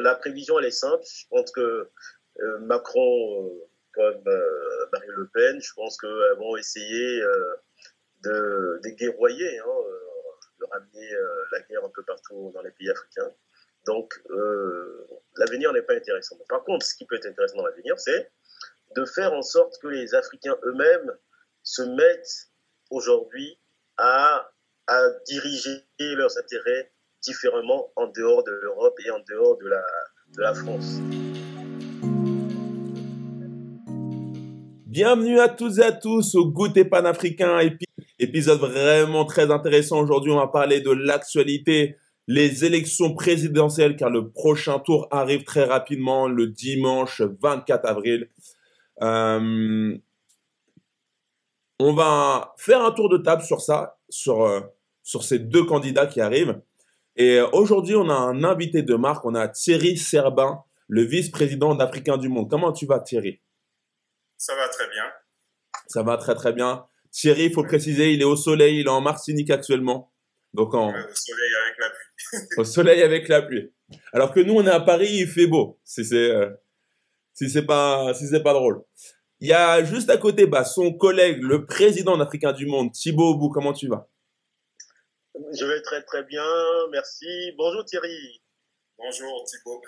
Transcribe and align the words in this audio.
la 0.00 0.14
prévision, 0.14 0.58
elle 0.58 0.66
est 0.66 0.70
simple. 0.70 1.04
Je 1.04 1.26
pense 1.28 1.50
que 1.52 1.88
Macron, 2.60 3.52
comme 3.92 4.22
Marine 4.92 5.10
Le 5.10 5.28
Pen, 5.32 5.60
je 5.60 5.72
pense 5.74 5.96
qu'elles 5.98 6.36
vont 6.38 6.56
essayer 6.56 7.22
de 8.22 8.80
déguerroyer, 8.82 9.58
hein, 9.58 9.64
de 10.60 10.64
ramener 10.70 11.10
la 11.52 11.60
guerre 11.60 11.84
un 11.84 11.90
peu 11.90 12.02
partout 12.04 12.50
dans 12.54 12.62
les 12.62 12.70
pays 12.70 12.90
africains. 12.90 13.30
Donc, 13.86 14.14
l'avenir 15.36 15.72
n'est 15.72 15.82
pas 15.82 15.94
intéressant. 15.94 16.36
Par 16.48 16.64
contre, 16.64 16.86
ce 16.86 16.94
qui 16.94 17.06
peut 17.06 17.16
être 17.16 17.26
intéressant 17.26 17.56
dans 17.56 17.66
l'avenir, 17.66 17.98
c'est 17.98 18.30
de 18.96 19.04
faire 19.04 19.32
en 19.32 19.42
sorte 19.42 19.80
que 19.80 19.88
les 19.88 20.14
Africains 20.14 20.56
eux-mêmes 20.64 21.16
se 21.62 21.82
mettent 21.82 22.50
aujourd'hui 22.90 23.58
à, 23.96 24.50
diriger 25.26 25.84
leurs 26.00 26.36
intérêts 26.36 26.92
différemment 27.22 27.88
en 27.96 28.06
dehors 28.06 28.42
de 28.44 28.52
l'Europe 28.62 28.98
et 29.06 29.10
en 29.10 29.20
dehors 29.28 29.58
de 29.58 29.68
la, 30.38 30.54
France. 30.54 31.00
Bienvenue 34.86 35.38
à 35.38 35.48
tous 35.48 35.78
et 35.78 35.82
à 35.82 35.92
tous 35.92 36.34
au 36.34 36.46
Goûter 36.46 36.84
panafricain, 36.84 37.58
épisode 38.18 38.60
vraiment 38.60 39.24
très 39.24 39.50
intéressant. 39.50 40.00
Aujourd'hui, 40.00 40.32
on 40.32 40.36
va 40.36 40.48
parler 40.48 40.80
de 40.80 40.90
l'actualité, 40.90 41.96
les 42.26 42.64
élections 42.64 43.14
présidentielles, 43.14 43.96
car 43.96 44.10
le 44.10 44.30
prochain 44.30 44.78
tour 44.78 45.06
arrive 45.10 45.44
très 45.44 45.64
rapidement, 45.64 46.28
le 46.28 46.46
dimanche 46.46 47.22
24 47.22 47.86
avril. 47.86 48.30
Euh, 49.02 49.96
on 51.78 51.94
va 51.94 52.54
faire 52.58 52.82
un 52.82 52.92
tour 52.92 53.08
de 53.08 53.18
table 53.18 53.42
sur 53.42 53.60
ça, 53.60 53.98
sur, 54.08 54.42
euh, 54.42 54.60
sur 55.02 55.22
ces 55.22 55.38
deux 55.38 55.64
candidats 55.64 56.06
qui 56.06 56.20
arrivent. 56.20 56.60
Et 57.16 57.38
euh, 57.38 57.48
aujourd'hui, 57.52 57.96
on 57.96 58.08
a 58.08 58.14
un 58.14 58.44
invité 58.44 58.82
de 58.82 58.94
marque, 58.94 59.24
on 59.24 59.34
a 59.34 59.48
Thierry 59.48 59.96
Serbin, 59.96 60.62
le 60.88 61.02
vice-président 61.02 61.74
d'Africain 61.74 62.16
du 62.16 62.28
Monde. 62.28 62.48
Comment 62.48 62.72
tu 62.72 62.86
vas, 62.86 63.00
Thierry? 63.00 63.40
Ça 64.36 64.54
va 64.54 64.68
très 64.68 64.88
bien. 64.88 65.04
Ça 65.86 66.02
va 66.02 66.16
très 66.16 66.34
très 66.34 66.52
bien. 66.52 66.86
Thierry, 67.10 67.46
il 67.46 67.52
faut 67.52 67.64
préciser, 67.64 68.12
il 68.12 68.22
est 68.22 68.24
au 68.24 68.36
soleil, 68.36 68.80
il 68.80 68.86
est 68.86 68.90
en 68.90 69.00
Martinique 69.00 69.50
actuellement. 69.50 70.12
Donc 70.54 70.74
en... 70.74 70.88
au 70.88 71.14
soleil 71.14 71.52
avec 71.62 71.78
la 71.78 71.90
pluie. 71.90 72.48
au 72.58 72.64
soleil 72.64 73.02
avec 73.02 73.28
la 73.28 73.42
pluie. 73.42 73.72
Alors 74.12 74.32
que 74.32 74.40
nous, 74.40 74.54
on 74.54 74.66
est 74.66 74.70
à 74.70 74.80
Paris, 74.80 75.08
il 75.10 75.26
fait 75.26 75.46
beau. 75.46 75.80
Si 75.84 76.04
c'est 76.04 76.32
si 77.34 77.50
c'est 77.50 77.66
pas 77.66 78.12
si 78.14 78.26
c'est 78.26 78.42
pas 78.42 78.52
drôle. 78.52 78.82
Il 79.40 79.48
y 79.48 79.52
a 79.52 79.82
juste 79.84 80.10
à 80.10 80.18
côté 80.18 80.46
bah, 80.46 80.64
son 80.64 80.92
collègue, 80.92 81.42
le 81.42 81.64
président 81.64 82.20
africain 82.20 82.52
du 82.52 82.66
monde, 82.66 82.92
Thibaut 82.92 83.36
Bou. 83.36 83.48
Comment 83.48 83.72
tu 83.72 83.88
vas? 83.88 84.09
Je 85.34 85.64
vais 85.64 85.80
très 85.82 86.02
très 86.02 86.24
bien, 86.24 86.44
merci. 86.90 87.52
Bonjour 87.56 87.84
Thierry. 87.84 88.42
Bonjour 88.98 89.44
Thibaut. 89.44 89.80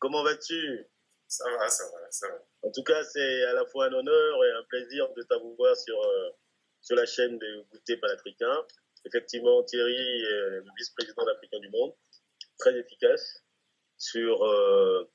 Comment 0.00 0.24
vas-tu? 0.24 0.84
Ça 1.28 1.44
va, 1.48 1.68
ça 1.68 1.84
va, 1.84 2.10
ça 2.10 2.28
va. 2.28 2.44
En 2.62 2.72
tout 2.72 2.82
cas, 2.82 3.04
c'est 3.04 3.44
à 3.44 3.52
la 3.52 3.64
fois 3.66 3.86
un 3.86 3.92
honneur 3.92 4.44
et 4.44 4.50
un 4.50 4.64
plaisir 4.64 5.08
de 5.14 5.22
t'avoir 5.22 5.76
sur, 5.76 6.02
euh, 6.02 6.30
sur 6.80 6.96
la 6.96 7.06
chaîne 7.06 7.38
de 7.38 7.66
Goûter 7.70 7.98
Panafricain. 7.98 8.66
Effectivement, 9.04 9.62
Thierry 9.62 9.94
est 9.94 10.50
le 10.58 10.64
vice-président 10.76 11.24
d'Africain 11.24 11.60
du 11.60 11.70
Monde, 11.70 11.94
très 12.58 12.76
efficace 12.76 13.44
sur, 13.96 14.44
euh, 14.44 15.08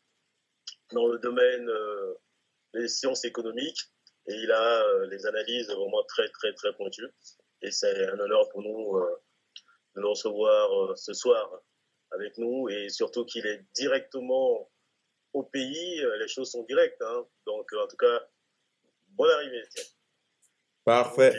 dans 0.93 1.07
le 1.07 1.19
domaine 1.19 1.69
euh, 1.69 2.13
des 2.73 2.87
sciences 2.87 3.25
économiques 3.25 3.81
et 4.27 4.35
il 4.35 4.51
a 4.51 5.05
les 5.07 5.25
analyses 5.25 5.67
vraiment 5.67 6.03
très, 6.05 6.29
très, 6.29 6.53
très 6.53 6.73
pointues. 6.73 7.13
Et 7.61 7.71
c'est 7.71 8.07
un 8.07 8.19
honneur 8.19 8.47
pour 8.49 8.61
nous 8.61 8.99
recevoir 10.15 10.91
euh, 10.91 10.95
ce 10.95 11.13
soir 11.13 11.61
avec 12.11 12.37
nous 12.37 12.69
et 12.69 12.89
surtout 12.89 13.25
qu'il 13.25 13.45
est 13.45 13.65
directement 13.75 14.71
au 15.33 15.43
pays. 15.43 16.01
Les 16.19 16.27
choses 16.27 16.51
sont 16.51 16.63
directes. 16.63 17.01
Hein. 17.01 17.25
Donc, 17.45 17.71
en 17.73 17.87
tout 17.87 17.97
cas, 17.97 18.21
bonne 19.09 19.31
arrivée. 19.31 19.63
Parfait. 20.85 21.33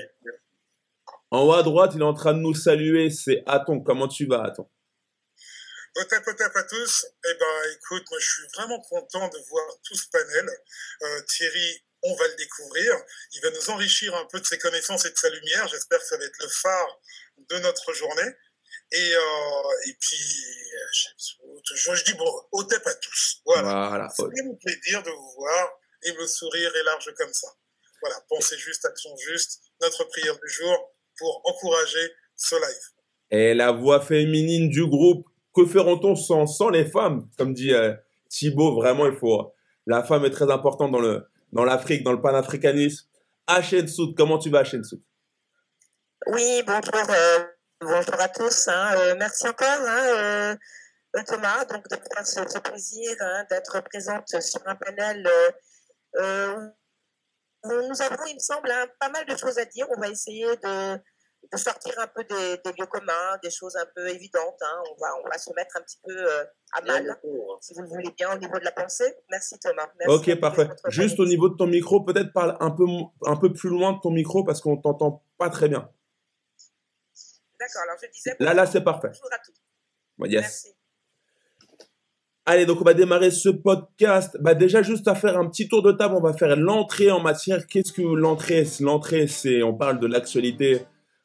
En 1.31 1.47
haut 1.47 1.53
à 1.53 1.63
droite, 1.63 1.93
il 1.95 2.01
est 2.01 2.05
en 2.05 2.15
train 2.15 2.35
de 2.35 2.41
nous 2.41 2.55
saluer. 2.55 3.11
C'est 3.11 3.43
Aton. 3.47 3.81
Comment 3.81 4.09
tu 4.09 4.27
vas, 4.27 4.45
Aton? 4.45 4.69
Potap, 5.95 6.25
potap 6.25 6.55
à 6.55 6.63
tous. 6.65 7.07
Eh 7.25 7.35
ben, 7.39 7.73
écoute, 7.75 8.05
moi, 8.11 8.19
je 8.21 8.27
suis 8.27 8.49
vraiment 8.55 8.81
content 8.81 9.29
de 9.29 9.39
voir 9.49 9.67
tout 9.83 9.95
ce 9.95 10.09
panel. 10.11 10.47
Euh, 11.03 11.23
Thierry, 11.23 11.85
on 12.03 12.15
va 12.15 12.29
le 12.29 12.37
découvrir. 12.37 12.93
Il 13.33 13.41
va 13.41 13.51
nous 13.51 13.71
enrichir 13.71 14.15
un 14.15 14.27
peu 14.27 14.39
de 14.39 14.45
ses 14.45 14.59
connaissances 14.59 15.07
et 15.07 15.11
de 15.11 15.17
sa 15.17 15.31
lumière. 15.31 15.67
J'espère 15.69 15.99
que 15.99 16.05
ça 16.05 16.19
va 16.19 16.25
être 16.25 16.43
le 16.43 16.49
phare 16.49 17.01
de 17.39 17.59
notre 17.61 17.93
journée. 17.95 18.31
Et, 18.93 19.15
euh, 19.15 19.89
et 19.89 19.97
puis, 20.01 20.17
je, 20.93 21.95
je, 21.95 22.05
dis 22.05 22.15
bon, 22.15 22.31
au 22.53 22.63
tap 22.65 22.87
à 22.87 22.95
tous. 22.95 23.41
Voilà. 23.45 23.89
voilà. 23.89 24.09
C'est 24.15 24.45
mon 24.45 24.55
plaisir 24.57 25.03
de 25.03 25.11
vous 25.11 25.33
voir 25.37 25.69
et 26.05 26.13
le 26.13 26.27
sourire 26.27 26.71
est 26.75 26.85
large 26.85 27.13
comme 27.17 27.33
ça. 27.33 27.49
Voilà, 28.01 28.17
pensez 28.29 28.57
juste, 28.59 28.85
action 28.85 29.11
juste, 29.17 29.61
notre 29.81 30.05
prière 30.05 30.35
du 30.35 30.49
jour 30.49 30.95
pour 31.19 31.43
encourager 31.45 32.13
ce 32.37 32.55
live. 32.55 32.91
Et 33.31 33.55
la 33.55 33.73
voix 33.73 34.01
féminine 34.01 34.69
du 34.69 34.87
groupe 34.87 35.27
que 35.55 35.65
ferait-on 35.65 36.15
sans, 36.15 36.47
sans 36.47 36.69
les 36.69 36.85
femmes? 36.85 37.29
Comme 37.39 37.55
dit 37.55 37.73
euh, 37.73 37.95
Thibaut, 38.29 38.75
vraiment, 38.75 39.07
il 39.07 39.17
faut. 39.17 39.53
La 39.87 40.05
femme 40.05 40.25
est 40.25 40.31
très 40.31 40.51
importante 40.51 40.93
dans 40.93 41.01
le 41.01 41.27
dans 41.53 41.65
l'Afrique, 41.65 42.03
dans 42.03 42.13
le 42.13 42.21
panafricanisme. 42.21 43.09
Hachem 43.47 43.87
Soud, 43.87 44.15
comment 44.17 44.39
tu 44.39 44.51
vas, 44.51 44.61
Hachem 44.61 44.85
Soud 44.85 45.01
Oui, 46.27 46.63
bonjour, 46.67 47.11
euh, 47.11 47.45
bonjour 47.81 48.21
à 48.21 48.29
tous. 48.29 48.69
Hein, 48.69 48.95
euh, 48.97 49.15
merci 49.19 49.47
encore, 49.49 49.67
hein, 49.67 50.03
euh, 50.15 50.57
Thomas, 51.27 51.65
donc 51.67 51.89
de 51.89 51.97
faire 51.97 52.27
ce, 52.27 52.41
ce 52.49 52.59
plaisir 52.59 53.17
hein, 53.21 53.45
d'être 53.51 53.81
présente 53.81 54.29
sur 54.41 54.61
un 54.67 54.75
panel. 54.77 55.29
nous 57.65 58.03
avons, 58.03 58.25
il 58.27 58.35
me 58.35 58.41
semble, 58.41 58.71
hein, 58.71 58.87
pas 59.01 59.09
mal 59.11 59.25
de 59.27 59.37
choses 59.37 59.59
à 59.59 59.65
dire. 59.65 59.87
On 59.97 60.01
va 60.01 60.09
essayer 60.09 60.47
de 60.57 61.01
de 61.53 61.59
sortir 61.59 61.95
un 61.99 62.07
peu 62.07 62.25
des, 62.25 62.61
des, 62.65 62.73
lieux 62.79 62.87
communs, 62.87 63.39
des 63.43 63.51
choses 63.51 63.77
un 63.77 63.87
peu 63.95 64.09
évidentes. 64.09 64.61
On, 64.61 65.01
va, 65.01 65.09
on 65.25 65.29
va 65.29 65.39
se 65.39 65.51
mettre 65.55 65.77
un 65.77 65.81
petit 65.83 65.99
peu 66.05 66.15
euh, 66.17 66.45
à 66.73 66.83
mal, 66.83 67.17
si 67.61 67.75
vous 67.75 67.83
le 67.83 67.89
voulez 67.89 68.11
bien, 68.17 68.35
au 68.35 68.39
niveau 68.39 68.59
de 68.59 68.65
la 68.65 68.73
pensée. 68.73 69.15
Merci 69.31 69.59
Thomas. 69.59 69.89
ok, 70.07 70.41
parfait. 70.41 70.69
Juste 70.89 71.19
au 71.21 71.27
niveau 71.27 71.49
de 71.49 71.57
ton 71.57 71.67
micro, 71.67 72.01
peut-être 72.01 72.33
parle 72.33 72.57
un 72.61 72.71
peu, 72.71 72.85
un 73.27 73.37
peu 73.37 73.53
plus 73.53 73.71
loin 73.71 73.93
de 73.93 74.01
ton 74.01 74.11
micro 74.11 74.45
parce 74.45 74.61
qu'on 74.61 74.77
t'entend 74.77 75.25
pas 75.39 75.51
très 75.51 75.69
bien. 75.69 75.89
D'accord, 77.59 77.83
alors 77.83 77.97
je 78.03 78.11
disais... 78.13 78.37
Là, 78.41 78.55
là, 78.55 78.67
c'est 78.67 78.83
parfait. 78.83 79.09
Bonjour 79.09 79.33
à 79.33 79.39
tous. 79.39 79.55
Merci. 80.19 80.69
Allez, 82.49 82.65
donc 82.65 82.81
on 82.81 82.85
va 82.85 82.95
démarrer 82.95 83.33
ce 83.33 83.49
podcast. 83.49 84.37
Bah 84.41 84.55
déjà, 84.55 84.81
juste 84.81 85.09
à 85.09 85.17
faire 85.17 85.37
un 85.37 85.49
petit 85.49 85.69
tour 85.69 85.83
de 85.83 85.91
table, 85.91 86.15
on 86.15 86.21
va 86.21 86.33
faire 86.33 86.55
l'entrée 86.55 87.11
en 87.11 87.21
matière. 87.21 87.67
Qu'est-ce 87.67 87.93
que 87.93 88.03
l'entrée 88.03 88.65
L'entrée, 88.81 89.27
c'est, 89.27 89.65
on 89.65 89.75
parle 89.75 89.99
de 89.99 90.07
l'actualité 90.07 90.83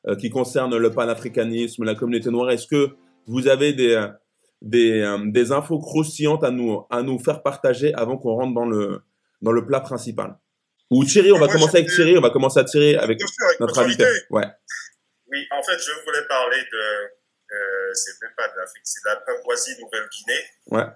euh, 0.08 0.16
qui 0.16 0.32
concerne 0.32 0.76
le 0.76 0.92
panafricanisme, 0.92 1.84
la 1.84 1.94
communauté 1.94 2.32
noire. 2.32 2.50
Est-ce 2.50 2.66
que 2.66 2.96
vous 3.28 3.48
avez 3.48 3.74
des, 3.74 4.04
des, 4.64 5.02
euh, 5.02 5.20
des, 5.26 5.52
infos 5.52 5.78
croustillantes 5.78 6.44
à 6.44 6.50
nous, 6.50 6.82
à 6.90 7.04
nous 7.04 7.20
faire 7.20 7.44
partager 7.44 7.94
avant 7.94 8.18
qu'on 8.18 8.34
rentre 8.34 8.56
dans 8.56 8.66
le, 8.66 9.02
dans 9.44 9.52
le 9.52 9.64
plat 9.64 9.80
principal? 9.80 10.40
Ou 10.90 11.06
Thierry, 11.06 11.32
on 11.32 11.40
va 11.40 11.48
commencer 11.48 11.78
avec 11.78 11.90
Thierry, 11.90 12.18
on 12.18 12.22
va 12.22 12.32
commencer 12.32 12.60
à 12.60 12.64
tirer 12.64 12.96
avec, 12.96 13.20
notre 13.60 13.78
invité. 13.78 14.06
Ouais. 14.32 14.46
Oui, 15.32 15.48
en 15.52 15.64
fait, 15.64 15.78
je 15.78 15.92
voulais 16.04 16.26
parler 16.28 16.62
de, 16.72 17.12
euh, 17.52 17.94
c'est 17.94 18.22
même 18.22 18.34
pas 18.36 18.48
de 18.50 18.58
l'Afrique, 18.58 18.84
c'est 18.84 19.04
de 19.04 19.10
la 19.10 19.16
Papouasie-Nouvelle-Guinée. 19.18 20.46
Ouais. 20.68 20.88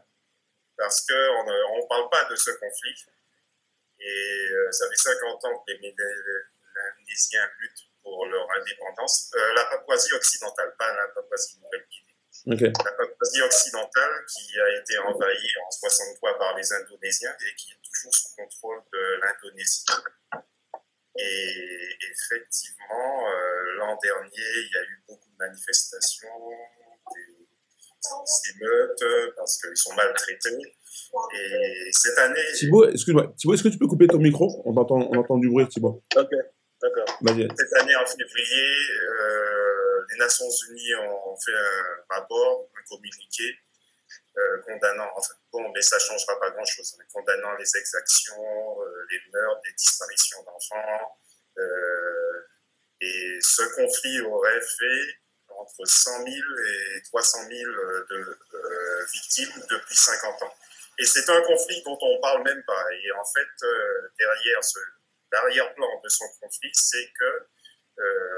Parce 0.77 1.05
qu'on 1.07 1.43
ne 1.45 1.81
on 1.81 1.87
parle 1.87 2.09
pas 2.09 2.25
de 2.25 2.35
ce 2.35 2.51
conflit. 2.51 2.95
Et 3.99 4.49
ça 4.71 4.89
fait 4.89 4.95
50 4.95 5.45
ans 5.45 5.63
que 5.65 5.71
les, 5.71 5.79
les 5.79 7.39
luttent 7.59 7.89
pour 8.03 8.25
leur 8.27 8.47
indépendance. 8.59 9.31
Euh, 9.35 9.53
la 9.55 9.65
Papouasie 9.65 10.13
occidentale, 10.13 10.73
pas 10.77 10.93
la 10.93 11.07
Papouasie 11.07 11.59
Nouvelle-Guinée. 11.59 12.71
La 12.85 12.91
Papouasie 12.91 13.41
occidentale 13.41 14.25
qui 14.27 14.59
a 14.59 14.79
été 14.79 14.97
envahie 14.99 15.53
en 15.65 15.71
63 15.71 16.37
par 16.37 16.55
les 16.55 16.73
Indonésiens 16.73 17.35
et 17.41 17.55
qui 17.55 17.71
est 17.71 17.79
toujours 17.83 18.13
sous 18.13 18.35
contrôle 18.35 18.81
de 18.93 19.19
l'Indonésie. 19.21 19.85
Et 21.17 21.97
effectivement, 22.11 23.29
euh, 23.29 23.77
l'an 23.77 23.97
dernier, 24.01 24.31
il 24.35 24.69
y 24.73 24.77
a 24.77 24.83
eu 24.83 25.03
beaucoup 25.07 25.29
de 25.29 25.37
manifestations, 25.37 26.27
des, 27.13 27.45
émeutes, 28.53 29.33
parce 29.37 29.61
qu'ils 29.61 29.77
sont 29.77 29.93
maltraités. 29.93 30.57
Et 31.33 31.89
cette 31.91 32.17
année. 32.19 32.41
Thibaut, 32.55 32.89
excuse-moi, 32.89 33.33
Thibaut, 33.37 33.53
est-ce 33.53 33.63
que 33.63 33.69
tu 33.69 33.77
peux 33.77 33.87
couper 33.87 34.07
ton 34.07 34.19
micro? 34.19 34.61
On 34.65 34.75
entend, 34.75 34.97
on 34.97 35.17
entend 35.17 35.37
du 35.37 35.49
bruit, 35.49 35.67
Thibaut. 35.67 36.03
Ok. 36.15 36.31
D'accord. 36.81 37.19
Cette 37.57 37.73
année, 37.81 37.95
en 37.95 38.05
février, 38.05 38.67
euh, 38.99 40.05
les 40.11 40.17
Nations 40.19 40.49
Unies 40.69 40.95
ont 40.95 41.35
fait 41.37 41.53
un 41.53 42.15
rapport, 42.15 42.69
un 42.77 42.83
communiqué 42.89 43.57
euh, 44.37 44.61
condamnant, 44.63 45.09
bon, 45.51 45.71
mais 45.73 45.81
ça 45.81 45.97
changera 45.99 46.39
pas 46.39 46.49
grand-chose, 46.51 46.97
condamnant 47.13 47.53
les 47.55 47.77
exactions, 47.77 48.81
euh, 48.81 49.05
les 49.09 49.19
meurtres, 49.31 49.61
les 49.65 49.73
disparitions 49.73 50.43
d'enfants. 50.43 51.17
et 53.01 53.39
ce 53.41 53.63
conflit 53.75 54.21
aurait 54.21 54.61
fait 54.61 55.19
entre 55.49 55.85
100 55.85 56.23
000 56.23 56.27
et 56.27 57.01
300 57.03 57.47
000 57.47 57.71
de, 58.09 58.37
victimes 59.13 59.61
depuis 59.69 59.95
50 59.95 60.43
ans. 60.43 60.53
Et 60.99 61.05
c'est 61.05 61.29
un 61.29 61.41
conflit 61.43 61.81
dont 61.83 61.97
on 62.01 62.19
parle 62.19 62.43
même 62.43 62.63
pas. 62.63 62.85
Et 62.91 63.11
en 63.11 63.25
fait, 63.25 63.67
derrière 64.17 64.63
ce 64.63 64.79
l'arrière-plan 65.31 66.01
de 66.03 66.09
son 66.09 66.25
conflit, 66.41 66.71
c'est 66.73 67.11
que 67.19 67.47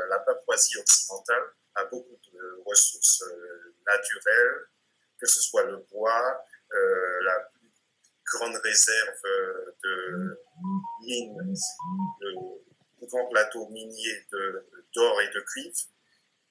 la 0.09 0.19
Papouasie 0.19 0.77
occidentale 0.77 1.44
a 1.75 1.85
beaucoup 1.85 2.19
de 2.31 2.63
ressources 2.65 3.23
naturelles, 3.85 4.68
que 5.19 5.28
ce 5.28 5.42
soit 5.42 5.64
le 5.64 5.78
bois, 5.92 6.46
la 7.24 7.50
grande 8.25 8.56
réserve 8.64 9.22
de 9.84 10.40
mines, 11.02 11.54
de 12.22 13.06
grands 13.06 13.28
plateaux 13.30 13.68
miniers 13.69 14.25
d'or 14.94 15.22
et 15.22 15.30
de 15.34 15.40
cuivre, 15.42 15.78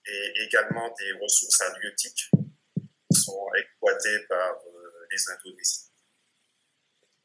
et 0.06 0.32
également 0.46 0.94
des 0.98 1.12
ressources 1.20 1.60
halieutiques 1.60 2.30
qui 3.10 3.20
sont 3.20 3.46
exploitées 3.58 4.20
par 4.28 4.54
euh, 4.54 5.06
les 5.10 5.30
Indonésiens. 5.30 5.86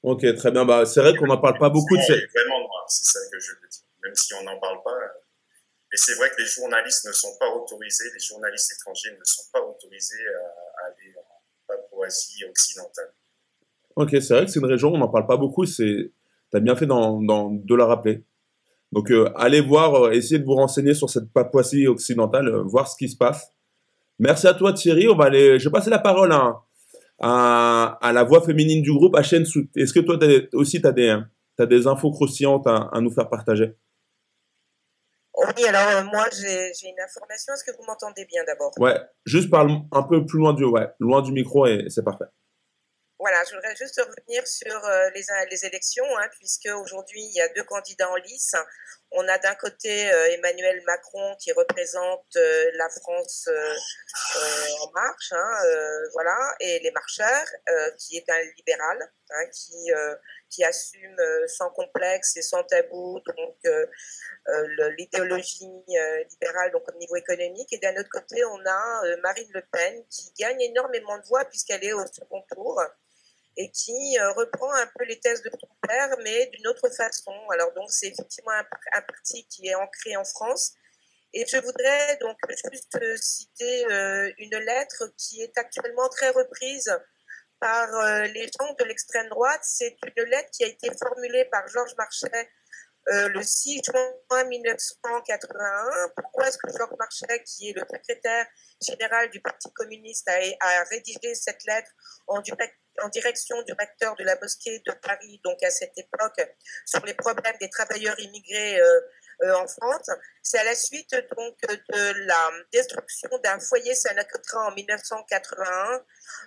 Ok, 0.04 0.36
très 0.36 0.52
bien. 0.52 0.66
Bah, 0.66 0.86
c'est 0.86 1.02
vrai 1.02 1.16
qu'on 1.16 1.28
n'en 1.28 1.40
parle 1.40 1.60
pas 1.60 1.70
beaucoup 1.70 1.96
de 1.96 2.02
C'est 2.02 2.26
vraiment 2.34 2.60
noir, 2.60 2.86
c'est 2.90 3.06
ça 3.06 3.20
que 3.32 3.40
je 3.40 3.52
veux 3.52 3.68
dire. 3.70 3.82
Même 4.04 4.16
si 4.16 4.34
on 4.34 4.44
n'en 4.44 4.60
parle 4.60 4.82
pas. 4.84 4.98
Mais 5.92 5.98
c'est 5.98 6.16
vrai 6.16 6.32
que 6.32 6.42
les 6.42 6.48
journalistes 6.48 7.06
ne 7.06 7.12
sont 7.12 7.38
pas 7.38 7.50
autorisés, 7.50 8.10
les 8.14 8.20
journalistes 8.20 8.72
étrangers 8.72 9.12
ne 9.12 9.24
sont 9.24 9.44
pas 9.52 9.62
autorisés 9.62 10.26
à 10.28 10.86
aller 10.86 11.01
occidentale. 12.04 13.14
Ok, 13.96 14.10
c'est 14.12 14.34
vrai 14.34 14.46
que 14.46 14.52
c'est 14.52 14.60
une 14.60 14.66
région, 14.66 14.94
on 14.94 14.98
n'en 14.98 15.10
parle 15.10 15.28
pas 15.28 15.38
beaucoup. 15.38 15.66
Tu 15.66 16.14
as 16.54 16.60
bien 16.60 16.76
fait 16.76 16.86
dans, 16.86 17.20
de 17.20 17.76
la 17.76 17.86
rappeler. 17.86 18.24
Donc 18.92 19.10
euh, 19.12 19.30
allez 19.36 19.62
voir, 19.62 19.94
euh, 19.96 20.12
essayez 20.12 20.40
de 20.40 20.46
vous 20.46 20.56
renseigner 20.56 20.94
sur 20.94 21.10
cette 21.10 21.32
Papouasie 21.32 21.88
occidentale, 21.88 22.50
euh, 22.50 22.64
voir 22.64 22.88
ce 22.90 22.98
qui 22.98 23.08
se 23.08 23.16
passe. 23.16 23.54
Merci 24.20 24.48
à 24.48 24.54
toi 24.54 24.74
Thierry. 24.74 25.08
On 25.08 25.16
va 25.16 25.26
aller, 25.26 25.60
je 25.60 25.66
vais 25.66 25.72
passer 25.72 25.90
la 25.90 26.00
parole 26.00 26.34
à, 26.34 27.98
à, 28.02 28.12
la 28.12 28.24
voix 28.24 28.42
féminine 28.42 28.82
du 28.82 28.92
groupe, 28.92 29.16
à 29.16 29.24
Sout. 29.24 29.70
Est-ce 29.76 29.94
que 29.94 30.02
toi 30.02 30.18
aussi 30.54 30.82
tu 30.82 30.88
as 30.88 31.66
des, 31.66 31.88
infos 31.88 32.12
croustillantes 32.12 32.68
à 32.68 33.00
nous 33.00 33.12
faire 33.12 33.30
partager? 33.30 33.76
Oui, 35.36 35.66
alors 35.66 36.04
moi 36.06 36.28
j'ai 36.32 36.72
une 36.84 37.00
information. 37.00 37.54
Est-ce 37.54 37.64
que 37.64 37.76
vous 37.78 37.84
m'entendez 37.84 38.26
bien 38.26 38.44
d'abord? 38.44 38.72
Ouais, 38.78 39.00
juste 39.26 39.50
parle 39.50 39.72
un 39.92 40.04
peu 40.04 40.26
plus 40.26 40.40
loin 40.40 40.54
du, 40.54 40.66
ouais, 40.66 40.88
loin 41.00 41.22
du 41.22 41.32
micro 41.32 41.66
et 41.66 41.86
c'est 41.90 42.04
parfait. 42.04 42.26
Voilà, 43.20 43.38
je 43.48 43.56
voudrais 43.56 43.76
juste 43.76 44.02
revenir 44.02 44.48
sur 44.48 44.84
euh, 44.84 45.10
les, 45.14 45.24
les 45.52 45.66
élections, 45.66 46.06
hein, 46.18 46.28
puisque 46.40 46.68
aujourd'hui 46.76 47.22
il 47.22 47.34
y 47.36 47.42
a 47.42 47.48
deux 47.50 47.64
candidats 47.64 48.10
en 48.10 48.16
lice. 48.16 48.56
On 49.14 49.28
a 49.28 49.38
d'un 49.38 49.56
côté 49.56 50.10
euh, 50.10 50.32
Emmanuel 50.32 50.82
Macron 50.86 51.36
qui 51.38 51.52
représente 51.52 52.36
euh, 52.38 52.72
la 52.76 52.88
France 52.90 53.50
en 54.82 54.92
marche, 54.92 55.34
hein, 55.34 55.58
voilà, 56.14 56.38
et 56.60 56.80
les 56.80 56.92
marcheurs, 56.92 57.46
qui 57.98 58.18
est 58.18 58.30
un 58.30 58.42
libéral, 58.58 59.12
hein, 59.30 59.46
qui 60.50 60.64
assume 60.64 61.18
sans 61.48 61.70
complexe 61.72 62.38
et 62.38 62.42
sans 62.42 62.64
tabou 62.64 63.20
l'idéologie 64.98 65.70
libérale 66.30 66.76
au 66.76 66.98
niveau 66.98 67.16
économique. 67.16 67.72
Et 67.74 67.78
d'un 67.78 67.96
autre 67.98 68.10
côté, 68.10 68.44
on 68.46 68.66
a 68.66 69.18
Marine 69.22 69.50
Le 69.54 69.62
Pen 69.72 70.04
qui 70.10 70.32
gagne 70.40 70.62
énormément 70.62 71.18
de 71.18 71.24
voix 71.24 71.46
puisqu'elle 71.46 71.84
est 71.84 71.94
au 71.94 72.06
second 72.08 72.44
tour 72.54 72.82
et 73.58 73.72
qui 73.72 74.18
euh, 74.20 74.32
reprend 74.34 74.72
un 74.74 74.88
peu 74.98 75.04
les 75.06 75.20
thèses 75.20 75.42
de 75.44 75.50
ton 75.50 75.68
père, 75.88 76.10
mais 76.24 76.48
d'une 76.48 76.68
autre 76.68 76.90
façon. 76.90 77.34
Alors 77.52 77.74
donc 77.74 77.92
c'est 77.92 78.08
effectivement 78.08 78.52
un, 78.52 79.02
parti 79.02 79.46
qui 79.48 79.68
est 79.68 79.76
ancré 79.76 80.16
en 80.16 80.24
France. 80.24 80.74
Et 81.34 81.46
je 81.46 81.58
voudrais 81.58 82.18
donc 82.18 82.38
juste 82.72 82.96
euh, 83.02 83.16
citer 83.18 83.86
euh, 83.86 84.32
une 84.38 84.58
lettre 84.58 85.14
qui 85.18 85.42
est 85.42 85.58
actuellement 85.58 86.10
très 86.10 86.30
reprise 86.30 86.94
par 87.60 87.88
les 88.34 88.50
gens 88.60 88.74
de 88.80 88.86
l'extrême 88.86 89.30
droite. 89.30 89.62
C'est 89.62 89.96
une 90.18 90.24
lettre 90.24 90.50
qui 90.52 90.64
a 90.64 90.68
été 90.68 90.90
formulée 91.00 91.46
par 91.46 91.68
Georges 91.68 91.94
Marchais 91.96 92.50
le 93.06 93.44
6 93.44 93.82
juin 93.86 94.44
1981. 94.46 96.10
Pourquoi 96.16 96.48
est-ce 96.48 96.58
que 96.58 96.76
Georges 96.76 96.98
Marchais, 96.98 97.44
qui 97.44 97.70
est 97.70 97.74
le 97.74 97.82
secrétaire 97.82 98.48
général 98.82 99.30
du 99.30 99.42
Parti 99.42 99.72
communiste, 99.74 100.28
a, 100.28 100.40
a 100.60 100.84
rédigé 100.86 101.36
cette 101.36 101.64
lettre 101.66 101.92
en 102.26 102.42
direct 102.42 102.81
en 103.00 103.10
direction 103.10 103.62
du 103.64 103.74
recteur 103.74 104.16
de 104.16 104.24
la 104.24 104.38
mosquée 104.40 104.82
de 104.86 104.92
Paris, 104.94 105.40
donc 105.44 105.62
à 105.64 105.70
cette 105.70 105.98
époque, 105.98 106.42
sur 106.86 107.04
les 107.06 107.14
problèmes 107.14 107.56
des 107.60 107.70
travailleurs 107.70 108.20
immigrés 108.20 108.80
euh, 108.80 109.00
euh, 109.44 109.56
en 109.56 109.68
France. 109.68 110.10
C'est 110.44 110.60
à 110.60 110.64
la 110.64 110.76
suite 110.76 111.16
donc 111.36 111.58
de 111.62 112.26
la 112.28 112.52
destruction 112.72 113.30
d'un 113.44 113.60
foyer 113.60 113.96
Sanacotran 113.96 114.68
en 114.68 114.72
1981 114.74 116.04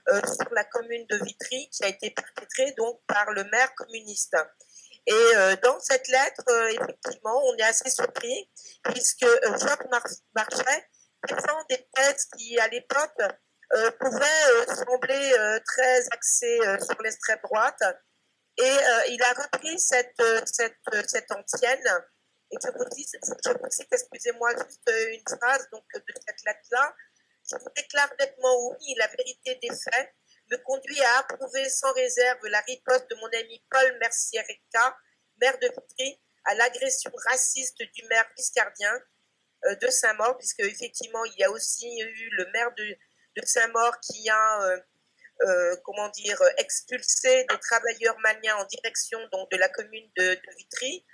euh, 0.08 0.20
sur 0.26 0.52
la 0.52 0.64
commune 0.64 1.06
de 1.06 1.16
Vitry, 1.24 1.68
qui 1.70 1.84
a 1.84 1.88
été 1.88 2.10
perpétrée 2.10 2.72
donc 2.76 3.00
par 3.06 3.30
le 3.32 3.44
maire 3.44 3.74
communiste. 3.74 4.36
Et 5.06 5.56
dans 5.62 5.78
cette 5.80 6.08
lettre, 6.08 6.42
effectivement, 6.70 7.38
on 7.44 7.56
est 7.58 7.62
assez 7.62 7.90
surpris, 7.90 8.50
puisque 8.84 9.26
Jacques 9.60 9.86
Marchais 10.34 10.88
défend 11.28 11.62
des 11.68 11.86
thèses 11.94 12.26
qui, 12.38 12.58
à 12.58 12.68
l'époque, 12.68 13.20
euh, 13.74 13.90
pouvait 13.98 14.44
euh, 14.50 14.66
sembler 14.66 15.32
euh, 15.36 15.58
très 15.66 16.06
axé 16.08 16.58
sur 16.80 17.00
l'extrême 17.02 17.40
droite. 17.42 17.82
Et 18.56 18.76
il 19.08 19.20
a 19.20 19.32
repris 19.32 19.80
cette, 19.80 20.22
cette, 20.46 20.78
cette 21.08 21.30
ancienne. 21.32 21.88
Et 22.52 22.56
je 22.62 22.70
vous 22.70 22.84
dis, 22.94 23.04
je 23.12 23.50
vous 23.50 23.70
cite, 23.70 23.88
excusez-moi, 23.90 24.50
juste 24.52 24.88
une 25.10 25.36
phrase 25.36 25.68
donc, 25.72 25.84
de 25.92 26.14
cette 26.24 26.44
lettre-là. 26.46 26.94
Je 27.50 27.56
vous 27.56 27.68
déclare 27.74 28.12
nettement 28.20 28.68
oui, 28.68 28.94
la 28.96 29.08
vérité 29.08 29.58
des 29.60 29.70
faits 29.70 30.14
me 30.52 30.56
conduit 30.58 31.02
à 31.02 31.18
approuver 31.18 31.68
sans 31.68 31.92
réserve 31.94 32.38
la 32.44 32.60
riposte 32.60 33.10
de 33.10 33.16
mon 33.16 33.26
ami 33.26 33.64
Paul 33.68 33.98
Mercier-Rica, 33.98 34.96
maire 35.40 35.58
de 35.58 35.66
Vitry, 35.66 36.22
à 36.44 36.54
l'agression 36.54 37.10
raciste 37.30 37.82
du 37.82 38.06
maire 38.08 38.32
piscardien 38.36 39.00
de 39.82 39.88
Saint-Maur, 39.88 40.38
puisque 40.38 40.60
effectivement 40.60 41.24
il 41.24 41.34
y 41.38 41.42
a 41.42 41.50
aussi 41.50 41.88
eu 41.98 42.28
le 42.36 42.46
maire 42.52 42.72
de, 42.76 42.96
de 43.36 43.44
Saint-Maur 43.44 43.98
qui 44.00 44.28
a, 44.28 44.62
euh, 44.62 44.80
euh, 45.42 45.76
comment 45.84 46.08
dire, 46.10 46.40
expulsé 46.58 47.44
des 47.48 47.58
travailleurs 47.58 48.18
maliens 48.20 48.56
en 48.56 48.64
direction 48.66 49.18
donc, 49.32 49.50
de 49.50 49.56
la 49.56 49.68
commune 49.68 50.10
de, 50.16 50.38
Vitry. 50.56 51.06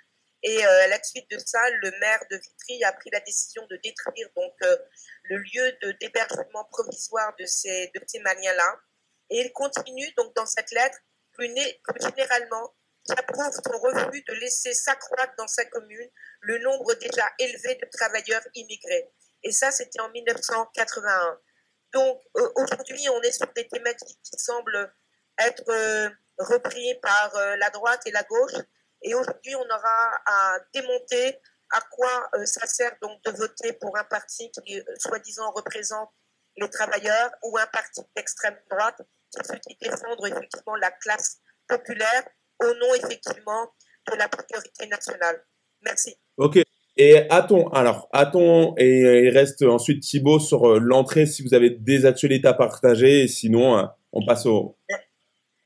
Et 0.43 0.65
euh, 0.65 0.83
à 0.83 0.87
la 0.87 1.01
suite 1.03 1.29
de 1.29 1.37
ça, 1.37 1.59
le 1.69 1.91
maire 1.99 2.23
de 2.31 2.37
Vitry 2.37 2.83
a 2.83 2.93
pris 2.93 3.09
la 3.11 3.19
décision 3.19 3.65
de 3.67 3.77
détruire 3.83 4.27
donc 4.35 4.53
le 5.23 5.37
lieu 5.37 5.77
de 5.83 5.91
d'hébergement 5.99 6.65
provisoire 6.71 7.35
de 7.39 7.45
ces 7.45 7.91
de 7.93 8.01
ces 8.07 8.19
Maliens-là. 8.19 8.79
Et 9.29 9.41
il 9.41 9.53
continue 9.53 10.11
donc 10.17 10.35
dans 10.35 10.47
cette 10.47 10.71
lettre 10.71 10.97
plus, 11.33 11.47
plus 11.47 12.01
généralement 12.01 12.73
j'approuve 13.07 13.61
ton 13.61 13.77
refus 13.79 14.23
de 14.27 14.33
laisser 14.35 14.73
s'accroître 14.73 15.33
dans 15.37 15.47
sa 15.47 15.65
commune 15.65 16.09
le 16.41 16.59
nombre 16.59 16.93
déjà 16.95 17.27
élevé 17.39 17.75
de 17.75 17.87
travailleurs 17.91 18.45
immigrés. 18.55 19.11
Et 19.43 19.51
ça, 19.51 19.71
c'était 19.71 19.99
en 19.99 20.09
1981. 20.11 21.39
Donc 21.93 22.21
euh, 22.37 22.49
aujourd'hui, 22.55 23.09
on 23.09 23.21
est 23.21 23.31
sur 23.31 23.47
des 23.53 23.67
thématiques 23.67 24.19
qui 24.23 24.37
semblent 24.37 24.93
être 25.37 25.69
euh, 25.69 26.09
reprises 26.37 26.97
par 27.01 27.35
euh, 27.35 27.55
la 27.57 27.69
droite 27.69 28.01
et 28.05 28.11
la 28.11 28.23
gauche. 28.23 28.53
Et 29.01 29.13
aujourd'hui, 29.15 29.55
on 29.55 29.65
aura 29.65 30.21
à 30.25 30.57
démonter 30.73 31.39
à 31.71 31.81
quoi 31.89 32.29
ça 32.45 32.67
sert 32.67 32.95
donc 33.01 33.23
de 33.23 33.31
voter 33.31 33.73
pour 33.73 33.97
un 33.97 34.03
parti 34.03 34.51
qui, 34.51 34.81
soi-disant, 34.97 35.51
représente 35.51 36.11
les 36.57 36.69
travailleurs 36.69 37.31
ou 37.43 37.57
un 37.57 37.65
parti 37.67 38.01
d'extrême 38.15 38.57
droite 38.69 39.01
qui 39.31 39.39
veut 39.49 39.59
défendre 39.79 40.27
effectivement 40.27 40.75
la 40.75 40.91
classe 40.91 41.39
populaire 41.67 42.27
au 42.59 42.73
nom 42.73 42.93
effectivement 42.95 43.73
de 44.11 44.15
la 44.15 44.27
priorité 44.27 44.87
nationale. 44.87 45.45
Merci. 45.81 46.19
Et 46.97 47.29
a-t-on, 47.29 47.69
alors, 47.69 48.09
a-t-on, 48.11 48.75
et 48.77 49.23
il 49.25 49.29
reste 49.29 49.63
ensuite 49.63 50.03
Thibaut 50.03 50.39
sur 50.39 50.67
euh, 50.69 50.79
l'entrée 50.79 51.25
si 51.25 51.41
vous 51.41 51.53
avez 51.53 51.69
des 51.69 52.05
actualités 52.05 52.47
à 52.47 52.53
partager, 52.53 53.23
et 53.23 53.27
sinon, 53.27 53.77
euh, 53.77 53.83
on 54.11 54.25
passe 54.25 54.45
au. 54.45 54.77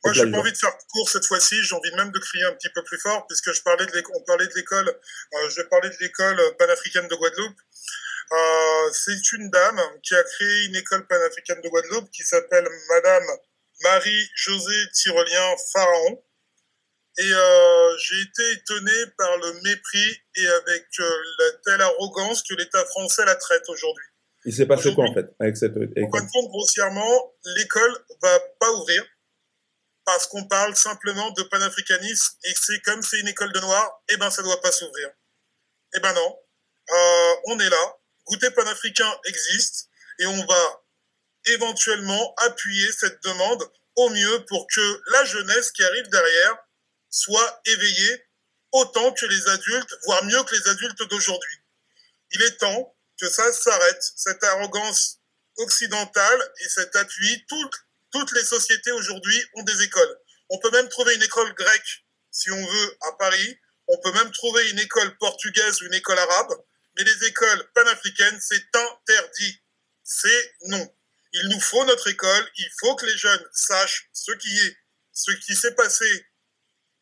Moi, 0.03 0.13
j'ai 0.13 0.29
pas 0.29 0.37
envie 0.37 0.51
de 0.51 0.57
faire 0.57 0.77
court 0.91 1.09
cette 1.09 1.25
fois-ci, 1.25 1.55
j'ai 1.63 1.75
envie 1.75 1.95
même 1.95 2.11
de 2.11 2.19
crier 2.19 2.43
un 2.43 2.53
petit 2.53 2.69
peu 2.69 2.83
plus 2.83 2.99
fort, 2.99 3.25
puisque 3.27 3.51
je 3.53 3.61
parlais 3.63 3.87
de 3.87 3.91
l'école, 3.91 4.15
on 4.15 4.23
parlait 4.23 4.45
de 4.45 4.53
l'école, 4.55 4.87
euh, 4.87 5.49
je 5.49 5.61
vais 5.61 5.67
parler 5.67 5.89
de 5.89 5.95
l'école 5.99 6.39
panafricaine 6.59 7.07
de 7.07 7.15
Guadeloupe. 7.15 7.57
Euh, 8.31 8.91
c'est 8.91 9.31
une 9.33 9.49
dame 9.49 9.81
qui 10.03 10.15
a 10.15 10.23
créé 10.23 10.65
une 10.67 10.75
école 10.75 11.07
panafricaine 11.07 11.61
de 11.61 11.69
Guadeloupe 11.69 12.09
qui 12.11 12.23
s'appelle 12.23 12.67
Madame 12.89 13.23
Marie-Josée 13.81 14.89
Tyrolien 14.93 15.55
Pharaon. 15.73 16.23
Et 17.17 17.31
euh, 17.31 17.97
j'ai 17.97 18.21
été 18.21 18.51
étonné 18.59 18.91
par 19.17 19.37
le 19.37 19.53
mépris 19.61 20.17
et 20.35 20.47
avec 20.47 20.85
euh, 20.99 21.23
la 21.39 21.51
telle 21.63 21.81
arrogance 21.81 22.43
que 22.43 22.53
l'État 22.55 22.83
français 22.85 23.25
la 23.25 23.35
traite 23.35 23.63
aujourd'hui. 23.69 24.05
Il 24.43 24.53
s'est 24.53 24.65
passé 24.65 24.93
quoi 24.93 25.05
en 25.05 25.13
fait 25.13 25.25
avec 25.39 25.55
cette 25.57 25.75
école? 25.75 26.21
En 26.21 26.27
fin 26.27 26.43
de 26.43 26.47
grossièrement, 26.49 27.35
l'école 27.55 27.97
va 28.21 28.39
pas 28.59 28.71
ouvrir 28.73 29.03
parce 30.05 30.27
qu'on 30.27 30.45
parle 30.47 30.75
simplement 30.75 31.31
de 31.31 31.43
panafricanisme 31.43 32.37
et 32.43 32.53
c'est 32.53 32.79
comme 32.81 33.01
c'est 33.01 33.19
une 33.19 33.27
école 33.27 33.51
de 33.53 33.59
noirs, 33.59 34.03
eh 34.09 34.17
ben 34.17 34.29
ça 34.29 34.43
doit 34.43 34.61
pas 34.61 34.71
s'ouvrir. 34.71 35.09
Eh 35.95 35.99
ben 35.99 36.13
non, 36.13 36.39
euh, 36.91 37.33
on 37.45 37.59
est 37.59 37.69
là, 37.69 37.97
goûter 38.25 38.51
panafricain 38.51 39.11
existe 39.25 39.89
et 40.19 40.27
on 40.27 40.45
va 40.45 40.83
éventuellement 41.45 42.33
appuyer 42.45 42.91
cette 42.91 43.23
demande 43.23 43.63
au 43.95 44.09
mieux 44.09 44.45
pour 44.47 44.67
que 44.67 45.01
la 45.11 45.25
jeunesse 45.25 45.71
qui 45.71 45.83
arrive 45.83 46.07
derrière 46.09 46.64
soit 47.15 47.61
éveillée 47.65 48.25
autant 48.73 49.13
que 49.13 49.25
les 49.25 49.47
adultes, 49.47 49.95
voire 50.03 50.23
mieux 50.25 50.43
que 50.43 50.53
les 50.53 50.67
adultes 50.67 51.01
d'aujourd'hui. 51.03 51.57
Il 52.31 52.41
est 52.41 52.57
temps 52.57 52.93
que 53.19 53.29
ça 53.29 53.53
s'arrête, 53.53 54.03
cette 54.17 54.43
arrogance 54.43 55.21
occidentale 55.57 56.53
et 56.59 56.67
cet 56.67 56.93
appui. 56.97 57.45
Toutes 58.11 58.31
les 58.33 58.43
sociétés 58.43 58.91
aujourd'hui 58.91 59.41
ont 59.53 59.63
des 59.63 59.81
écoles. 59.83 60.17
On 60.49 60.59
peut 60.59 60.71
même 60.71 60.89
trouver 60.89 61.15
une 61.15 61.23
école 61.23 61.53
grecque, 61.53 62.05
si 62.31 62.51
on 62.51 62.65
veut, 62.65 62.97
à 63.01 63.13
Paris. 63.13 63.59
On 63.87 63.97
peut 64.01 64.11
même 64.11 64.31
trouver 64.31 64.69
une 64.71 64.79
école 64.79 65.17
portugaise 65.17 65.81
ou 65.81 65.85
une 65.85 65.93
école 65.93 66.19
arabe. 66.19 66.53
Mais 66.97 67.03
les 67.05 67.27
écoles 67.27 67.71
panafricaines, 67.73 68.39
c'est 68.41 68.75
interdit. 68.75 69.61
C'est 70.03 70.53
non. 70.67 70.95
Il 71.31 71.47
nous 71.49 71.61
faut 71.61 71.85
notre 71.85 72.07
école. 72.09 72.51
Il 72.57 72.69
faut 72.79 72.95
que 72.95 73.05
les 73.05 73.17
jeunes 73.17 73.45
sachent 73.53 74.09
ce 74.11 74.33
qui 74.33 74.57
est, 74.59 74.77
ce 75.13 75.31
qui 75.31 75.55
s'est 75.55 75.75
passé 75.75 76.25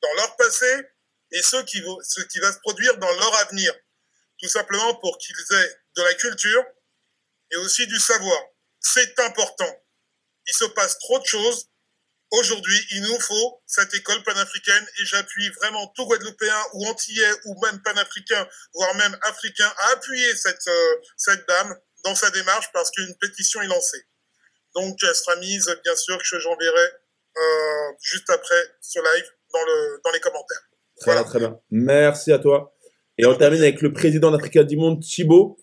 dans 0.03 0.13
leur 0.15 0.35
passé 0.35 0.85
et 1.31 1.41
ce 1.41 1.57
qui, 1.63 1.81
va 1.81 2.51
se 2.53 2.59
produire 2.59 2.97
dans 2.97 3.11
leur 3.11 3.35
avenir. 3.37 3.73
Tout 4.39 4.47
simplement 4.47 4.95
pour 4.95 5.17
qu'ils 5.17 5.35
aient 5.51 5.77
de 5.95 6.03
la 6.03 6.13
culture 6.15 6.63
et 7.51 7.57
aussi 7.57 7.87
du 7.87 7.99
savoir. 7.99 8.39
C'est 8.79 9.19
important. 9.19 9.81
Il 10.47 10.53
se 10.53 10.65
passe 10.65 10.99
trop 10.99 11.19
de 11.19 11.25
choses. 11.25 11.69
Aujourd'hui, 12.31 12.79
il 12.91 13.03
nous 13.03 13.19
faut 13.19 13.63
cette 13.65 13.93
école 13.93 14.21
panafricaine 14.23 14.87
et 14.99 15.05
j'appuie 15.05 15.49
vraiment 15.51 15.87
tout 15.95 16.05
Guadeloupéen 16.05 16.61
ou 16.73 16.87
Antillais 16.87 17.31
ou 17.45 17.59
même 17.63 17.81
panafricain, 17.83 18.47
voire 18.73 18.93
même 18.95 19.17
africain, 19.21 19.71
à 19.77 19.87
appuyer 19.91 20.35
cette, 20.35 20.67
euh, 20.67 21.35
dame 21.47 21.79
dans 22.03 22.15
sa 22.15 22.29
démarche 22.31 22.71
parce 22.73 22.89
qu'une 22.91 23.15
pétition 23.17 23.61
est 23.61 23.67
lancée. 23.67 24.03
Donc, 24.75 24.97
elle 25.03 25.15
sera 25.15 25.35
mise, 25.37 25.69
bien 25.83 25.95
sûr, 25.95 26.17
que 26.17 26.39
j'enverrai 26.39 26.91
euh, 27.37 27.91
juste 28.01 28.29
après 28.29 28.75
ce 28.81 28.99
live 28.99 29.31
dans, 29.53 29.65
le, 29.65 30.01
dans 30.03 30.11
les 30.11 30.19
commentaires. 30.19 30.69
Très 30.97 31.23
très 31.23 31.39
bien. 31.39 31.59
Merci 31.71 32.31
à 32.31 32.39
toi. 32.39 32.73
Et 33.17 33.25
on 33.25 33.35
termine 33.35 33.61
avec 33.61 33.81
le 33.81 33.93
président 33.93 34.31
d'Africa 34.31 34.63
du 34.63 34.77
Monde, 34.77 35.01
Thibaut. 35.01 35.57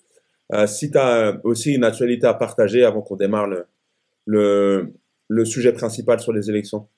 Euh, 0.52 0.66
si 0.66 0.90
tu 0.90 0.98
as 0.98 1.40
aussi 1.44 1.74
une 1.74 1.84
actualité 1.84 2.26
à 2.26 2.34
partager 2.34 2.84
avant 2.84 3.02
qu'on 3.02 3.16
démarre 3.16 3.46
le, 3.46 3.66
le, 4.26 4.92
le, 5.28 5.44
sujet 5.44 5.72
principal 5.72 6.20
sur 6.20 6.32
les 6.32 6.50
élections, 6.50 6.88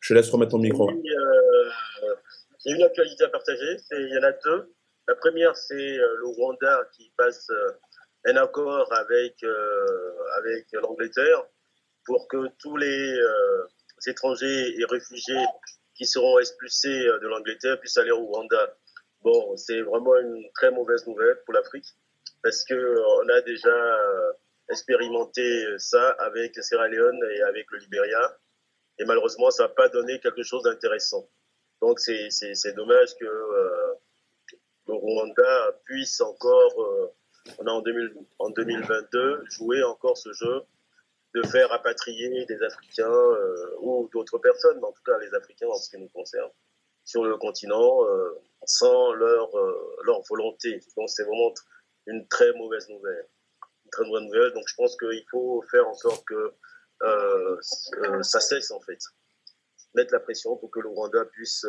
je 0.00 0.08
te 0.08 0.14
laisse 0.14 0.30
remettre 0.30 0.52
ton 0.52 0.58
micro. 0.58 0.90
Oui, 0.90 0.94
euh, 0.94 2.14
il 2.64 2.70
y 2.70 2.74
a 2.74 2.76
une 2.76 2.84
actualité 2.84 3.24
à 3.24 3.28
partager. 3.28 3.76
Il 3.92 4.14
y 4.14 4.18
en 4.18 4.22
a 4.22 4.32
deux. 4.32 4.74
La 5.08 5.14
première, 5.14 5.56
c'est 5.56 5.74
euh, 5.98 6.16
le 6.18 6.26
Rwanda 6.26 6.80
qui 6.92 7.12
passe 7.16 7.48
euh, 7.50 7.70
un 8.26 8.36
accord 8.36 8.92
avec, 8.92 9.36
euh, 9.44 10.12
avec 10.38 10.66
l'Angleterre 10.72 11.44
pour 12.04 12.26
que 12.28 12.48
tous 12.58 12.76
les 12.76 13.18
étrangers 14.06 14.74
et 14.78 14.84
réfugiés 14.84 15.44
qui 15.96 16.06
seront 16.06 16.38
expulsés 16.38 17.04
de 17.04 17.26
l'Angleterre 17.26 17.80
puissent 17.80 17.96
aller 17.96 18.10
au 18.10 18.24
Rwanda. 18.26 18.76
Bon, 19.22 19.56
c'est 19.56 19.80
vraiment 19.80 20.16
une 20.18 20.46
très 20.54 20.70
mauvaise 20.70 21.06
nouvelle 21.06 21.38
pour 21.44 21.54
l'Afrique 21.54 21.94
parce 22.42 22.64
que 22.64 22.98
on 23.22 23.28
a 23.28 23.40
déjà 23.40 23.68
euh, 23.68 24.32
expérimenté 24.70 25.64
ça 25.78 26.10
avec 26.20 26.54
Sierra 26.62 26.86
Leone 26.86 27.20
et 27.32 27.42
avec 27.42 27.66
le 27.72 27.78
Libéria 27.78 28.38
et 28.98 29.04
malheureusement 29.04 29.50
ça 29.50 29.64
n'a 29.64 29.68
pas 29.70 29.88
donné 29.88 30.20
quelque 30.20 30.42
chose 30.42 30.62
d'intéressant. 30.62 31.28
Donc 31.80 31.98
c'est 31.98 32.72
dommage 32.76 33.16
que 33.18 33.24
euh, 33.24 33.94
le 34.86 34.94
Rwanda 34.94 35.72
puisse 35.84 36.20
encore 36.20 36.82
euh, 36.82 37.12
on 37.58 37.66
a 37.66 37.70
en, 37.70 37.80
2000, 37.80 38.14
en 38.38 38.50
2022 38.50 39.44
jouer 39.50 39.82
encore 39.82 40.16
ce 40.16 40.32
jeu 40.32 40.62
de 41.36 41.42
faire 41.46 41.68
rapatrier 41.68 42.46
des 42.46 42.62
Africains 42.62 43.12
euh, 43.12 43.76
ou 43.80 44.08
d'autres 44.10 44.38
personnes, 44.38 44.78
mais 44.80 44.86
en 44.86 44.92
tout 44.92 45.02
cas 45.04 45.18
les 45.18 45.34
Africains 45.34 45.68
en 45.68 45.74
ce 45.74 45.90
qui 45.90 45.98
nous 45.98 46.08
concerne, 46.08 46.50
sur 47.04 47.24
le 47.24 47.36
continent 47.36 48.06
euh, 48.06 48.40
sans 48.64 49.12
leur, 49.12 49.54
euh, 49.54 49.96
leur 50.04 50.22
volonté. 50.30 50.80
Donc 50.96 51.10
c'est 51.10 51.24
vraiment 51.24 51.52
une 52.06 52.26
très 52.28 52.52
mauvaise 52.54 52.88
nouvelle. 52.88 53.28
Très 53.92 54.06
mauvaise 54.06 54.24
nouvelle. 54.24 54.52
Donc 54.54 54.64
je 54.66 54.74
pense 54.76 54.96
qu'il 54.96 55.24
faut 55.30 55.62
faire 55.70 55.86
en 55.86 55.94
sorte 55.94 56.24
que 56.24 56.54
ça 58.22 58.40
cesse 58.40 58.70
en 58.70 58.80
fait. 58.80 58.98
Mettre 59.94 60.14
la 60.14 60.20
pression 60.20 60.56
pour 60.56 60.70
que 60.70 60.80
le 60.80 60.88
Rwanda 60.88 61.26
puisse 61.26 61.66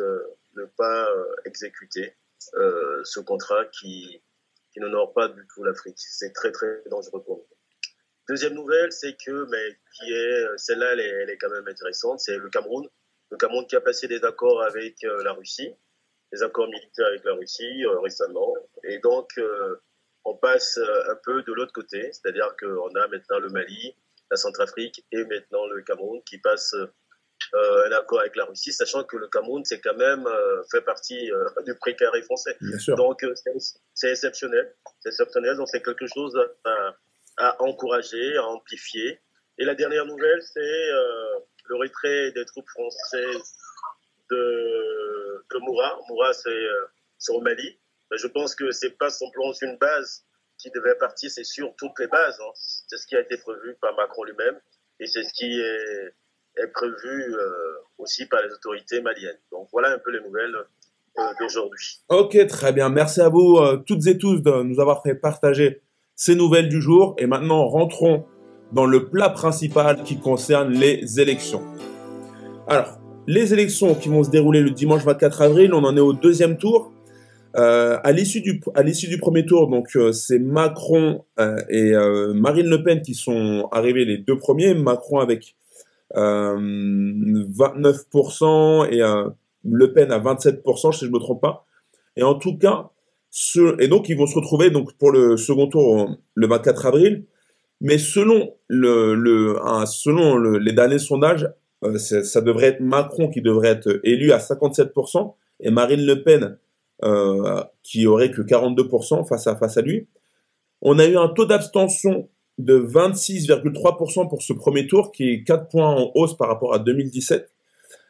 ne 0.54 0.64
pas 0.64 1.08
exécuter 1.44 2.16
ce 2.40 3.20
contrat 3.20 3.66
qui, 3.66 4.22
qui 4.72 4.80
n'honore 4.80 5.12
pas 5.12 5.28
du 5.28 5.46
tout 5.48 5.62
l'Afrique. 5.62 5.98
C'est 5.98 6.32
très 6.32 6.52
très 6.52 6.82
dangereux 6.86 7.22
pour 7.22 7.36
nous. 7.36 7.57
Deuxième 8.28 8.54
nouvelle, 8.54 8.92
c'est 8.92 9.16
que, 9.16 9.46
mais 9.50 9.78
qui 9.96 10.12
est, 10.12 10.46
celle-là, 10.56 10.92
elle, 10.92 11.00
elle, 11.00 11.30
est 11.30 11.38
quand 11.38 11.50
même 11.50 11.66
intéressante, 11.66 12.20
c'est 12.20 12.36
le 12.36 12.48
Cameroun. 12.50 12.86
Le 13.30 13.36
Cameroun 13.36 13.66
qui 13.66 13.76
a 13.76 13.80
passé 13.80 14.06
des 14.06 14.24
accords 14.24 14.62
avec 14.62 14.96
la 15.02 15.32
Russie, 15.32 15.74
des 16.32 16.42
accords 16.42 16.68
militaires 16.68 17.06
avec 17.06 17.24
la 17.24 17.34
Russie 17.34 17.84
euh, 17.84 18.00
récemment. 18.00 18.54
Et 18.84 18.98
donc, 18.98 19.30
euh, 19.38 19.76
on 20.24 20.36
passe 20.36 20.78
un 20.78 21.16
peu 21.24 21.42
de 21.42 21.52
l'autre 21.52 21.72
côté, 21.72 22.10
c'est-à-dire 22.12 22.54
qu'on 22.60 22.94
a 22.94 23.08
maintenant 23.08 23.38
le 23.38 23.48
Mali, 23.48 23.94
la 24.30 24.36
Centrafrique 24.36 25.04
et 25.12 25.24
maintenant 25.24 25.66
le 25.66 25.82
Cameroun 25.82 26.22
qui 26.24 26.38
passe 26.38 26.74
euh, 27.54 27.86
un 27.86 27.92
accord 27.92 28.20
avec 28.20 28.36
la 28.36 28.44
Russie, 28.44 28.72
sachant 28.72 29.04
que 29.04 29.16
le 29.16 29.28
Cameroun, 29.28 29.64
c'est 29.64 29.80
quand 29.80 29.96
même 29.96 30.26
euh, 30.26 30.62
fait 30.70 30.82
partie 30.82 31.32
euh, 31.32 31.48
du 31.66 31.74
précaré 31.76 32.20
français. 32.22 32.56
Donc, 32.88 33.24
c'est 33.94 34.10
exceptionnel. 34.10 34.74
C'est 35.00 35.10
exceptionnel. 35.10 35.56
Donc, 35.56 35.68
c'est 35.68 35.82
quelque 35.82 36.06
chose 36.06 36.36
à, 36.64 36.70
à, 36.70 36.96
encourager, 37.60 38.36
à 38.36 38.46
amplifier. 38.46 39.20
Et 39.58 39.64
la 39.64 39.74
dernière 39.74 40.06
nouvelle, 40.06 40.42
c'est 40.42 40.90
le 41.68 41.76
retrait 41.76 42.32
des 42.32 42.44
troupes 42.44 42.68
françaises 42.68 43.54
de, 44.30 45.44
de 45.50 45.58
Moura. 45.58 45.98
Moura, 46.08 46.32
c'est 46.32 47.32
au 47.32 47.40
Mali. 47.40 47.78
Mais 48.10 48.18
je 48.18 48.26
pense 48.26 48.54
que 48.54 48.70
c'est 48.70 48.96
pas 48.98 49.10
simplement 49.10 49.52
une 49.62 49.76
base 49.78 50.24
qui 50.58 50.70
devait 50.70 50.96
partir, 50.96 51.30
c'est 51.30 51.44
sur 51.44 51.74
toutes 51.76 51.98
les 51.98 52.08
bases. 52.08 52.38
Hein. 52.40 52.50
C'est 52.54 52.96
ce 52.96 53.06
qui 53.06 53.16
a 53.16 53.20
été 53.20 53.36
prévu 53.38 53.76
par 53.80 53.94
Macron 53.96 54.24
lui-même 54.24 54.58
et 55.00 55.06
c'est 55.06 55.22
ce 55.22 55.32
qui 55.32 55.60
est, 55.60 56.62
est 56.62 56.66
prévu 56.68 57.34
euh, 57.34 57.74
aussi 57.98 58.26
par 58.26 58.42
les 58.42 58.52
autorités 58.52 59.00
maliennes. 59.00 59.38
Donc 59.52 59.68
voilà 59.72 59.92
un 59.92 59.98
peu 59.98 60.10
les 60.10 60.20
nouvelles 60.20 60.56
euh, 61.18 61.22
d'aujourd'hui. 61.40 62.00
Ok, 62.08 62.46
très 62.48 62.72
bien. 62.72 62.88
Merci 62.88 63.20
à 63.20 63.28
vous 63.28 63.58
euh, 63.58 63.76
toutes 63.86 64.06
et 64.06 64.18
tous 64.18 64.42
de 64.42 64.62
nous 64.62 64.80
avoir 64.80 65.02
fait 65.02 65.14
partager 65.14 65.82
ces 66.18 66.34
nouvelles 66.34 66.68
du 66.68 66.82
jour. 66.82 67.14
Et 67.16 67.26
maintenant, 67.26 67.66
rentrons 67.66 68.26
dans 68.72 68.84
le 68.84 69.08
plat 69.08 69.30
principal 69.30 70.02
qui 70.02 70.18
concerne 70.18 70.74
les 70.74 71.18
élections. 71.18 71.62
Alors, 72.66 72.98
les 73.26 73.54
élections 73.54 73.94
qui 73.94 74.10
vont 74.10 74.22
se 74.22 74.30
dérouler 74.30 74.60
le 74.60 74.72
dimanche 74.72 75.02
24 75.04 75.40
avril, 75.40 75.72
on 75.72 75.84
en 75.84 75.96
est 75.96 76.00
au 76.00 76.12
deuxième 76.12 76.58
tour. 76.58 76.92
Euh, 77.56 77.96
à 78.04 78.12
l'issue 78.12 78.42
du 78.42 78.60
du 78.60 79.18
premier 79.18 79.46
tour, 79.46 79.68
donc 79.68 79.96
euh, 79.96 80.12
c'est 80.12 80.38
Macron 80.38 81.24
euh, 81.40 81.56
et 81.70 81.94
euh, 81.94 82.34
Marine 82.34 82.68
Le 82.68 82.82
Pen 82.82 83.00
qui 83.00 83.14
sont 83.14 83.70
arrivés 83.72 84.04
les 84.04 84.18
deux 84.18 84.36
premiers. 84.36 84.74
Macron 84.74 85.20
avec 85.20 85.56
29% 86.14 88.90
et 88.90 89.00
Le 89.64 89.92
Pen 89.92 90.12
à 90.12 90.18
27%, 90.18 90.92
si 90.92 91.06
je 91.06 91.10
me 91.10 91.18
trompe 91.18 91.40
pas. 91.40 91.64
Et 92.16 92.22
en 92.22 92.34
tout 92.34 92.58
cas, 92.58 92.90
et 93.78 93.88
donc 93.88 94.08
ils 94.08 94.16
vont 94.16 94.26
se 94.26 94.34
retrouver 94.34 94.70
donc 94.70 94.96
pour 94.98 95.10
le 95.10 95.36
second 95.36 95.68
tour 95.68 96.16
le 96.34 96.46
24 96.46 96.86
avril. 96.86 97.24
Mais 97.80 97.98
selon 97.98 98.54
les 98.68 100.72
derniers 100.72 100.98
sondages, 100.98 101.48
ça 101.98 102.40
devrait 102.40 102.68
être 102.68 102.80
Macron 102.80 103.28
qui 103.28 103.40
devrait 103.40 103.68
être 103.68 104.00
élu 104.02 104.32
à 104.32 104.38
57% 104.38 105.34
et 105.60 105.70
Marine 105.70 106.04
Le 106.04 106.22
Pen 106.22 106.58
euh, 107.04 107.62
qui 107.84 108.08
aurait 108.08 108.32
que 108.32 108.42
42% 108.42 109.28
face 109.28 109.46
à, 109.46 109.54
face 109.54 109.76
à 109.76 109.82
lui. 109.82 110.08
On 110.82 110.98
a 110.98 111.06
eu 111.06 111.16
un 111.16 111.28
taux 111.28 111.46
d'abstention 111.46 112.28
de 112.58 112.76
26,3% 112.76 114.28
pour 114.28 114.42
ce 114.42 114.52
premier 114.52 114.88
tour, 114.88 115.12
qui 115.12 115.30
est 115.30 115.44
4 115.44 115.68
points 115.68 115.88
en 115.88 116.10
hausse 116.16 116.36
par 116.36 116.48
rapport 116.48 116.74
à 116.74 116.80
2017. 116.80 117.52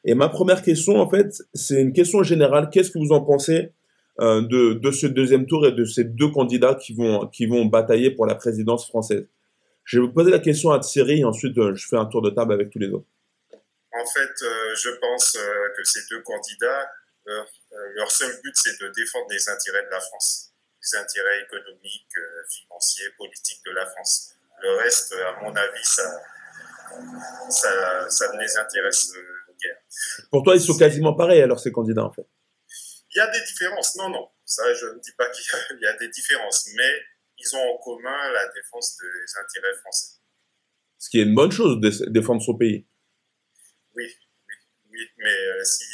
Et 0.06 0.14
ma 0.14 0.30
première 0.30 0.62
question, 0.62 0.96
en 0.96 1.08
fait, 1.08 1.42
c'est 1.52 1.82
une 1.82 1.92
question 1.92 2.22
générale. 2.22 2.70
Qu'est-ce 2.70 2.90
que 2.90 2.98
vous 2.98 3.12
en 3.12 3.20
pensez 3.20 3.54
euh, 3.54 3.68
de, 4.18 4.72
de, 4.74 4.90
ce 4.90 5.06
deuxième 5.06 5.46
tour 5.46 5.66
et 5.66 5.72
de 5.72 5.84
ces 5.84 6.04
deux 6.04 6.28
candidats 6.30 6.74
qui 6.74 6.94
vont, 6.94 7.26
qui 7.28 7.46
vont 7.46 7.64
batailler 7.66 8.10
pour 8.10 8.26
la 8.26 8.34
présidence 8.34 8.86
française 8.88 9.26
Je 9.84 9.98
vais 9.98 10.06
vous 10.06 10.12
poser 10.12 10.30
la 10.30 10.40
question 10.40 10.70
à 10.72 10.80
Thierry 10.80 11.20
et 11.20 11.24
ensuite 11.24 11.56
euh, 11.58 11.74
je 11.74 11.86
fais 11.86 11.96
un 11.96 12.06
tour 12.06 12.22
de 12.22 12.30
table 12.30 12.52
avec 12.52 12.70
tous 12.70 12.78
les 12.78 12.88
autres. 12.88 13.06
En 13.52 14.06
fait, 14.06 14.42
euh, 14.42 14.74
je 14.74 14.90
pense 15.00 15.36
euh, 15.36 15.68
que 15.76 15.84
ces 15.84 16.00
deux 16.10 16.20
candidats 16.22 16.88
leur, 17.28 17.46
euh, 17.72 17.76
leur 17.94 18.10
seul 18.10 18.32
but, 18.42 18.52
c'est 18.54 18.80
de 18.80 18.88
défendre 18.88 19.26
les 19.30 19.48
intérêts 19.48 19.84
de 19.84 19.90
la 19.90 20.00
France, 20.00 20.52
les 20.82 20.98
intérêts 20.98 21.42
économiques, 21.42 22.16
euh, 22.16 22.42
financiers, 22.48 23.06
politiques 23.16 23.60
de 23.66 23.72
la 23.72 23.86
France. 23.86 24.34
Le 24.62 24.76
reste, 24.78 25.14
à 25.14 25.42
mon 25.42 25.54
avis, 25.54 25.84
ça, 25.84 26.20
ça, 27.50 28.10
ça 28.10 28.32
ne 28.32 28.40
les 28.40 28.56
intéresse 28.56 29.12
euh, 29.14 29.52
guère. 29.62 29.76
Pour 30.30 30.42
toi, 30.42 30.56
ils 30.56 30.60
sont 30.60 30.76
quasiment 30.76 31.14
pareils, 31.14 31.42
alors, 31.42 31.60
ces 31.60 31.70
candidats, 31.70 32.04
en 32.04 32.10
fait 32.10 32.26
Il 33.14 33.18
y 33.18 33.20
a 33.20 33.30
des 33.30 33.40
différences. 33.42 33.96
Non, 33.96 34.10
non. 34.10 34.28
Ça, 34.44 34.72
je 34.74 34.86
ne 34.86 35.00
dis 35.00 35.12
pas 35.12 35.28
qu'il 35.30 35.44
y, 35.80 35.86
a 35.86 35.96
des 35.96 36.08
différences. 36.08 36.68
Mais 36.74 36.92
ils 37.38 37.56
ont 37.56 37.74
en 37.74 37.78
commun 37.78 38.32
la 38.32 38.48
défense 38.48 38.96
des 38.98 39.38
intérêts 39.40 39.76
français. 39.80 40.18
Ce 40.98 41.08
qui 41.10 41.20
est 41.20 41.24
une 41.24 41.34
bonne 41.34 41.52
chose, 41.52 41.80
de 41.80 42.10
défendre 42.10 42.42
son 42.42 42.56
pays. 42.56 42.86
Oui, 43.94 44.14
mais 45.18 45.64
si, 45.64 45.84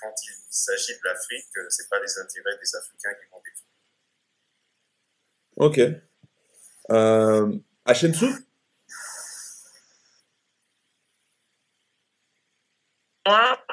quand 0.00 0.14
il 0.26 0.34
s'agit 0.50 0.94
de 0.94 1.00
l'Afrique, 1.04 1.46
ce 1.54 1.82
n'est 1.82 1.88
pas 1.88 2.00
les 2.00 2.18
intérêts 2.18 2.56
des 2.58 2.76
Africains 2.76 3.14
qui 3.14 3.30
vont 3.30 3.40
défendre. 3.44 3.68
Ok. 5.56 5.80
Euh, 6.90 7.58
Moi, 13.26 13.66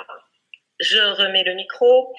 je 0.80 1.00
remets 1.00 1.44
le 1.44 1.54
micro. 1.54 2.14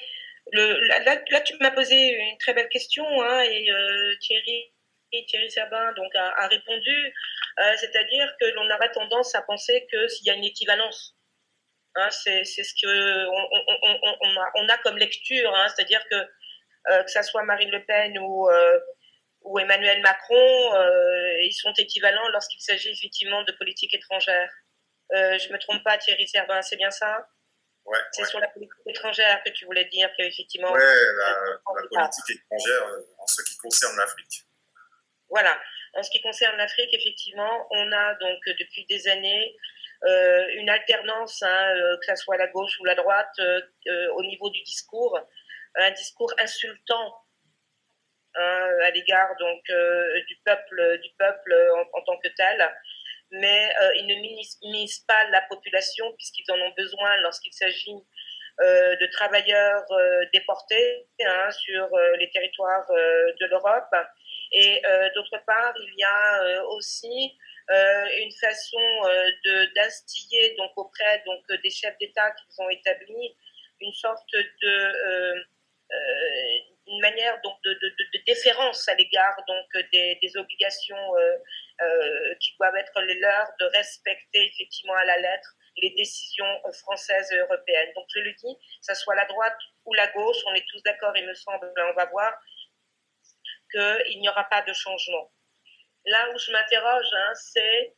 Là, 0.52 1.40
tu 1.44 1.56
m'as 1.60 1.72
posé 1.72 1.96
une 1.96 2.38
très 2.38 2.54
belle 2.54 2.68
question 2.68 3.04
hein, 3.22 3.40
et 3.42 3.70
euh, 3.70 4.14
Thierry, 4.20 4.72
Thierry 5.26 5.50
Sabin 5.50 5.92
donc, 5.94 6.14
a, 6.14 6.46
répondu, 6.46 7.14
euh, 7.58 7.72
c'est-à-dire 7.76 8.32
que 8.40 8.46
l'on 8.54 8.70
aurait 8.70 8.92
tendance 8.92 9.34
à 9.34 9.42
penser 9.42 9.86
que 9.90 10.06
s'il 10.08 10.26
y 10.26 10.30
a 10.30 10.34
une 10.34 10.44
équivalence, 10.44 11.16
hein, 11.96 12.10
c'est 12.10 12.44
ce 12.44 12.74
que 12.80 13.26
on, 14.54 14.68
a, 14.68 14.78
comme 14.78 14.98
lecture, 14.98 15.54
hein, 15.54 15.66
c'est-à-dire 15.68 16.04
que 16.08 16.16
euh, 16.88 17.02
que 17.02 17.10
ça 17.10 17.24
soit 17.24 17.42
Marine 17.42 17.70
Le 17.70 17.84
Pen 17.84 18.16
ou 18.20 18.48
Emmanuel 19.58 20.00
Macron, 20.02 20.72
ils 21.42 21.56
sont 21.60 21.72
équivalents 21.72 22.28
lorsqu'il 22.28 22.60
s'agit 22.60 22.90
effectivement 22.90 23.42
de 23.42 23.52
politique 23.52 23.94
étrangère. 23.94 24.50
je 25.10 25.52
me 25.52 25.58
trompe 25.58 25.82
pas, 25.82 25.98
Thierry 25.98 26.28
Sabin, 26.28 26.62
c'est 26.62 26.76
bien 26.76 26.90
ça? 26.92 27.26
C'est 28.12 28.24
sur 28.24 28.40
la 28.40 28.48
politique 28.48 28.72
étrangère 28.86 29.42
que 29.44 29.50
tu 29.50 29.64
voulais 29.64 29.84
dire 29.86 30.10
qu'effectivement. 30.16 30.72
Oui, 30.72 30.80
la, 30.80 31.58
politique 31.64 32.36
étrangère 32.36 32.88
euh, 32.88 33.02
en 33.18 33.26
ce 33.26 33.42
qui 33.42 33.56
concerne 33.58 33.96
l'Afrique. 33.96 34.44
Voilà. 35.28 35.58
En 35.94 36.02
ce 36.02 36.10
qui 36.10 36.20
concerne 36.20 36.56
l'Afrique, 36.56 36.92
effectivement, 36.92 37.66
on 37.70 37.92
a 37.92 38.14
donc 38.14 38.38
depuis 38.46 38.84
des 38.86 39.08
années 39.08 39.56
euh, 40.04 40.46
une 40.54 40.68
alternance, 40.68 41.42
hein, 41.42 41.74
euh, 41.74 41.96
que 41.98 42.06
ce 42.06 42.16
soit 42.16 42.36
la 42.36 42.48
gauche 42.48 42.78
ou 42.80 42.84
la 42.84 42.94
droite, 42.94 43.40
au 44.14 44.22
niveau 44.22 44.50
du 44.50 44.62
discours, 44.62 45.18
un 45.76 45.90
discours 45.92 46.32
insultant 46.38 47.14
hein, 48.34 48.68
à 48.84 48.90
l'égard 48.90 49.34
donc 49.38 49.62
du 50.26 50.36
peuple, 50.44 50.98
du 51.02 51.10
peuple 51.18 51.54
en, 51.74 51.98
en 51.98 52.02
tant 52.02 52.18
que 52.18 52.28
tel 52.28 52.74
mais 53.30 53.70
euh, 53.82 53.94
ils 53.96 54.06
ne 54.06 54.14
minimisent 54.14 55.00
pas 55.00 55.28
la 55.30 55.42
population 55.42 56.12
puisqu'ils 56.14 56.50
en 56.50 56.60
ont 56.60 56.72
besoin 56.76 57.16
lorsqu'il 57.22 57.52
s'agit 57.52 58.04
euh, 58.60 58.96
de 58.96 59.06
travailleurs 59.06 59.84
euh, 59.90 60.24
déportés 60.32 61.06
hein, 61.20 61.50
sur 61.50 61.88
les 62.18 62.30
territoires 62.30 62.86
de 62.88 63.46
l'Europe. 63.46 63.94
Et 64.52 64.82
d'autre 65.14 65.38
part, 65.46 65.74
il 65.76 65.94
y 65.98 66.04
a 66.04 66.64
aussi 66.66 67.36
une 67.68 68.32
façon 68.40 68.78
de 69.44 69.74
d'instiller 69.74 70.54
donc 70.56 70.70
auprès 70.76 71.22
donc 71.26 71.42
des 71.62 71.70
chefs 71.70 71.98
d'État 71.98 72.30
qu'ils 72.30 72.62
ont 72.62 72.70
établi 72.70 73.36
une 73.80 73.92
sorte 73.92 74.32
de 74.32 75.44
une 76.86 77.00
manière 77.00 77.40
donc 77.42 77.56
de, 77.64 77.72
de, 77.74 77.88
de 77.88 78.24
déférence 78.26 78.88
à 78.88 78.94
l'égard 78.94 79.36
donc 79.46 79.66
des, 79.92 80.18
des 80.22 80.36
obligations 80.36 81.16
euh, 81.16 81.36
euh, 81.82 82.34
qui 82.40 82.54
doivent 82.58 82.76
être 82.76 83.00
les 83.02 83.18
leurs 83.18 83.50
de 83.60 83.66
respecter 83.66 84.46
effectivement 84.46 84.94
à 84.94 85.04
la 85.04 85.18
lettre 85.18 85.56
les 85.78 85.90
décisions 85.90 86.62
françaises 86.84 87.30
et 87.32 87.36
européennes. 87.36 87.92
Donc 87.94 88.06
je 88.14 88.20
le 88.20 88.32
dis, 88.32 88.56
ce 88.80 88.94
soit 88.94 89.14
la 89.14 89.26
droite 89.26 89.58
ou 89.84 89.94
la 89.94 90.06
gauche, 90.08 90.38
on 90.46 90.54
est 90.54 90.64
tous 90.70 90.82
d'accord, 90.82 91.16
il 91.16 91.26
me 91.26 91.34
semble, 91.34 91.70
on 91.76 91.92
va 91.94 92.06
voir 92.06 92.32
qu'il 93.70 94.20
n'y 94.20 94.28
aura 94.28 94.44
pas 94.44 94.62
de 94.62 94.72
changement. 94.72 95.30
Là 96.06 96.30
où 96.30 96.38
je 96.38 96.52
m'interroge, 96.52 97.12
hein, 97.12 97.32
c'est 97.34 97.94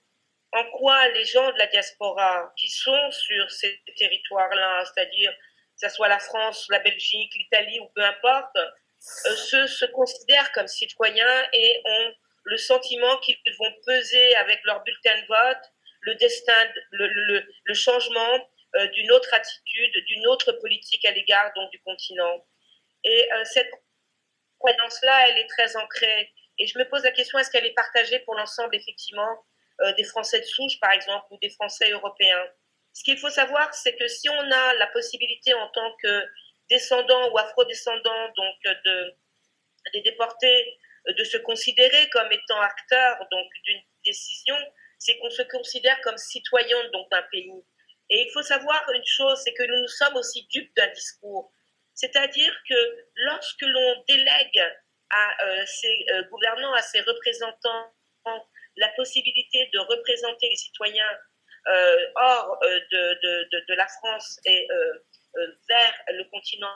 en 0.53 0.65
quoi 0.71 1.09
les 1.09 1.25
gens 1.25 1.53
de 1.53 1.59
la 1.59 1.67
diaspora 1.67 2.53
qui 2.57 2.69
sont 2.69 3.11
sur 3.11 3.51
ces 3.51 3.81
territoires-là, 3.97 4.85
c'est-à-dire 4.87 5.33
que 5.81 5.89
ce 5.89 5.95
soit 5.95 6.09
la 6.09 6.19
France, 6.19 6.67
la 6.71 6.81
Belgique, 6.81 7.35
l'Italie 7.37 7.81
ou 7.81 7.89
peu 7.95 8.03
importe, 8.03 8.57
euh, 8.57 9.37
se, 9.37 9.67
se, 9.67 9.85
considèrent 9.87 10.51
comme 10.53 10.67
citoyens 10.67 11.49
et 11.53 11.81
ont 11.85 12.15
le 12.45 12.57
sentiment 12.57 13.17
qu'ils 13.19 13.37
vont 13.59 13.73
peser 13.87 14.37
avec 14.37 14.61
leur 14.65 14.83
bulletin 14.83 15.17
de 15.21 15.27
vote 15.27 15.73
le 16.01 16.15
destin, 16.15 16.69
le, 16.93 17.07
le, 17.07 17.47
le 17.65 17.75
changement 17.75 18.49
euh, 18.77 18.87
d'une 18.89 19.11
autre 19.13 19.33
attitude, 19.35 19.93
d'une 20.07 20.27
autre 20.29 20.53
politique 20.53 21.05
à 21.05 21.11
l'égard 21.11 21.53
donc 21.55 21.71
du 21.71 21.81
continent. 21.81 22.45
Et 23.05 23.33
euh, 23.33 23.45
cette 23.45 23.71
croyance-là, 24.59 25.29
elle 25.29 25.39
est 25.39 25.49
très 25.49 25.77
ancrée. 25.77 26.33
Et 26.59 26.67
je 26.67 26.79
me 26.79 26.89
pose 26.89 27.03
la 27.05 27.13
question 27.13 27.39
est-ce 27.39 27.51
qu'elle 27.51 27.67
est 27.67 27.75
partagée 27.75 28.21
pour 28.21 28.35
l'ensemble 28.35 28.75
effectivement 28.75 29.45
des 29.97 30.03
Français 30.03 30.41
de 30.41 30.45
souche, 30.45 30.81
par 30.81 30.91
exemple, 30.91 31.27
ou 31.31 31.39
des 31.41 31.51
Français 31.51 31.89
européens? 31.93 32.45
Ce 32.99 33.05
qu'il 33.05 33.17
faut 33.17 33.31
savoir, 33.31 33.73
c'est 33.75 33.95
que 33.95 34.09
si 34.09 34.29
on 34.29 34.51
a 34.51 34.75
la 34.75 34.89
possibilité 34.89 35.55
en 35.55 35.69
tant 35.69 35.95
que 36.03 36.25
descendant 36.69 37.31
ou 37.31 37.39
afro-descendant 37.39 38.29
donc 38.37 38.57
de, 38.65 39.15
des 39.93 40.01
déportés 40.01 40.77
de 41.07 41.23
se 41.23 41.37
considérer 41.37 42.09
comme 42.11 42.27
étant 42.33 42.61
acteurs 42.61 43.19
donc 43.31 43.47
d'une 43.63 43.81
décision, 44.05 44.57
c'est 44.99 45.17
qu'on 45.19 45.31
se 45.31 45.43
considère 45.43 46.01
comme 46.01 46.17
citoyen 46.17 46.77
d'un 46.91 47.23
pays. 47.31 47.63
Et 48.11 48.23
il 48.23 48.31
faut 48.33 48.43
savoir 48.43 48.85
une 48.93 49.07
chose, 49.07 49.41
c'est 49.45 49.55
que 49.55 49.63
nous 49.63 49.81
nous 49.81 49.89
sommes 50.01 50.17
aussi 50.17 50.49
dupes 50.51 50.75
d'un 50.75 50.89
discours. 50.89 51.53
C'est-à-dire 51.95 52.53
que 52.69 53.07
lorsque 53.15 53.63
l'on 53.63 54.05
délègue 54.09 54.63
à 55.11 55.45
euh, 55.45 55.67
ces 55.67 56.05
euh, 56.11 56.25
gouvernants, 56.25 56.75
à 56.75 56.83
ces 56.83 57.01
représentants, 57.03 57.95
la 58.77 58.89
possibilité 58.97 59.71
de 59.73 59.79
représenter 59.79 60.49
les 60.49 60.57
citoyens 60.57 61.05
euh, 61.13 61.17
hors 62.17 62.59
euh, 62.63 62.81
de, 62.93 63.21
de, 63.23 63.65
de, 63.69 63.75
la 63.75 63.87
France 63.87 64.39
et 64.45 64.67
euh, 64.71 64.93
vers 65.69 65.95
le 66.09 66.25
continent 66.31 66.75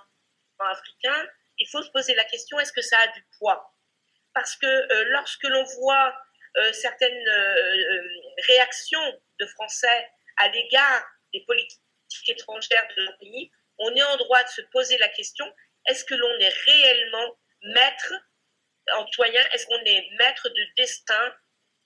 africain, 0.59 1.28
il 1.59 1.68
faut 1.68 1.83
se 1.83 1.90
poser 1.90 2.14
la 2.14 2.24
question 2.24 2.59
est-ce 2.61 2.72
que 2.72 2.83
ça 2.83 2.98
a 2.98 3.09
du 3.09 3.24
poids? 3.38 3.74
Parce 4.35 4.57
que 4.57 5.02
lorsque 5.11 5.42
l'on 5.44 5.64
voit 5.81 6.14
certaines 6.72 7.28
réactions 8.46 9.20
de 9.40 9.46
Français 9.46 10.11
à 10.37 10.48
l'égard 10.48 11.05
des 11.35 11.40
politiques 11.40 12.28
étrangères 12.28 12.87
de 12.96 13.02
leur 13.02 13.18
pays, 13.18 13.50
on 13.78 13.94
est 13.94 14.02
en 14.02 14.16
droit 14.18 14.42
de 14.44 14.48
se 14.48 14.62
poser 14.72 14.96
la 14.98 15.09
question 15.09 15.52
est-ce 15.88 16.05
que 16.05 16.14
l'on 16.14 16.38
est 16.38 16.55
réellement 16.66 17.38
maître 17.62 18.14
en 18.94 19.05
Est-ce 19.05 19.66
qu'on 19.66 19.85
est 19.85 20.09
maître 20.18 20.48
de 20.48 20.66
destin 20.76 21.35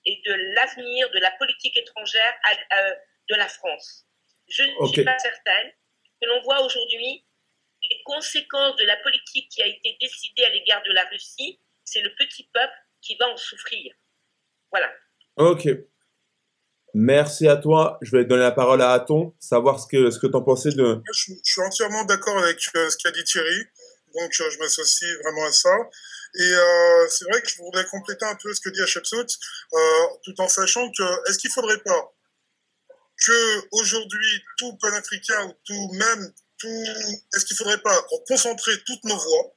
et 0.07 0.21
de 0.25 0.33
l'avenir 0.55 1.09
de 1.11 1.19
la 1.19 1.31
politique 1.31 1.77
étrangère 1.77 2.33
de 3.29 3.35
la 3.35 3.47
France. 3.47 4.07
Je 4.47 4.63
ne 4.63 4.87
suis 4.87 5.03
pas 5.03 5.19
certaine 5.19 5.71
que 6.21 6.27
l'on 6.27 6.41
voit 6.41 6.61
aujourd'hui 6.65 7.25
les 7.89 8.01
conséquences 8.05 8.75
de 8.77 8.85
la 8.85 8.97
politique 8.97 9.49
qui 9.49 9.61
a 9.61 9.67
été 9.67 9.97
décidée 10.01 10.45
à 10.45 10.49
l'égard 10.49 10.81
de 10.83 10.93
la 10.93 11.05
Russie. 11.05 11.59
C'est 11.83 12.01
le 12.01 12.09
petit 12.15 12.49
peuple 12.53 12.73
qui 13.01 13.15
va 13.17 13.27
en 13.27 13.37
souffrir. 13.37 13.93
Voilà. 14.71 14.91
Ok. 15.35 15.67
Merci 16.93 17.47
à 17.47 17.57
toi. 17.57 17.99
Je 18.01 18.15
vais 18.15 18.25
donner 18.25 18.41
la 18.41 18.51
parole 18.51 18.81
à 18.81 18.91
Aton, 18.91 19.35
savoir 19.39 19.79
ce 19.79 19.87
que, 19.87 20.09
ce 20.09 20.19
que 20.19 20.27
tu 20.27 20.35
en 20.35 20.41
pensais 20.41 20.71
de. 20.71 21.01
Je, 21.13 21.33
je, 21.43 21.51
suis 21.51 21.61
entièrement 21.61 22.05
d'accord 22.05 22.37
avec 22.39 22.57
euh, 22.75 22.89
ce 22.89 22.97
qu'a 22.97 23.11
dit 23.11 23.23
Thierry. 23.23 23.65
Donc, 24.15 24.31
euh, 24.39 24.49
je 24.49 24.57
m'associe 24.57 25.17
vraiment 25.21 25.45
à 25.45 25.51
ça. 25.51 25.77
Et 26.35 26.53
euh, 26.53 27.07
c'est 27.09 27.25
vrai 27.25 27.41
que 27.41 27.49
je 27.49 27.57
voudrais 27.57 27.85
compléter 27.85 28.25
un 28.25 28.35
peu 28.35 28.53
ce 28.53 28.61
que 28.61 28.69
dit 28.69 28.81
Hachepsout, 28.81 29.27
euh, 29.73 30.07
tout 30.23 30.39
en 30.39 30.47
sachant 30.47 30.89
que 30.91 31.29
est-ce 31.29 31.39
qu'il 31.39 31.51
faudrait 31.51 31.79
pas 31.79 32.13
que 33.25 33.67
aujourd'hui 33.71 34.43
tout 34.57 34.77
panafricain 34.77 35.45
ou 35.45 35.53
tout 35.65 35.91
même 35.93 36.33
tout, 36.59 36.83
est-ce 37.33 37.45
qu'il 37.45 37.55
faudrait 37.55 37.81
pas 37.81 38.05
concentrer 38.27 38.73
toutes 38.83 39.03
nos 39.03 39.17
voix, 39.17 39.55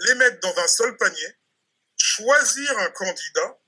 les 0.00 0.14
mettre 0.14 0.40
dans 0.40 0.58
un 0.58 0.68
seul 0.68 0.96
panier, 0.96 1.36
choisir 1.96 2.78
un 2.78 2.90
candidat 2.90 3.58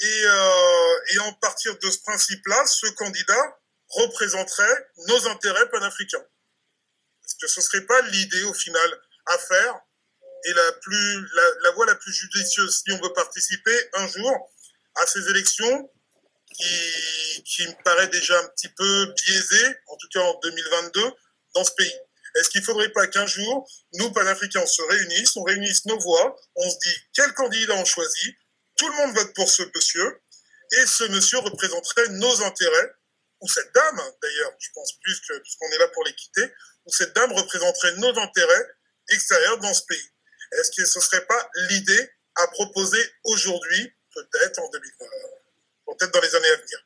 et, 0.00 0.22
euh, 0.24 0.98
et 1.14 1.18
en 1.20 1.32
partir 1.34 1.78
de 1.78 1.90
ce 1.90 1.98
principe-là, 1.98 2.66
ce 2.66 2.86
candidat 2.94 3.60
représenterait 3.88 4.88
nos 5.08 5.28
intérêts 5.28 5.68
panafricains? 5.70 6.24
Est-ce 7.24 7.36
que 7.36 7.46
ce 7.46 7.60
serait 7.60 7.86
pas 7.86 8.00
l'idée 8.02 8.42
au 8.44 8.54
final 8.54 9.00
à 9.26 9.38
faire 9.38 9.80
et 10.44 10.52
la, 10.52 10.72
plus, 10.72 11.28
la, 11.62 11.70
voie 11.72 11.86
la 11.86 11.94
plus 11.94 12.12
judicieuse 12.12 12.82
si 12.84 12.92
on 12.92 13.00
veut 13.00 13.12
participer 13.12 13.76
un 13.94 14.06
jour 14.08 14.52
à 14.96 15.06
ces 15.06 15.28
élections 15.30 15.90
qui, 17.44 17.66
me 17.66 17.82
paraît 17.82 18.08
déjà 18.08 18.38
un 18.38 18.48
petit 18.48 18.68
peu 18.68 19.06
biaisées, 19.06 19.76
en 19.88 19.96
tout 19.96 20.08
cas 20.12 20.20
en 20.20 20.38
2022, 20.40 21.12
dans 21.54 21.64
ce 21.64 21.72
pays. 21.72 21.94
Est-ce 22.36 22.50
qu'il 22.50 22.60
ne 22.60 22.66
faudrait 22.66 22.90
pas 22.90 23.06
qu'un 23.06 23.26
jour, 23.26 23.68
nous, 23.94 24.12
panafricains, 24.12 24.66
se 24.66 24.82
réunissent, 24.82 25.36
on 25.36 25.42
réunisse 25.42 25.84
nos 25.86 25.98
voix, 25.98 26.36
on 26.56 26.70
se 26.70 26.76
dit 26.78 26.96
quel 27.12 27.32
candidat 27.34 27.74
on 27.74 27.84
choisit, 27.84 28.36
tout 28.76 28.88
le 28.88 28.94
monde 28.94 29.16
vote 29.16 29.34
pour 29.34 29.48
ce 29.48 29.62
monsieur, 29.74 30.20
et 30.72 30.86
ce 30.86 31.04
monsieur 31.04 31.38
représenterait 31.38 32.08
nos 32.10 32.42
intérêts, 32.42 32.92
ou 33.40 33.48
cette 33.48 33.72
dame, 33.74 34.00
d'ailleurs, 34.22 34.52
je 34.58 34.68
pense 34.74 34.92
plus 35.00 35.20
que, 35.20 35.38
puisqu'on 35.38 35.70
est 35.70 35.78
là 35.78 35.88
pour 35.88 36.04
l'équité, 36.04 36.42
ou 36.86 36.92
cette 36.92 37.14
dame 37.14 37.32
représenterait 37.32 37.96
nos 37.96 38.18
intérêts 38.18 38.66
extérieurs 39.10 39.58
dans 39.58 39.74
ce 39.74 39.82
pays. 39.86 40.13
Est-ce 40.52 40.70
que 40.76 40.86
ce 40.86 40.98
ne 40.98 41.02
serait 41.04 41.26
pas 41.26 41.48
l'idée 41.70 42.10
à 42.36 42.46
proposer 42.48 43.00
aujourd'hui, 43.24 43.92
peut-être 44.14 44.58
en 44.60 44.70
2020, 44.70 45.06
peut-être 45.86 46.12
dans 46.12 46.20
les 46.20 46.34
années 46.34 46.48
à 46.48 46.56
venir? 46.56 46.78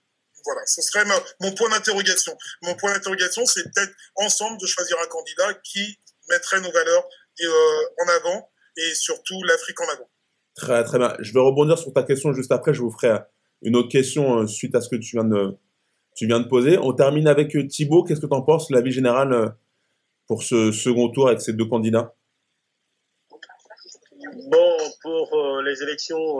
Voilà, 0.44 0.64
ce 0.66 0.80
serait 0.82 1.04
mon 1.40 1.52
point 1.52 1.68
d'interrogation. 1.68 2.36
Mon 2.62 2.74
point 2.74 2.92
d'interrogation, 2.92 3.44
c'est 3.44 3.64
peut-être 3.64 3.92
ensemble 4.16 4.58
de 4.60 4.66
choisir 4.66 4.96
un 5.02 5.06
candidat 5.06 5.54
qui 5.64 5.98
mettrait 6.30 6.60
nos 6.60 6.70
valeurs 6.70 7.06
euh, 7.40 8.04
en 8.04 8.08
avant 8.08 8.50
et 8.76 8.94
surtout 8.94 9.42
l'Afrique 9.44 9.80
en 9.80 9.88
avant. 9.92 10.08
Très, 10.54 10.84
très 10.84 10.98
bien. 10.98 11.14
Je 11.20 11.32
vais 11.32 11.40
rebondir 11.40 11.78
sur 11.78 11.92
ta 11.92 12.02
question 12.02 12.32
juste 12.32 12.52
après. 12.52 12.74
Je 12.74 12.80
vous 12.80 12.90
ferai 12.90 13.18
une 13.62 13.76
autre 13.76 13.88
question 13.88 14.40
euh, 14.40 14.46
suite 14.46 14.74
à 14.74 14.80
ce 14.80 14.88
que 14.88 14.96
tu 14.96 15.16
viens 15.16 15.24
de, 15.24 15.56
tu 16.14 16.26
viens 16.26 16.40
de 16.40 16.48
poser. 16.48 16.78
On 16.78 16.92
termine 16.92 17.28
avec 17.28 17.54
euh, 17.56 17.66
Thibaut. 17.66 18.04
Qu'est-ce 18.04 18.20
que 18.20 18.26
tu 18.26 18.34
en 18.34 18.42
penses, 18.42 18.70
l'avis 18.70 18.92
général 18.92 19.54
pour 20.26 20.42
ce 20.42 20.72
second 20.72 21.08
tour 21.10 21.28
avec 21.28 21.40
ces 21.40 21.52
deux 21.52 21.66
candidats? 21.66 22.14
Bon, 24.34 24.76
pour 25.02 25.60
les 25.62 25.82
élections 25.82 26.38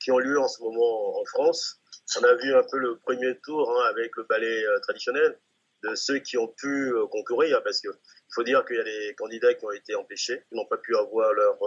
qui 0.00 0.10
ont 0.10 0.18
lieu 0.18 0.38
en 0.38 0.48
ce 0.48 0.62
moment 0.62 1.20
en 1.20 1.24
France, 1.26 1.80
on 2.18 2.24
a 2.24 2.34
vu 2.34 2.54
un 2.54 2.62
peu 2.62 2.78
le 2.78 2.98
premier 2.98 3.38
tour 3.40 3.70
hein, 3.70 3.86
avec 3.90 4.14
le 4.16 4.24
ballet 4.24 4.64
traditionnel 4.82 5.38
de 5.82 5.94
ceux 5.94 6.18
qui 6.18 6.38
ont 6.38 6.48
pu 6.48 6.92
concourir, 7.10 7.62
parce 7.62 7.80
qu'il 7.80 7.90
faut 8.34 8.42
dire 8.42 8.64
qu'il 8.64 8.76
y 8.76 8.80
a 8.80 8.84
des 8.84 9.14
candidats 9.16 9.54
qui 9.54 9.64
ont 9.64 9.72
été 9.72 9.94
empêchés, 9.94 10.42
qui 10.48 10.54
n'ont 10.54 10.66
pas 10.66 10.78
pu 10.78 10.96
avoir 10.96 11.32
leur, 11.32 11.58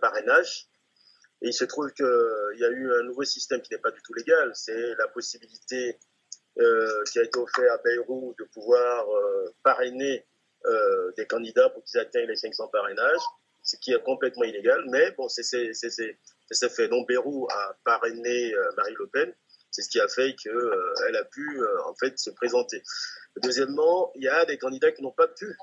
parrainage. 0.00 0.66
Et 1.40 1.48
il 1.48 1.54
se 1.54 1.64
trouve 1.64 1.92
qu'il 1.92 2.04
y 2.56 2.64
a 2.64 2.68
eu 2.68 2.92
un 2.92 3.02
nouveau 3.04 3.24
système 3.24 3.62
qui 3.62 3.72
n'est 3.72 3.80
pas 3.80 3.90
du 3.90 4.02
tout 4.02 4.12
légal. 4.12 4.50
C'est 4.54 4.94
la 4.96 5.08
possibilité 5.08 5.98
euh, 6.60 7.04
qui 7.04 7.20
a 7.20 7.22
été 7.22 7.38
offerte 7.38 7.68
à 7.70 7.78
Bayrou 7.78 8.34
de 8.36 8.44
pouvoir 8.44 9.08
euh, 9.08 9.54
parrainer 9.62 10.26
euh, 10.66 11.12
des 11.16 11.24
candidats 11.24 11.70
pour 11.70 11.84
qu'ils 11.84 12.00
atteignent 12.00 12.26
les 12.26 12.34
500 12.34 12.66
parrainages, 12.68 13.22
ce 13.68 13.76
qui 13.76 13.92
est 13.92 14.02
complètement 14.02 14.44
illégal. 14.44 14.82
Mais 14.90 15.10
bon, 15.12 15.28
c'est 15.28 15.42
fait. 15.42 16.88
Donc 16.88 17.08
Bayrou 17.08 17.46
a 17.50 17.76
parrainé 17.84 18.54
Marie 18.76 18.94
Le 18.98 19.06
Pen. 19.08 19.34
C'est 19.70 19.82
ce 19.82 19.90
qui 19.90 20.00
a 20.00 20.08
fait 20.08 20.34
qu'elle 20.34 21.16
a 21.16 21.24
pu 21.24 21.60
en 21.84 21.94
fait 21.96 22.18
se 22.18 22.30
présenter. 22.30 22.82
Deuxièmement, 23.42 24.10
il 24.14 24.24
y 24.24 24.28
a 24.28 24.44
des 24.46 24.56
candidats 24.56 24.92
qui 24.92 25.02
n'ont 25.02 25.12
pas 25.12 25.28
pu 25.28 25.56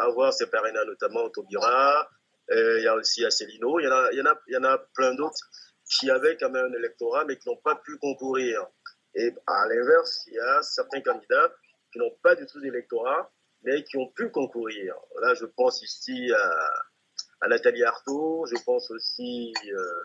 avoir 0.00 0.32
ces 0.34 0.46
parrainages, 0.46 0.86
notamment 0.86 1.30
Taubira, 1.30 2.06
euh, 2.52 2.78
il 2.78 2.84
y 2.84 2.88
a 2.88 2.94
aussi 2.94 3.24
Asselineau, 3.24 3.78
il 3.78 3.84
y 3.84 3.88
en 3.88 3.92
a, 3.92 4.12
y 4.12 4.20
en 4.20 4.26
a, 4.26 4.40
il 4.48 4.54
y 4.54 4.56
en 4.56 4.64
a 4.64 4.78
plein 4.94 5.14
d'autres 5.14 5.48
qui 5.84 6.10
avaient 6.10 6.36
quand 6.36 6.50
même 6.50 6.66
un 6.66 6.78
électorat 6.78 7.24
mais 7.24 7.36
qui 7.36 7.48
n'ont 7.48 7.60
pas 7.62 7.76
pu 7.76 7.96
concourir. 7.98 8.66
Et 9.14 9.32
à 9.46 9.66
l'inverse, 9.68 10.24
il 10.26 10.34
y 10.34 10.38
a 10.38 10.62
certains 10.62 11.00
candidats 11.00 11.52
qui 11.92 11.98
n'ont 11.98 12.16
pas 12.22 12.34
du 12.34 12.46
tout 12.46 12.60
d'électorat 12.60 13.30
mais 13.62 13.84
qui 13.84 13.98
ont 13.98 14.08
pu 14.08 14.30
concourir. 14.30 14.94
Là, 15.20 15.34
je 15.34 15.44
pense 15.44 15.82
ici 15.82 16.32
à, 16.32 16.70
à 17.40 17.48
Nathalie 17.48 17.84
Arthaud, 17.84 18.46
je 18.46 18.62
pense 18.64 18.90
aussi 18.90 19.52
euh, 19.66 20.04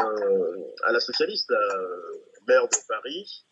euh, 0.00 0.64
à 0.84 0.92
la 0.92 1.00
socialiste, 1.00 1.50
la 1.50 1.76
maire 2.46 2.68
de 2.68 2.76
Paris, 2.88 3.46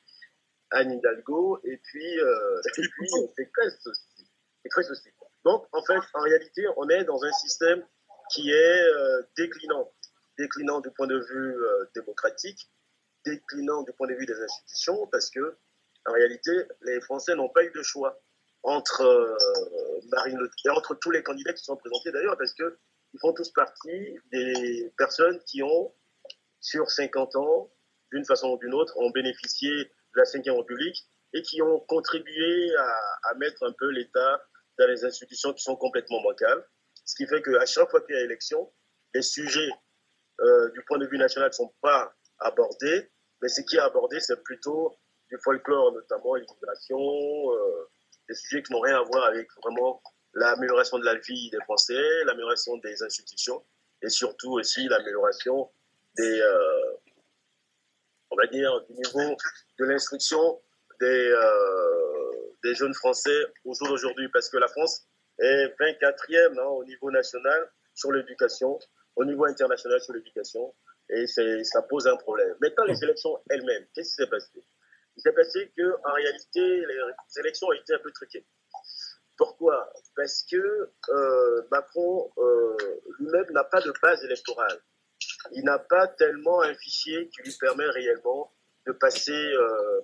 Anne 0.71 0.93
Hidalgo, 0.93 1.61
et 1.65 1.77
puis, 1.77 2.21
euh, 2.21 2.61
et 2.67 2.71
puis 2.73 2.89
Pécresse 3.37 3.87
aussi. 3.87 4.91
aussi. 4.91 5.09
Donc, 5.45 5.67
en 5.73 5.83
fait, 5.85 5.99
en 6.15 6.23
réalité, 6.23 6.67
on 6.77 6.89
est 6.89 7.05
dans 7.05 7.23
un 7.23 7.33
système 7.33 7.85
qui 8.33 8.51
est 8.51 8.83
euh, 8.83 9.23
déclinant, 9.37 9.93
déclinant 10.39 10.81
du 10.81 10.91
point 10.91 11.07
de 11.07 11.19
vue 11.19 11.57
euh, 11.57 11.85
démocratique, 11.95 12.69
déclinant 13.25 13.83
du 13.83 13.93
point 13.93 14.09
de 14.09 14.15
vue 14.15 14.27
des 14.27 14.41
institutions, 14.41 15.07
parce 15.09 15.31
que 15.31 15.57
en 16.07 16.13
réalité, 16.13 16.53
les 16.83 17.01
Français 17.01 17.35
n'ont 17.35 17.49
pas 17.49 17.65
eu 17.65 17.71
de 17.71 17.83
choix 17.83 18.21
entre 18.63 19.03
euh, 19.03 19.37
Marine 20.11 20.39
Le 20.39 20.51
et 20.65 20.71
entre 20.71 20.95
tous 20.97 21.11
les 21.11 21.23
candidats 21.23 21.53
qui 21.53 21.63
sont 21.63 21.77
présentés 21.77 22.11
d'ailleurs, 22.13 22.37
parce 22.37 22.55
que 22.55 22.79
ils 23.17 23.19
font 23.19 23.33
tous 23.33 23.51
partie 23.51 24.19
des 24.31 24.93
personnes 24.99 25.41
qui 25.47 25.63
ont, 25.63 25.95
sur 26.61 26.91
50 26.91 27.35
ans, 27.37 27.73
d'une 28.13 28.27
façon 28.27 28.51
ou 28.51 28.59
d'une 28.59 28.75
autre, 28.75 28.95
ont 28.99 29.11
bénéficié 29.11 29.71
de 29.71 29.91
la 30.17 30.25
Ve 30.25 30.59
République 30.59 31.09
et 31.33 31.41
qui 31.41 31.63
ont 31.63 31.81
contribué 31.89 32.75
à, 32.77 33.35
mettre 33.37 33.63
un 33.65 33.73
peu 33.73 33.89
l'État 33.89 34.43
dans 34.79 34.87
les 34.87 35.03
institutions 35.05 35.55
qui 35.55 35.63
sont 35.63 35.77
complètement 35.77 36.23
bancales. 36.23 36.63
Ce 37.07 37.15
qui 37.15 37.27
fait 37.27 37.41
qu'à 37.41 37.65
chaque 37.65 37.91
fois 37.91 38.03
qu'il 38.03 38.15
y 38.15 38.19
a 38.19 38.23
élection, 38.23 38.71
les 39.15 39.23
sujets 39.23 39.71
euh, 40.41 40.71
du 40.73 40.83
point 40.83 40.99
de 40.99 41.07
vue 41.07 41.17
national 41.17 41.49
ne 41.49 41.55
sont 41.55 41.73
pas 41.81 42.15
abordés, 42.41 43.11
mais 43.41 43.49
ce 43.49 43.63
qui 43.63 43.77
est 43.77 43.81
abordé, 43.81 44.21
c'est 44.21 44.43
plutôt 44.43 44.95
du 45.31 45.39
folklore, 45.43 45.93
notamment 45.93 46.35
l'immigration, 46.35 46.99
euh, 46.99 47.89
des 48.29 48.35
sujets 48.35 48.63
qui 48.63 48.73
n'ont 48.73 48.81
rien 48.81 49.01
à 49.01 49.05
voir 49.05 49.25
avec 49.25 49.49
vraiment 49.65 50.03
l'amélioration 50.37 50.99
de 50.99 51.05
la 51.05 51.17
vie 51.17 51.51
des 51.51 51.59
Français, 51.65 52.01
l'amélioration 52.25 52.77
des 52.79 53.03
institutions 53.03 53.63
et 54.03 54.09
surtout 54.09 54.53
aussi 54.53 54.87
l'amélioration 54.89 55.69
euh, 56.21 56.93
du 58.51 58.93
niveau 58.93 59.37
de 59.79 59.85
l'instruction 59.85 60.61
des, 61.01 61.35
des 62.63 62.75
jeunes 62.75 62.95
Français 62.95 63.47
au 63.65 63.75
jour 63.75 63.89
d'aujourd'hui. 63.89 64.29
Parce 64.33 64.49
que 64.49 64.59
la 64.59 64.69
France 64.69 65.07
et 65.41 65.67
24e 65.81 66.59
hein, 66.59 66.65
au 66.65 66.85
niveau 66.85 67.11
national 67.11 67.71
sur 67.95 68.13
l'éducation, 68.13 68.79
au 69.17 69.25
niveau 69.25 69.45
international 69.45 70.01
sur 70.01 70.13
l'éducation, 70.13 70.75
et 71.09 71.27
ça 71.27 71.83
pose 71.89 72.07
un 72.07 72.17
problème. 72.17 72.55
Maintenant, 72.61 72.85
les 72.85 73.03
élections 73.03 73.39
elles-mêmes, 73.51 73.87
qu'est-ce 73.95 74.11
qui 74.11 74.23
s'est 74.23 74.31
passé? 74.31 74.51
Il 75.17 75.23
s'est 75.23 75.33
passé 75.33 75.73
qu'en 75.77 76.13
réalité, 76.13 76.61
les 76.61 77.41
élections 77.41 77.69
ont 77.69 77.73
été 77.73 77.95
un 77.95 77.99
peu 77.99 78.11
truquées. 78.13 78.45
Pourquoi? 79.37 79.93
Parce 80.15 80.45
que 80.51 80.91
euh, 81.11 81.63
Macron 81.71 82.31
euh, 82.39 82.77
lui-même 83.19 83.51
n'a 83.51 83.65
pas 83.65 83.81
de 83.81 83.93
base 84.03 84.25
électorale. 84.25 84.81
Il 85.53 85.65
n'a 85.65 85.79
pas 85.79 86.09
tellement 86.09 86.63
un 86.63 86.75
fichier 86.75 87.29
qui 87.29 87.43
lui 87.43 87.53
permet 87.59 87.87
réellement 87.87 88.53
de 88.87 88.93
passer, 88.93 89.33
euh, 89.33 90.01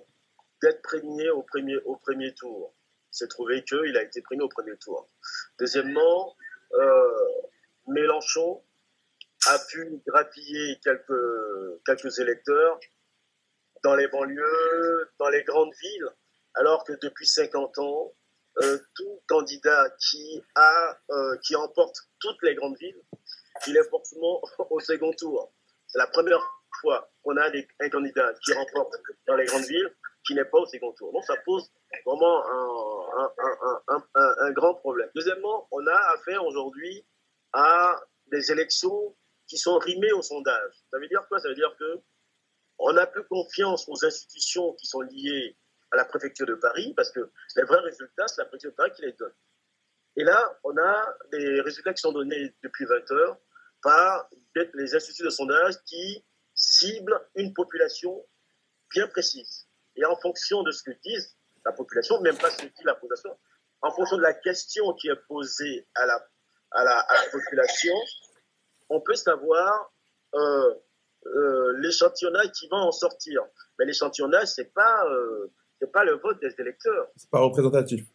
d'être 0.61 0.81
premier 0.81 1.29
au 1.29 1.43
premier, 1.43 1.77
au 1.85 1.95
premier 1.95 2.33
tour 2.33 2.75
s'est 3.11 3.27
trouvé 3.27 3.63
qu'il 3.63 3.95
a 3.95 4.01
été 4.01 4.21
primé 4.21 4.43
au 4.43 4.49
premier 4.49 4.75
tour. 4.77 5.07
Deuxièmement, 5.59 6.35
Mélenchon 7.85 8.63
a 9.45 9.59
pu 9.69 10.01
grappiller 10.07 10.79
quelques, 10.83 11.83
quelques 11.85 12.17
électeurs 12.17 12.79
dans 13.83 13.95
les 13.95 14.07
banlieues, 14.07 15.11
dans 15.19 15.29
les 15.29 15.43
grandes 15.43 15.73
villes, 15.79 16.09
alors 16.55 16.83
que 16.85 16.93
depuis 17.01 17.27
50 17.27 17.77
ans, 17.77 18.13
euh, 18.61 18.77
tout 18.95 19.21
candidat 19.27 19.89
qui, 19.99 20.43
a, 20.55 20.97
euh, 21.09 21.37
qui 21.43 21.55
emporte 21.55 21.95
toutes 22.19 22.41
les 22.43 22.55
grandes 22.55 22.77
villes, 22.77 23.01
il 23.67 23.77
est 23.77 23.89
forcément 23.89 24.41
au 24.69 24.79
second 24.79 25.11
tour. 25.13 25.51
C'est 25.87 25.97
la 25.97 26.07
première 26.07 26.41
fois 26.81 27.09
qu'on 27.23 27.37
a 27.37 27.49
un 27.79 27.89
candidat 27.89 28.33
qui 28.43 28.53
remporte 28.53 28.93
dans 29.27 29.35
les 29.35 29.45
grandes 29.45 29.65
villes 29.65 29.95
qui 30.25 30.35
n'est 30.35 30.45
pas 30.45 30.59
au 30.59 30.65
second 30.65 30.91
tour. 30.93 31.11
Donc 31.11 31.23
ça 31.25 31.35
pose 31.45 31.69
vraiment 32.05 32.45
un, 32.45 33.31
un, 33.87 34.03
un, 34.15 34.35
un, 34.39 34.51
grand 34.51 34.75
problème. 34.75 35.09
Deuxièmement, 35.15 35.67
on 35.71 35.85
a 35.85 36.13
affaire 36.13 36.45
aujourd'hui 36.45 37.05
à 37.51 37.99
des 38.27 38.51
élections 38.51 39.15
qui 39.47 39.57
sont 39.57 39.77
rimées 39.77 40.13
au 40.13 40.21
sondage. 40.21 40.73
Ça 40.91 40.97
veut 40.97 41.07
dire 41.07 41.25
quoi? 41.27 41.39
Ça 41.39 41.49
veut 41.49 41.55
dire 41.55 41.75
que 41.77 42.01
on 42.79 42.93
n'a 42.93 43.05
plus 43.05 43.23
confiance 43.25 43.87
aux 43.87 44.05
institutions 44.05 44.73
qui 44.73 44.87
sont 44.87 45.01
liées 45.01 45.55
à 45.93 45.97
la 45.97 46.05
préfecture 46.05 46.45
de 46.45 46.55
Paris, 46.55 46.93
parce 46.95 47.11
que 47.11 47.31
les 47.55 47.63
vrais 47.63 47.79
résultats, 47.79 48.27
c'est 48.27 48.41
la 48.41 48.45
préfecture 48.45 48.71
de 48.71 48.75
Paris 48.75 48.91
qui 48.95 49.03
les 49.03 49.13
donne. 49.13 49.33
Et 50.15 50.23
là, 50.23 50.59
on 50.63 50.75
a 50.77 51.17
des 51.31 51.61
résultats 51.61 51.93
qui 51.93 52.01
sont 52.01 52.11
donnés 52.11 52.55
depuis 52.63 52.85
20 52.85 53.11
heures 53.11 53.37
par 53.81 54.29
les 54.55 54.95
instituts 54.95 55.23
de 55.23 55.29
sondage 55.29 55.75
qui 55.85 56.25
ciblent 56.55 57.19
une 57.35 57.53
population 57.53 58.25
bien 58.91 59.07
précise. 59.07 59.67
Et 59.95 60.05
en 60.05 60.15
fonction 60.15 60.63
de 60.63 60.71
ce 60.71 60.83
que 60.83 60.91
disent 61.03 61.35
la 61.65 61.71
population, 61.71 62.19
même 62.21 62.37
pas 62.37 62.49
ce 62.49 62.57
que 62.57 62.65
dit 62.65 62.83
la 62.83 62.95
population, 62.95 63.37
en 63.81 63.91
fonction 63.91 64.17
de 64.17 64.21
la 64.21 64.33
question 64.33 64.93
qui 64.93 65.09
est 65.09 65.27
posée 65.27 65.87
à 65.95 66.05
la, 66.05 66.27
à 66.71 66.83
la, 66.83 67.05
population, 67.31 67.93
on 68.89 69.01
peut 69.01 69.15
savoir 69.15 69.93
euh, 70.33 70.73
euh, 71.25 71.73
l'échantillonnage 71.79 72.51
qui 72.51 72.67
va 72.69 72.77
en 72.77 72.91
sortir. 72.91 73.43
Mais 73.77 73.85
l'échantillonnage, 73.85 74.47
c'est 74.47 74.73
pas, 74.73 75.05
euh, 75.07 75.51
c'est 75.79 75.91
pas 75.91 76.03
le 76.03 76.13
vote 76.13 76.39
des 76.41 76.53
électeurs. 76.59 77.07
C'est 77.15 77.29
pas 77.29 77.39
représentatif. 77.39 78.05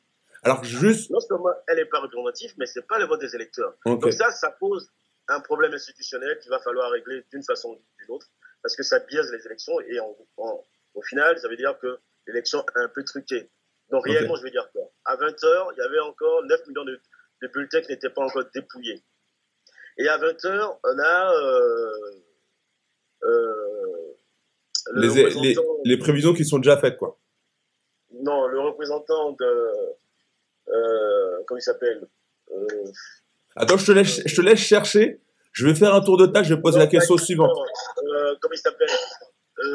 Alors 0.42 0.62
juste. 0.64 1.11
Non 1.11 1.21
seulement 1.21 1.51
elle 1.66 1.77
n'est 1.77 1.85
pas 1.85 2.01
représentative, 2.01 2.53
mais 2.59 2.66
c'est 2.66 2.87
pas 2.87 2.99
le 2.99 3.07
vote 3.07 3.21
des 3.21 3.35
électeurs. 3.35 3.75
Donc 3.85 4.11
ça, 4.12 4.31
ça 4.31 4.51
pose 4.51 4.90
un 5.29 5.40
problème 5.40 5.73
institutionnel 5.75 6.38
qu'il 6.40 6.51
va 6.51 6.59
falloir 6.61 6.90
régler 6.90 7.25
d'une 7.31 7.42
façon 7.42 7.71
ou 7.71 7.83
d'une 8.01 8.14
autre, 8.14 8.27
parce 8.62 8.75
que 8.75 8.83
ça 8.83 8.99
biaise 9.01 9.31
les 9.33 9.44
élections 9.47 9.79
et 9.81 10.01
en, 10.01 10.16
en, 10.38 10.64
au 10.94 11.03
final, 11.03 11.38
ça 11.38 11.49
veut 11.49 11.57
dire 11.57 11.79
que 11.79 11.99
l'élection 12.27 12.61
est 12.61 12.81
un 12.81 12.88
peu 12.88 13.05
truquée. 13.05 13.51
Donc 13.90 14.05
réellement, 14.05 14.37
je 14.37 14.42
veux 14.42 14.51
dire 14.51 14.68
quoi? 14.73 14.90
À 15.05 15.16
20h, 15.16 15.73
il 15.75 15.79
y 15.79 15.83
avait 15.83 16.01
encore 16.01 16.44
9 16.44 16.66
millions 16.66 16.85
de, 16.85 17.01
bulletins 17.53 17.81
qui 17.81 17.90
n'étaient 17.90 18.11
pas 18.11 18.23
encore 18.23 18.44
dépouillés. 18.55 19.03
Et 19.99 20.09
à 20.09 20.18
20h, 20.18 20.79
on 20.85 20.99
a... 20.99 21.33
Euh, 21.35 22.23
euh, 23.25 24.14
les, 24.94 25.57
les, 25.85 25.99
prévisions 25.99 26.33
qui 26.33 26.44
sont 26.44 26.59
déjà 26.59 26.79
faites, 26.79 26.97
quoi. 26.97 27.18
Non, 28.22 28.46
le 28.46 28.61
représentant 28.61 29.33
de... 29.33 29.72
Euh, 30.68 31.42
comment 31.46 31.59
il 31.59 31.62
s'appelle 31.62 32.07
Attends, 33.57 33.76
je 33.76 33.87
te, 33.87 33.92
laisse, 33.92 34.22
je 34.24 34.37
te 34.37 34.40
laisse 34.40 34.59
chercher. 34.59 35.20
Je 35.52 35.66
vais 35.66 35.74
faire 35.74 35.94
un 35.94 36.00
tour 36.00 36.16
de 36.16 36.26
tâche, 36.26 36.46
je 36.46 36.54
vais 36.54 36.61
poser 36.61 36.78
la 36.78 36.87
question 36.87 37.16
suivante. 37.16 37.57
comment 38.40 38.54
il 38.54 38.59
s'appelle 38.59 38.88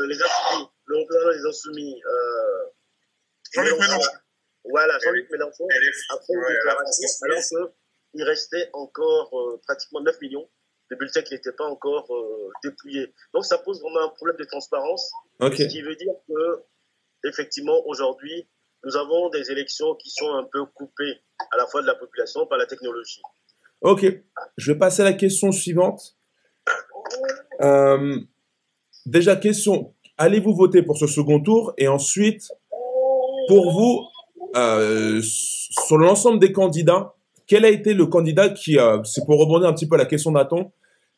Les 0.08 0.16
instituts 0.22 0.72
Donc 0.88 1.08
là, 1.10 1.32
ils 1.36 1.48
ont 1.48 1.52
soumis. 1.52 2.02
Euh, 2.06 2.64
Jean-Luc 3.54 3.80
Mélenchon. 3.80 4.12
Voilà, 4.66 4.98
Jean-Luc 5.04 5.30
Mélenchon. 5.30 5.68
Après 6.10 6.34
une 6.34 6.48
déclaration, 6.48 7.08
alors 7.24 7.70
qu'il 8.14 8.24
restait 8.24 8.70
encore 8.74 9.32
euh, 9.34 9.62
pratiquement 9.66 10.02
9 10.02 10.22
millions 10.22 10.50
de 10.92 10.96
bulletins 10.96 11.22
qui 11.22 11.34
n'étaient 11.34 11.52
pas 11.52 11.66
encore 11.66 12.14
euh, 12.16 12.52
dépouillés. 12.64 13.14
Donc 13.34 13.46
ça 13.46 13.58
pose 13.58 13.82
vraiment 13.82 14.06
un 14.06 14.10
problème 14.10 14.38
de 14.38 14.46
transparence. 14.46 15.12
Ce 15.42 15.64
qui 15.64 15.82
veut 15.82 15.96
dire 15.96 16.14
que, 16.28 16.64
effectivement, 17.24 17.82
aujourd'hui, 17.86 18.48
nous 18.84 18.96
avons 18.98 19.30
des 19.30 19.52
élections 19.52 19.96
qui 19.96 20.10
sont 20.10 20.32
un 20.34 20.44
peu 20.52 20.66
coupées 20.66 21.22
à 21.52 21.58
la 21.58 21.66
fois 21.68 21.82
de 21.82 21.88
la 21.88 21.96
population 21.96 22.46
par 22.48 22.58
la 22.58 22.66
technologie. 22.66 23.22
Ok, 23.82 24.06
je 24.58 24.72
vais 24.72 24.78
passer 24.78 25.02
à 25.02 25.06
la 25.06 25.14
question 25.14 25.52
suivante. 25.52 26.16
Euh, 27.62 28.20
déjà, 29.06 29.36
question, 29.36 29.94
allez-vous 30.18 30.56
voter 30.56 30.84
pour 30.84 30.98
ce 30.98 31.08
second 31.08 31.42
tour 31.42 31.74
Et 31.78 31.88
ensuite, 31.88 32.52
pour 33.48 33.72
vous, 33.72 34.08
euh, 34.56 35.22
sur 35.22 35.98
l'ensemble 35.98 36.40
des 36.40 36.52
candidats, 36.52 37.14
quel 37.48 37.66
a 37.66 37.70
été 37.70 37.94
le 37.94 38.06
candidat 38.06 38.50
qui, 38.50 38.78
euh, 38.78 39.04
c'est 39.04 39.26
pour 39.26 39.40
rebondir 39.40 39.68
un 39.68 39.74
petit 39.74 39.88
peu 39.88 39.96
à 39.96 40.00
la 40.00 40.06
question 40.06 40.32
d'Aton, 40.32 40.72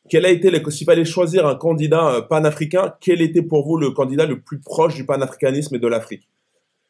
quel 0.08 0.24
a 0.24 0.30
été, 0.30 0.50
s'il 0.70 0.86
fallait 0.86 1.04
choisir 1.04 1.46
un 1.46 1.56
candidat 1.56 2.14
euh, 2.14 2.22
panafricain, 2.22 2.94
quel 3.00 3.20
était 3.20 3.42
pour 3.42 3.66
vous 3.66 3.76
le 3.76 3.90
candidat 3.90 4.26
le 4.26 4.40
plus 4.40 4.60
proche 4.60 4.94
du 4.94 5.04
panafricanisme 5.04 5.74
et 5.74 5.78
de 5.78 5.86
l'Afrique? 5.86 6.28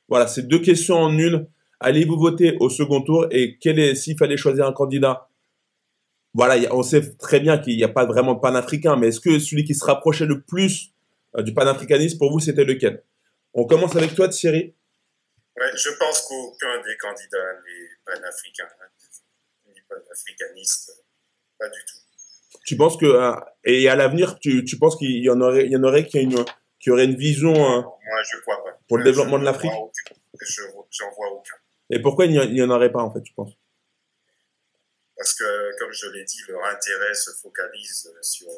Voilà, 0.09 0.27
c'est 0.27 0.47
deux 0.47 0.61
questions 0.61 0.97
en 0.97 1.17
une. 1.19 1.47
Allez-vous 1.81 2.17
voter 2.17 2.57
au 2.61 2.71
second 2.71 3.03
tour 3.03 3.27
et 3.31 3.59
quel 3.59 3.79
est, 3.79 3.95
s'il 3.95 4.17
fallait 4.17 4.37
choisir 4.37 4.67
un 4.67 4.73
candidat? 4.73 5.29
Voilà, 6.33 6.57
on 6.75 6.83
sait 6.83 7.17
très 7.17 7.41
bien 7.41 7.59
qu'il 7.59 7.77
n'y 7.77 7.85
a 7.85 7.89
pas 7.89 8.05
vraiment 8.05 8.35
de 8.35 8.41
panafricain, 8.41 8.97
mais 8.97 9.09
est-ce 9.09 9.21
que 9.21 9.39
celui 9.39 9.65
qui 9.65 9.75
se 9.75 9.85
rapprochait 9.85 10.27
le 10.27 10.43
plus 10.43 10.93
euh, 11.37 11.43
du 11.43 11.55
panafricanisme, 11.55 12.19
pour 12.19 12.31
vous, 12.31 12.41
c'était 12.41 12.65
lequel? 12.65 13.03
On 13.55 13.65
commence 13.65 13.97
avec 13.97 14.15
toi, 14.15 14.29
Thierry. 14.29 14.75
Je 15.57 15.91
pense 15.99 16.23
qu'aucun 16.23 16.77
des 16.87 16.97
candidats 16.99 17.53
n'est 17.65 18.15
panafricain, 18.15 18.65
hein, 18.65 18.89
ni 19.67 19.81
panafricaniste, 19.89 21.05
pas 21.59 21.69
du 21.69 21.81
tout. 21.87 22.06
Tu 22.65 22.77
penses 22.77 22.97
que, 22.97 23.07
euh, 23.07 23.35
et 23.65 23.89
à 23.89 23.97
l'avenir, 23.97 24.39
tu, 24.39 24.65
tu, 24.65 24.79
penses 24.79 24.97
qu'il 24.97 25.23
y 25.23 25.31
en 25.31 25.41
aurait, 25.41 25.67
il 25.67 25.73
y 25.73 25.77
en 25.77 25.83
aurait 25.83 26.07
qui, 26.07 26.21
une, 26.21 26.45
qui 26.81 26.91
aurait 26.91 27.05
une 27.05 27.17
vision 27.17 27.53
euh, 27.53 27.81
Moi, 27.81 28.23
je 28.31 28.41
crois 28.41 28.63
pas. 28.65 28.79
pour 28.89 28.99
le 28.99 29.05
développement 29.05 29.39
de 29.39 29.45
l'Afrique? 29.45 29.73
Je 30.41 30.63
n'en 30.63 31.11
vois 31.15 31.31
aucun. 31.31 31.57
Et 31.91 32.01
pourquoi 32.01 32.27
il 32.27 32.53
n'y 32.53 32.63
en 32.63 32.71
aurait 32.71 32.91
pas, 32.91 33.01
en 33.01 33.13
fait, 33.13 33.23
tu 33.23 33.33
penses? 33.33 33.55
Parce 35.17 35.35
que, 35.35 35.79
comme 35.79 35.93
je 35.93 36.09
l'ai 36.09 36.25
dit, 36.25 36.43
leur 36.49 36.65
intérêt 36.65 37.15
se 37.15 37.31
focalise 37.43 38.13
sur 38.21 38.49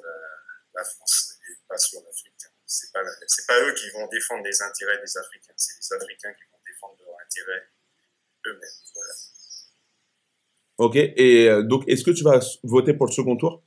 la, 0.74 0.84
France 0.84 1.38
et 1.48 1.54
pas 1.68 1.78
sur 1.78 2.00
l'Afrique. 2.04 2.34
C'est 2.66 2.92
pas, 2.92 3.00
pas 3.02 3.61
eux 3.61 3.72
qui 3.74 3.88
vont 3.90 4.06
défendre 4.08 4.44
les 4.44 4.62
intérêts 4.62 5.00
des 5.00 5.16
Africains, 5.16 5.54
c'est 5.56 5.76
les 5.78 5.96
Africains 5.96 6.32
qui 6.34 6.44
vont 6.52 6.58
défendre 6.66 6.96
leurs 7.06 7.16
intérêts 7.24 7.68
eux-mêmes. 8.46 8.92
Voilà. 8.94 9.12
Ok, 10.78 10.96
et 10.96 11.48
euh, 11.48 11.62
donc 11.62 11.88
est-ce 11.88 12.04
que 12.04 12.11
tu 12.11 12.24
vas 12.24 12.40
voter 12.62 12.92
pour 12.94 13.06
le 13.06 13.12
second 13.12 13.37
tour? 13.37 13.62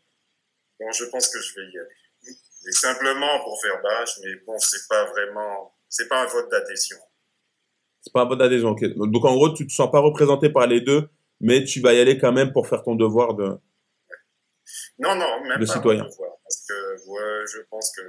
Bon, 0.81 0.91
je 0.91 1.05
pense 1.05 1.27
que 1.29 1.39
je 1.39 1.53
vais 1.55 1.67
y 1.67 1.77
aller. 1.77 2.35
Et 2.67 2.71
simplement 2.71 3.39
pour 3.43 3.61
faire 3.61 3.81
bâche, 3.81 4.19
mais 4.23 4.35
bon, 4.45 4.57
c'est 4.59 4.87
pas 4.89 5.05
vraiment, 5.05 5.75
c'est 5.87 6.07
pas 6.07 6.23
un 6.23 6.25
vote 6.25 6.49
d'adhésion. 6.49 6.97
C'est 8.01 8.11
pas 8.11 8.21
un 8.21 8.25
vote 8.25 8.39
d'adhésion, 8.39 8.69
ok. 8.69 8.83
Donc 8.97 9.25
en 9.25 9.35
gros, 9.35 9.53
tu 9.53 9.67
te 9.67 9.71
sens 9.71 9.91
pas 9.91 9.99
représenté 9.99 10.49
par 10.49 10.65
les 10.67 10.81
deux, 10.81 11.07
mais 11.39 11.63
tu 11.63 11.81
vas 11.81 11.93
y 11.93 11.99
aller 11.99 12.17
quand 12.17 12.31
même 12.31 12.51
pour 12.51 12.67
faire 12.67 12.83
ton 12.83 12.95
devoir 12.95 13.35
de, 13.35 13.59
non, 14.99 15.15
non, 15.15 15.41
même 15.43 15.59
de 15.59 15.65
pas 15.65 15.73
citoyen. 15.73 16.03
Devoir, 16.03 16.37
parce 16.43 16.65
que 16.67 17.09
ouais, 17.09 17.45
je 17.51 17.59
pense 17.69 17.91
que 17.95 18.01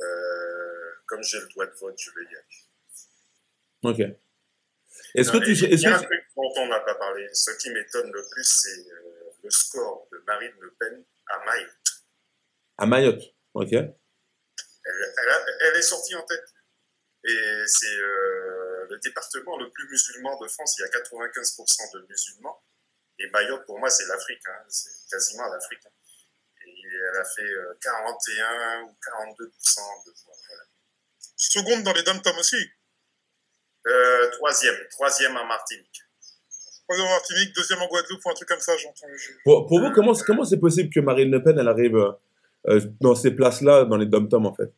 euh, 0.00 0.90
comme 1.06 1.22
j'ai 1.22 1.40
le 1.40 1.48
droit 1.48 1.66
de 1.66 1.74
vote, 1.80 1.98
je 1.98 2.10
vais 2.10 2.24
y 2.24 2.34
aller. 2.34 4.10
Ok. 4.10 4.16
Est-ce 5.14 5.30
que 5.30 5.38
tu. 5.38 5.52
Il 5.52 5.80
y 5.80 5.86
a 5.86 5.96
un 5.96 6.02
truc 6.02 6.24
dont 6.36 6.52
on 6.56 6.68
n'a 6.68 6.80
pas 6.80 6.94
parlé. 6.94 7.28
Ce 7.32 7.50
qui 7.58 7.70
m'étonne 7.70 8.10
le 8.10 8.24
plus, 8.30 8.44
c'est 8.44 8.90
euh, 8.90 9.07
le 9.48 9.50
score 9.50 10.06
de 10.12 10.18
Marine 10.26 10.54
Le 10.60 10.74
Pen 10.78 11.04
à 11.26 11.38
Mayotte. 11.44 12.04
À 12.76 12.86
Mayotte, 12.86 13.22
ok. 13.54 13.72
Elle, 13.72 13.94
elle, 14.84 15.56
elle 15.60 15.76
est 15.76 15.82
sortie 15.82 16.14
en 16.14 16.22
tête. 16.24 16.54
Et 17.24 17.64
c'est 17.66 17.98
euh, 17.98 18.86
le 18.90 18.98
département 18.98 19.58
le 19.58 19.70
plus 19.70 19.88
musulman 19.88 20.38
de 20.38 20.48
France. 20.48 20.76
Il 20.78 20.82
y 20.82 20.84
a 20.84 20.88
95% 20.88 21.94
de 21.94 22.06
musulmans. 22.06 22.62
Et 23.18 23.28
Mayotte, 23.30 23.64
pour 23.66 23.78
moi, 23.78 23.90
c'est 23.90 24.06
l'Afrique. 24.06 24.42
Hein. 24.46 24.64
C'est 24.68 25.08
quasiment 25.10 25.48
l'Afrique. 25.48 25.84
Hein. 25.86 25.90
Et 26.66 26.86
elle 26.86 27.20
a 27.20 27.24
fait 27.24 27.50
41 27.80 28.80
euh, 28.80 28.82
ou 28.84 28.96
42% 29.02 30.06
de 30.06 30.12
voix. 30.24 30.34
Seconde 31.36 31.82
dans 31.84 31.92
les 31.92 32.02
dom 32.02 32.20
aussi 32.38 32.70
euh, 33.86 34.30
Troisième. 34.32 34.88
Troisième 34.90 35.36
en 35.36 35.46
Martinique. 35.46 36.02
Troisième 36.88 37.06
en 37.06 37.10
Martinique, 37.10 37.54
deuxième 37.54 37.82
en 37.82 37.86
Guadeloupe 37.86 38.24
ou 38.24 38.30
un 38.30 38.34
truc 38.34 38.48
comme 38.48 38.60
ça, 38.60 38.74
j'entends. 38.78 39.06
Pour, 39.44 39.66
pour, 39.66 39.80
vous, 39.80 39.92
comment, 39.92 40.14
comment 40.26 40.44
c'est 40.44 40.58
possible 40.58 40.88
que 40.88 41.00
Marine 41.00 41.30
Le 41.30 41.42
Pen, 41.42 41.58
elle 41.58 41.68
arrive 41.68 41.96
euh, 42.66 42.80
dans 42.98 43.14
ces 43.14 43.32
places-là, 43.32 43.84
dans 43.84 43.98
les 43.98 44.06
dom 44.06 44.26
en 44.46 44.54
fait? 44.54 44.72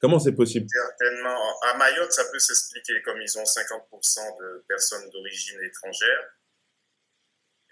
Comment 0.00 0.18
c'est 0.18 0.34
possible? 0.34 0.66
Certainement. 0.68 1.38
À 1.62 1.78
Mayotte, 1.78 2.12
ça 2.12 2.24
peut 2.32 2.38
s'expliquer 2.40 3.00
comme 3.02 3.22
ils 3.22 3.38
ont 3.38 3.44
50% 3.44 4.38
de 4.40 4.64
personnes 4.66 5.08
d'origine 5.10 5.58
étrangère. 5.62 6.34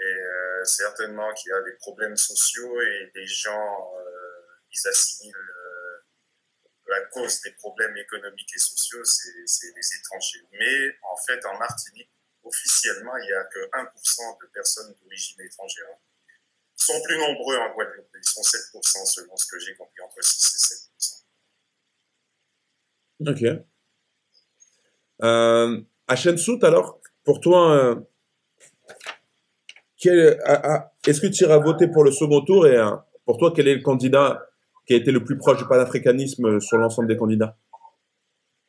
Et 0.01 0.05
euh, 0.05 0.65
certainement 0.65 1.33
qu'il 1.35 1.51
y 1.51 1.53
a 1.53 1.63
des 1.63 1.77
problèmes 1.79 2.17
sociaux 2.17 2.81
et 2.81 3.11
des 3.15 3.27
gens, 3.27 3.93
euh, 3.99 4.41
ils 4.71 4.89
assimilent 4.89 5.35
euh, 5.37 6.03
la 6.89 7.01
cause 7.07 7.41
des 7.43 7.53
problèmes 7.53 7.97
économiques 7.97 8.55
et 8.55 8.59
sociaux, 8.59 9.05
c'est 9.05 9.75
les 9.75 9.99
étrangers. 9.99 10.47
Mais 10.53 10.97
en 11.03 11.17
fait, 11.17 11.45
en 11.45 11.59
Martinique, 11.59 12.11
officiellement, 12.45 13.17
il 13.17 13.27
n'y 13.27 13.33
a 13.33 13.45
que 13.45 13.59
1% 13.71 14.39
de 14.43 14.47
personnes 14.53 14.95
d'origine 15.01 15.41
étrangère. 15.41 15.87
Ils 16.79 16.85
sont 16.85 17.01
plus 17.03 17.19
nombreux 17.19 17.57
en 17.57 17.73
Guadeloupe. 17.73 18.09
Ils 18.15 18.25
sont 18.25 18.41
7% 18.41 19.07
selon 19.07 19.37
ce 19.37 19.47
que 19.47 19.59
j'ai 19.59 19.75
compris, 19.77 20.01
entre 20.03 20.23
6 20.23 20.83
et 23.21 23.29
7%. 23.29 23.33
Ok. 23.33 23.43
Euh, 25.23 25.81
à 26.09 26.17
Sout, 26.17 26.65
alors, 26.65 27.01
pour 27.25 27.41
toi, 27.41 27.73
euh, 27.73 27.95
est-ce 30.05 31.21
que 31.21 31.29
tu 31.29 31.45
iras 31.45 31.59
voter 31.59 31.89
pour 31.89 32.05
le 32.05 32.11
second 32.11 32.41
tour 32.41 32.67
et 32.67 32.77
euh, 32.77 32.91
pour 33.25 33.39
toi, 33.39 33.53
quel 33.55 33.69
est 33.69 33.77
le 33.77 33.83
candidat 33.83 34.45
qui 34.87 34.95
a 34.95 34.97
été 34.97 35.13
le 35.13 35.23
plus 35.23 35.37
proche 35.37 35.59
du 35.59 35.67
panafricanisme 35.67 36.59
sur 36.61 36.79
l'ensemble 36.79 37.07
des 37.07 37.17
candidats? 37.17 37.57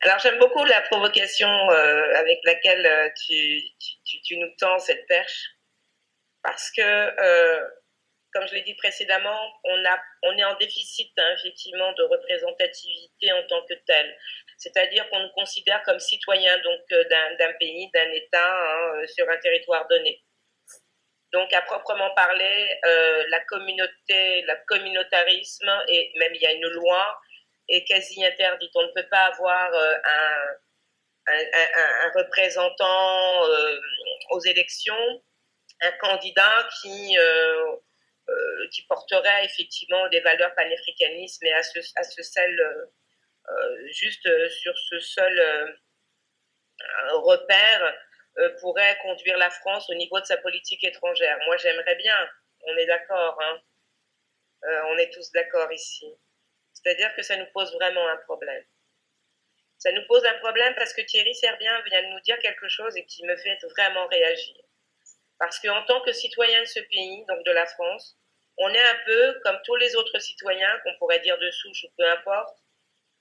Alors, 0.04 0.18
j'aime 0.20 0.38
beaucoup 0.38 0.64
la 0.64 0.82
provocation 0.82 1.48
euh, 1.48 2.14
avec 2.14 2.38
laquelle 2.44 3.12
tu, 3.26 3.62
tu, 4.24 4.36
nous 4.36 4.50
tends 4.58 4.78
cette 4.78 5.06
perche 5.06 5.50
parce 6.42 6.70
que 6.70 6.82
comme 8.34 8.48
je 8.48 8.54
l'ai 8.54 8.62
dit 8.62 8.74
précédemment, 8.74 9.38
on, 9.62 10.36
est 10.36 10.44
en 10.44 10.56
déficit 10.56 11.12
hein, 11.16 11.34
effectivement 11.38 11.92
de 11.92 12.02
représentativité 12.02 13.32
en 13.32 13.46
tant 13.46 13.64
que 13.64 13.74
tel. 13.86 14.18
C'est-à-dire 14.58 15.08
qu'on 15.08 15.20
nous 15.20 15.32
considère 15.34 15.82
comme 15.84 16.00
citoyens 16.00 16.60
euh, 16.66 17.04
d'un 17.38 17.52
pays, 17.60 17.90
d'un 17.94 18.10
État 18.10 18.52
hein, 18.52 18.94
euh, 18.96 19.06
sur 19.06 19.28
un 19.30 19.36
territoire 19.38 19.86
donné. 19.88 20.20
Donc 21.32 21.52
à 21.52 21.62
proprement 21.62 22.12
parler, 22.14 22.80
euh, 22.84 23.24
la 23.28 23.40
communauté, 23.44 24.42
le 24.42 24.54
communautarisme 24.66 25.70
et 25.88 26.12
même 26.16 26.34
il 26.34 26.42
y 26.42 26.46
a 26.46 26.52
une 26.52 26.68
loi 26.68 27.20
est 27.68 27.84
quasi 27.84 28.24
interdite. 28.24 28.70
On 28.74 28.82
ne 28.82 28.92
peut 28.94 29.08
pas 29.10 29.26
avoir 29.26 29.72
un, 29.72 30.56
un, 31.26 32.10
représentant 32.14 33.42
aux 34.30 34.40
élections, 34.40 35.22
un 35.80 35.92
candidat 35.92 36.68
qui 36.82 37.16
euh, 38.30 38.68
qui 38.72 38.86
porterait 38.86 39.44
effectivement 39.44 40.08
des 40.08 40.20
valeurs 40.20 40.54
panafricanisme 40.54 41.44
et 41.44 41.52
à 41.52 41.62
ce, 41.62 41.78
à 41.96 42.02
ce 42.04 42.22
seul, 42.22 42.58
euh, 42.58 42.86
euh, 43.50 43.86
juste 43.92 44.26
sur 44.48 44.72
ce 44.78 44.98
seul 44.98 45.78
repère 47.12 47.94
pourrait 48.60 48.98
conduire 49.02 49.36
la 49.36 49.50
France 49.50 49.90
au 49.90 49.94
niveau 49.94 50.18
de 50.20 50.24
sa 50.24 50.38
politique 50.38 50.82
étrangère. 50.84 51.38
Moi, 51.44 51.58
j'aimerais 51.58 51.96
bien, 51.96 52.14
on 52.62 52.76
est 52.78 52.86
d'accord, 52.86 53.38
hein 53.42 53.60
on 54.86 54.96
est 54.96 55.12
tous 55.12 55.30
d'accord 55.32 55.70
ici. 55.70 56.06
C'est-à-dire 56.84 57.14
que 57.14 57.22
ça 57.22 57.36
nous 57.36 57.46
pose 57.52 57.72
vraiment 57.74 58.06
un 58.08 58.16
problème. 58.18 58.64
Ça 59.78 59.90
nous 59.92 60.06
pose 60.06 60.24
un 60.24 60.38
problème 60.38 60.74
parce 60.76 60.92
que 60.92 61.02
Thierry 61.02 61.34
Serbien 61.34 61.82
vient 61.82 62.02
de 62.02 62.08
nous 62.08 62.20
dire 62.20 62.38
quelque 62.38 62.68
chose 62.68 62.96
et 62.96 63.04
qui 63.06 63.24
me 63.26 63.36
fait 63.36 63.58
vraiment 63.70 64.06
réagir. 64.06 64.56
Parce 65.38 65.58
qu'en 65.58 65.82
tant 65.84 66.00
que 66.02 66.12
citoyen 66.12 66.60
de 66.60 66.66
ce 66.66 66.80
pays, 66.80 67.24
donc 67.28 67.44
de 67.44 67.52
la 67.52 67.66
France, 67.66 68.16
on 68.58 68.72
est 68.72 68.82
un 68.82 68.98
peu 69.04 69.40
comme 69.42 69.58
tous 69.64 69.76
les 69.76 69.96
autres 69.96 70.18
citoyens, 70.18 70.78
qu'on 70.84 70.96
pourrait 70.98 71.20
dire 71.20 71.38
de 71.38 71.50
souche 71.50 71.84
ou 71.84 71.88
peu 71.96 72.08
importe, 72.08 72.56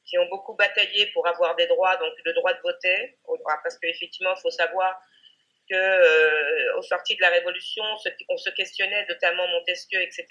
qui 0.06 0.18
ont 0.18 0.28
beaucoup 0.28 0.54
bataillé 0.56 1.08
pour 1.08 1.28
avoir 1.28 1.56
des 1.56 1.68
droits, 1.68 1.96
donc 1.98 2.14
le 2.24 2.34
droit 2.34 2.54
de 2.54 2.62
voter, 2.62 3.18
parce 3.64 3.78
qu'effectivement, 3.80 4.34
il 4.38 4.42
faut 4.42 4.52
savoir 4.52 5.02
que 5.70 5.76
euh, 5.76 6.78
au 6.78 6.82
sorti 6.82 7.16
de 7.16 7.22
la 7.22 7.30
Révolution, 7.30 7.84
on 8.30 8.38
se, 8.38 8.50
questionnait, 8.52 9.06
notamment 9.08 9.48
Montesquieu, 9.48 10.02
etc., 10.02 10.26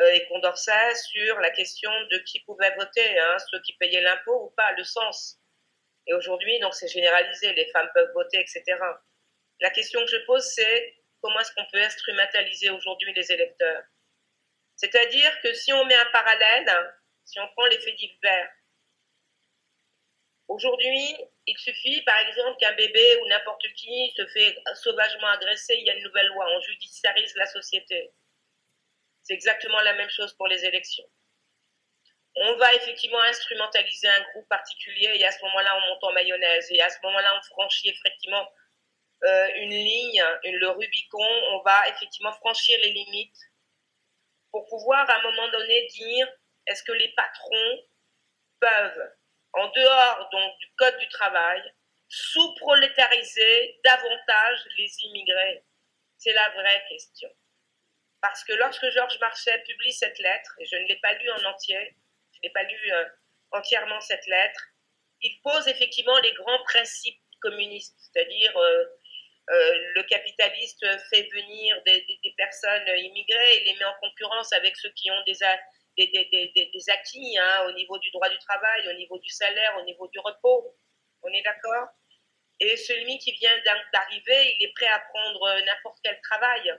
et 0.00 0.26
Condorcet 0.28 0.94
sur 0.94 1.38
la 1.40 1.50
question 1.50 1.90
de 2.10 2.18
qui 2.18 2.40
pouvait 2.40 2.74
voter, 2.76 3.18
hein, 3.18 3.36
ceux 3.50 3.60
qui 3.60 3.74
payaient 3.74 4.00
l'impôt 4.00 4.46
ou 4.46 4.50
pas, 4.56 4.72
le 4.72 4.84
sens. 4.84 5.38
Et 6.06 6.14
aujourd'hui, 6.14 6.58
donc, 6.60 6.74
c'est 6.74 6.88
généralisé, 6.88 7.52
les 7.52 7.66
femmes 7.70 7.90
peuvent 7.94 8.12
voter, 8.14 8.40
etc. 8.40 8.64
La 9.60 9.70
question 9.70 10.00
que 10.00 10.10
je 10.10 10.16
pose, 10.26 10.44
c'est 10.44 10.96
comment 11.20 11.38
est-ce 11.40 11.52
qu'on 11.52 11.66
peut 11.70 11.82
instrumentaliser 11.82 12.70
aujourd'hui 12.70 13.12
les 13.14 13.30
électeurs? 13.30 13.84
C'est-à-dire 14.76 15.40
que 15.42 15.52
si 15.52 15.72
on 15.72 15.84
met 15.84 15.94
un 15.94 16.10
parallèle, 16.12 16.94
si 17.24 17.38
on 17.38 17.48
prend 17.48 17.66
les 17.66 17.78
faits 17.78 17.94
divers, 17.94 18.50
aujourd'hui, 20.48 21.16
il 21.46 21.58
suffit 21.58 22.02
par 22.02 22.18
exemple 22.18 22.56
qu'un 22.58 22.72
bébé 22.72 23.18
ou 23.22 23.28
n'importe 23.28 23.62
qui 23.76 24.12
se 24.16 24.26
fait 24.28 24.56
sauvagement 24.74 25.28
agresser, 25.28 25.74
il 25.76 25.84
y 25.84 25.90
a 25.90 25.94
une 25.94 26.02
nouvelle 26.02 26.26
loi, 26.28 26.46
on 26.48 26.60
judiciarise 26.62 27.34
la 27.36 27.46
société. 27.46 28.12
C'est 29.22 29.34
exactement 29.34 29.80
la 29.80 29.94
même 29.94 30.10
chose 30.10 30.34
pour 30.34 30.48
les 30.48 30.64
élections. 30.64 31.08
On 32.34 32.56
va 32.56 32.74
effectivement 32.74 33.20
instrumentaliser 33.22 34.08
un 34.08 34.22
groupe 34.32 34.48
particulier 34.48 35.12
et 35.14 35.24
à 35.24 35.30
ce 35.30 35.42
moment-là, 35.44 35.76
on 35.76 35.80
monte 35.88 36.04
en 36.04 36.12
mayonnaise. 36.12 36.66
Et 36.70 36.80
à 36.80 36.88
ce 36.88 36.96
moment-là, 37.02 37.38
on 37.38 37.42
franchit 37.42 37.90
effectivement 37.90 38.48
euh, 39.24 39.48
une 39.56 39.70
ligne, 39.70 40.24
le 40.44 40.68
Rubicon. 40.70 41.28
On 41.52 41.62
va 41.62 41.88
effectivement 41.88 42.32
franchir 42.32 42.78
les 42.82 42.92
limites 42.92 43.38
pour 44.50 44.66
pouvoir 44.66 45.08
à 45.08 45.18
un 45.18 45.22
moment 45.22 45.48
donné 45.48 45.86
dire 45.88 46.28
est-ce 46.66 46.82
que 46.82 46.92
les 46.92 47.12
patrons 47.14 47.84
peuvent, 48.60 49.12
en 49.54 49.68
dehors 49.68 50.30
du 50.58 50.66
code 50.76 50.98
du 50.98 51.08
travail, 51.08 51.62
sous-prolétariser 52.08 53.80
davantage 53.84 54.60
les 54.78 54.90
immigrés? 55.04 55.64
C'est 56.16 56.32
la 56.32 56.48
vraie 56.50 56.84
question. 56.88 57.28
Parce 58.22 58.44
que 58.44 58.52
lorsque 58.52 58.88
Georges 58.90 59.18
Marchais 59.18 59.62
publie 59.66 59.92
cette 59.92 60.18
lettre, 60.20 60.54
et 60.60 60.64
je 60.64 60.76
ne 60.76 60.86
l'ai 60.86 60.98
pas 61.02 61.12
lu 61.14 61.28
en 61.32 61.44
entier, 61.44 61.96
je 62.32 62.38
n'ai 62.44 62.50
pas 62.50 62.62
lu 62.62 62.92
euh, 62.92 63.04
entièrement 63.50 64.00
cette 64.00 64.26
lettre, 64.28 64.60
il 65.22 65.40
pose 65.42 65.66
effectivement 65.66 66.16
les 66.20 66.32
grands 66.34 66.62
principes 66.62 67.20
communistes, 67.40 67.98
c'est-à-dire 67.98 68.56
euh, 68.56 68.84
euh, 69.50 69.92
le 69.96 70.02
capitaliste 70.04 70.86
fait 71.10 71.28
venir 71.32 71.82
des, 71.84 72.06
personnes 72.36 72.88
immigrées 72.96 73.56
et 73.56 73.64
les 73.64 73.74
met 73.74 73.84
en 73.84 73.94
concurrence 74.00 74.52
avec 74.52 74.76
ceux 74.76 74.90
qui 74.90 75.10
ont 75.10 75.22
des 75.26 75.42
acquis 76.90 77.38
hein, 77.38 77.66
au 77.66 77.72
niveau 77.72 77.98
du 77.98 78.10
droit 78.12 78.28
du 78.28 78.38
travail, 78.38 78.88
au 78.88 78.92
niveau 78.92 79.18
du 79.18 79.30
salaire, 79.30 79.76
au 79.78 79.84
niveau 79.84 80.06
du 80.08 80.20
repos. 80.20 80.76
On 81.22 81.28
est 81.28 81.42
d'accord? 81.42 81.88
Et 82.60 82.76
celui 82.76 83.18
qui 83.18 83.32
vient 83.32 83.56
d'arriver, 83.92 84.56
il 84.56 84.64
est 84.64 84.72
prêt 84.74 84.86
à 84.86 85.00
prendre 85.00 85.60
n'importe 85.66 85.98
quel 86.04 86.20
travail. 86.20 86.72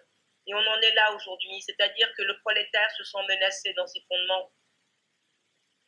Et 0.46 0.54
on 0.54 0.58
en 0.58 0.82
est 0.82 0.94
là 0.94 1.14
aujourd'hui, 1.14 1.62
c'est-à-dire 1.62 2.12
que 2.16 2.22
le 2.24 2.38
prolétaire 2.40 2.92
se 2.92 3.04
sent 3.04 3.26
menacé 3.28 3.74
dans 3.74 3.88
ses 3.88 4.02
fondements. 4.08 4.52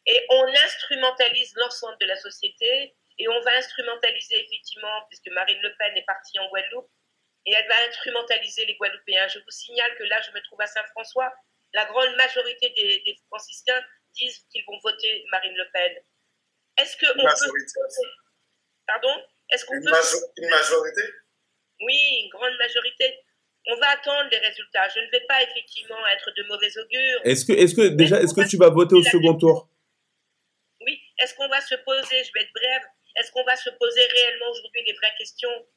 Et 0.06 0.26
on 0.30 0.48
instrumentalise 0.48 1.54
l'ensemble 1.56 1.98
de 2.00 2.06
la 2.06 2.16
société 2.16 2.96
et 3.18 3.28
on 3.28 3.42
va 3.42 3.52
instrumentaliser 3.58 4.44
effectivement, 4.44 5.06
puisque 5.10 5.28
Marine 5.28 5.62
Le 5.62 5.74
Pen 5.78 5.96
est 5.98 6.06
partie 6.06 6.38
en 6.40 6.50
Guadeloupe, 6.50 6.90
et 7.46 7.54
elle 7.54 7.68
va 7.68 7.88
instrumentaliser 7.88 8.66
les 8.66 8.76
Guadeloupéens. 8.76 9.28
Je 9.28 9.40
vous 9.40 9.52
signale 9.52 9.96
que 9.98 10.04
là, 10.04 10.22
je 10.22 10.32
me 10.32 10.42
trouve 10.44 10.60
à 10.62 10.68
Saint-François. 10.68 11.34
La 11.74 11.86
grande 11.86 12.16
majorité 12.16 12.70
des, 12.70 13.20
franciscains 13.28 13.84
disent 14.14 14.46
qu'ils 14.52 14.66
vont 14.66 14.80
voter 14.80 15.26
Marine 15.32 15.56
Le 15.56 15.70
Pen. 15.72 15.98
Est-ce 16.78 16.98
que 16.98 17.06
une 17.06 17.24
majorité. 17.24 17.80
Pardon? 18.88 19.24
Est-ce 19.50 19.66
qu'on 19.66 19.74
peut... 19.74 20.34
une 20.38 20.50
majorité? 20.50 21.02
Oui, 21.82 22.22
une 22.24 22.30
grande 22.30 22.58
majorité 22.58 23.25
on 23.68 23.76
va 23.78 23.90
attendre 23.90 24.30
les 24.32 24.38
résultats. 24.38 24.88
Je 24.90 25.00
ne 25.00 25.10
vais 25.12 25.26
pas 25.28 25.42
effectivement 25.44 26.06
être 26.08 26.32
de 26.36 26.44
mauvais 26.44 26.78
augure. 26.78 27.20
Est-ce 27.24 27.46
que, 27.46 27.54
est-ce 27.54 27.76
que 27.76 27.88
déjà, 27.88 28.22
est-ce 28.22 28.34
que 28.34 28.48
tu 28.48 28.58
vas 28.58 28.70
voter 28.70 28.96
au 28.96 29.04
second 29.04 29.36
tour? 29.36 29.70
Oui. 30.82 31.00
Est-ce 31.20 31.34
qu'on 31.36 31.48
va 31.48 31.62
se 31.62 31.76
poser, 31.76 32.24
je 32.24 32.32
vais 32.34 32.42
être 32.42 32.54
brève, 32.54 32.84
est-ce 33.16 33.32
qu'on 33.32 33.44
va 33.44 33.56
se 33.56 33.70
poser 33.70 34.06
réellement 34.06 34.50
aujourd'hui 34.52 34.84
les 34.86 34.94
vraies 34.94 35.16
questions? 35.18 35.68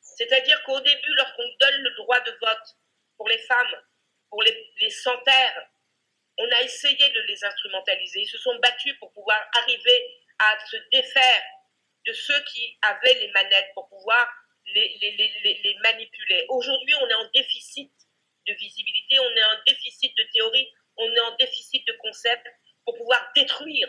C'est-à-dire 0.00 0.62
qu'au 0.64 0.80
début, 0.80 1.14
lorsqu'on 1.16 1.48
donne 1.60 1.82
le 1.82 1.94
droit 1.96 2.20
de 2.20 2.30
vote 2.40 2.76
pour 3.16 3.28
les 3.28 3.38
femmes, 3.38 3.82
pour 4.30 4.42
les, 4.42 4.72
les 4.80 4.90
sans-terres, 4.90 5.70
on 6.38 6.48
a 6.50 6.62
essayé 6.62 7.10
de 7.10 7.20
les 7.20 7.44
instrumentaliser. 7.44 8.20
Ils 8.20 8.28
se 8.28 8.38
sont 8.38 8.58
battus 8.58 8.94
pour 8.98 9.12
pouvoir 9.12 9.38
arriver 9.58 10.06
à 10.38 10.58
se 10.66 10.76
défaire 10.92 11.42
de 12.06 12.12
ceux 12.12 12.42
qui 12.44 12.78
avaient 12.82 13.14
les 13.14 13.30
manettes 13.32 13.70
pour 13.74 13.88
pouvoir 13.88 14.28
les, 14.74 14.98
les. 15.00 16.46
Aujourd'hui, 16.48 16.94
on 17.00 17.08
est 17.08 17.14
en 17.14 17.30
déficit 17.34 17.92
de 18.46 18.54
visibilité, 18.54 19.18
on 19.18 19.36
est 19.36 19.44
en 19.44 19.62
déficit 19.66 20.12
de 20.16 20.24
théorie, 20.32 20.68
on 20.96 21.10
est 21.10 21.20
en 21.20 21.36
déficit 21.36 21.86
de 21.86 21.92
concepts 22.00 22.46
pour 22.84 22.96
pouvoir 22.96 23.30
détruire 23.34 23.88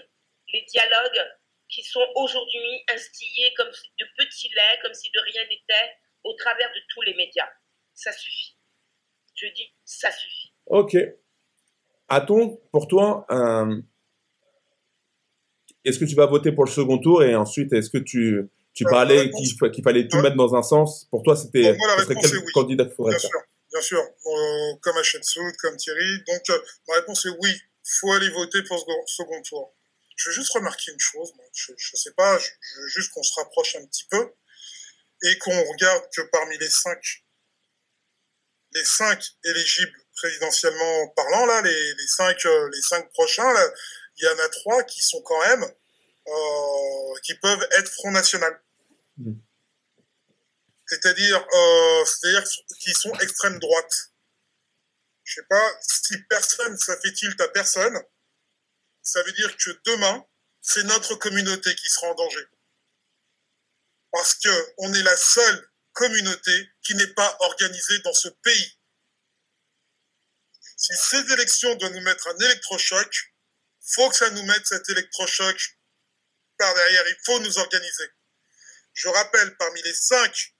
les 0.53 0.61
dialogues 0.63 1.27
qui 1.69 1.83
sont 1.83 2.05
aujourd'hui 2.15 2.83
instillés 2.93 3.53
comme 3.55 3.69
de 3.69 4.05
petits 4.17 4.49
laits, 4.49 4.79
comme 4.81 4.93
si 4.93 5.09
de 5.11 5.19
rien 5.19 5.43
n'était, 5.43 5.95
au 6.23 6.33
travers 6.33 6.69
de 6.73 6.79
tous 6.89 7.01
les 7.01 7.13
médias. 7.13 7.49
Ça 7.93 8.11
suffit. 8.11 8.57
Je 9.35 9.47
dis, 9.47 9.71
ça 9.83 10.11
suffit. 10.11 10.51
Ok. 10.65 10.95
A-t-on, 12.09 12.57
pour 12.71 12.87
toi, 12.87 13.25
est-ce 15.83 15.99
que 15.99 16.05
tu 16.05 16.15
vas 16.15 16.25
voter 16.25 16.51
pour 16.51 16.65
le 16.65 16.71
second 16.71 16.97
tour 16.97 17.23
et 17.23 17.35
ensuite, 17.35 17.73
est-ce 17.73 17.89
que 17.89 17.97
tu, 17.97 18.49
tu 18.77 18.83
parlais 18.83 19.31
qu'il 19.31 19.83
fallait 19.83 20.07
tout 20.07 20.21
mettre 20.21 20.35
dans 20.35 20.53
un 20.53 20.61
sens. 20.61 21.07
Pour 21.09 21.23
toi, 21.23 21.35
c'était 21.35 21.75
quel 22.07 22.51
candidat 22.53 22.85
qu'il 22.85 22.93
faudrait 22.93 23.17
Bien 23.17 23.27
sûr, 23.27 23.41
bien 23.71 23.81
sûr. 23.81 23.99
Euh, 23.99 24.75
comme 24.81 25.03
Soud, 25.03 25.55
comme 25.57 25.75
Thierry. 25.77 26.23
Donc, 26.27 26.41
euh, 26.51 26.59
ma 26.87 26.93
réponse 26.95 27.25
est 27.25 27.35
oui. 27.39 27.49
Il 27.49 27.99
faut 27.99 28.11
aller 28.11 28.29
voter 28.29 28.61
pour 28.63 28.77
ce 28.77 29.15
second 29.15 29.41
tour. 29.41 29.75
Je 30.15 30.29
veux 30.29 30.35
juste 30.35 30.53
remarquer 30.53 30.91
une 30.91 30.99
chose. 30.99 31.33
je 31.55 31.71
ne 31.71 31.97
sais 31.97 32.11
pas. 32.15 32.37
Je, 32.37 32.49
veux 32.79 32.87
juste 32.87 33.11
qu'on 33.13 33.23
se 33.23 33.33
rapproche 33.39 33.75
un 33.77 33.85
petit 33.87 34.05
peu 34.11 34.31
et 35.23 35.37
qu'on 35.39 35.63
regarde 35.63 36.03
que 36.15 36.21
parmi 36.31 36.55
les 36.59 36.69
cinq, 36.69 36.99
les 38.75 38.85
cinq 38.85 39.23
éligibles 39.43 39.97
présidentiellement 40.17 41.07
parlant, 41.15 41.47
là, 41.47 41.63
les, 41.63 41.93
les 41.95 42.07
cinq, 42.07 42.45
euh, 42.45 42.69
les 42.71 42.81
cinq 42.81 43.11
prochains, 43.13 43.51
il 44.17 44.23
y 44.23 44.27
en 44.27 44.45
a 44.45 44.49
trois 44.49 44.83
qui 44.83 45.01
sont 45.01 45.21
quand 45.23 45.39
même, 45.47 45.63
euh, 45.63 47.19
qui 47.23 47.33
peuvent 47.35 47.67
être 47.71 47.91
Front 47.91 48.11
National. 48.11 48.61
Mm. 49.17 49.33
C'est-à-dire, 50.87 51.45
euh, 51.53 52.05
c'est-à-dire 52.05 52.43
qu'ils 52.79 52.95
sont 52.95 53.13
extrême 53.19 53.59
droite. 53.59 54.13
Je 55.23 55.35
sais 55.35 55.47
pas, 55.49 55.77
si 55.81 56.17
personne, 56.29 56.77
ça 56.77 56.97
fait 57.01 57.11
tilt 57.11 57.39
à 57.41 57.49
personne, 57.49 57.99
ça 59.01 59.21
veut 59.23 59.33
dire 59.33 59.55
que 59.57 59.71
demain, 59.85 60.25
c'est 60.61 60.83
notre 60.83 61.15
communauté 61.15 61.75
qui 61.75 61.89
sera 61.89 62.07
en 62.07 62.15
danger. 62.15 62.45
Parce 64.11 64.35
que 64.35 64.73
on 64.77 64.93
est 64.93 65.03
la 65.03 65.17
seule 65.17 65.69
communauté 65.93 66.69
qui 66.83 66.95
n'est 66.95 67.13
pas 67.13 67.37
organisée 67.41 67.99
dans 67.99 68.13
ce 68.13 68.29
pays. 68.29 68.79
Si 70.77 70.93
ces 70.95 71.33
élections 71.33 71.73
doivent 71.75 71.93
nous 71.93 72.01
mettre 72.01 72.27
un 72.27 72.37
électrochoc, 72.37 73.33
faut 73.81 74.09
que 74.09 74.15
ça 74.15 74.29
nous 74.29 74.43
mette 74.43 74.65
cet 74.65 74.87
électrochoc 74.89 75.77
par 76.57 76.73
derrière. 76.73 77.07
Il 77.07 77.17
faut 77.25 77.39
nous 77.39 77.57
organiser. 77.57 78.11
Je 78.97 79.09
rappelle, 79.09 79.55
parmi 79.57 79.79
les 79.83 79.93
cinq, 79.93 80.55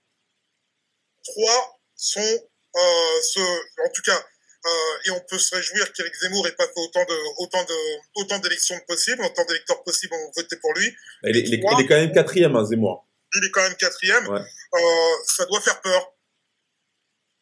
trois 1.24 1.82
sont, 1.96 2.22
euh, 2.22 3.22
ce, 3.24 3.40
en 3.40 3.90
tout 3.90 4.04
cas, 4.04 4.24
euh, 4.66 4.70
et 5.06 5.10
on 5.10 5.20
peut 5.22 5.40
se 5.40 5.56
réjouir 5.56 5.92
qu'Éric 5.92 6.14
Zemmour 6.14 6.46
n'ait 6.46 6.52
pas 6.52 6.68
fait 6.68 6.80
autant 6.80 7.04
de, 7.04 7.42
autant 7.42 7.64
de, 7.64 7.74
autant 8.14 8.38
d'élections 8.38 8.80
possibles, 8.88 9.24
autant 9.24 9.44
d'électeurs 9.46 9.84
possibles 9.84 10.14
ont 10.14 10.32
voté 10.36 10.56
pour 10.58 10.72
lui. 10.76 10.96
Il 11.24 11.36
est, 11.36 11.40
il 11.48 11.54
est, 11.56 11.62
quand 11.88 11.96
même 11.96 12.12
quatrième, 12.12 12.56
hein, 12.56 12.64
Zemmour. 12.64 13.08
Il 13.34 13.44
est 13.44 13.50
quand 13.50 13.64
même 13.64 13.76
quatrième. 13.76 14.28
Euh, 14.30 15.14
ça 15.26 15.46
doit 15.48 15.62
faire 15.62 15.82
peur. 15.82 16.14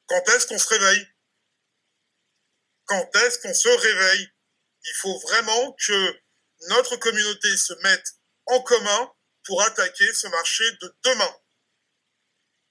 Quand 0.08 0.24
est-ce 0.30 0.48
qu'on 0.48 0.58
se 0.58 0.70
réveille? 0.70 1.08
Quand 2.86 3.16
est-ce 3.18 3.40
qu'on 3.40 3.54
se 3.54 3.68
réveille? 3.68 4.30
Il 4.86 4.94
faut 5.02 5.20
vraiment 5.20 5.76
que 5.86 6.22
notre 6.70 6.96
communauté 6.96 7.58
se 7.58 7.74
mette 7.84 8.06
en 8.46 8.62
commun 8.62 9.12
pour 9.46 9.62
attaquer 9.62 10.06
ce 10.14 10.28
marché 10.28 10.64
de 10.82 10.94
demain. 11.04 11.32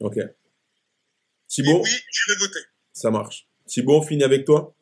Ok. 0.01 0.19
Thibaut 1.49 1.83
Oui, 1.83 1.91
je 2.11 2.33
vais 2.33 2.39
voter. 2.39 2.61
Ça 2.93 3.11
marche. 3.11 3.49
Thibaut, 3.67 3.99
on 3.99 4.03
finit 4.03 4.25
avec 4.25 4.45
toi 4.45 4.75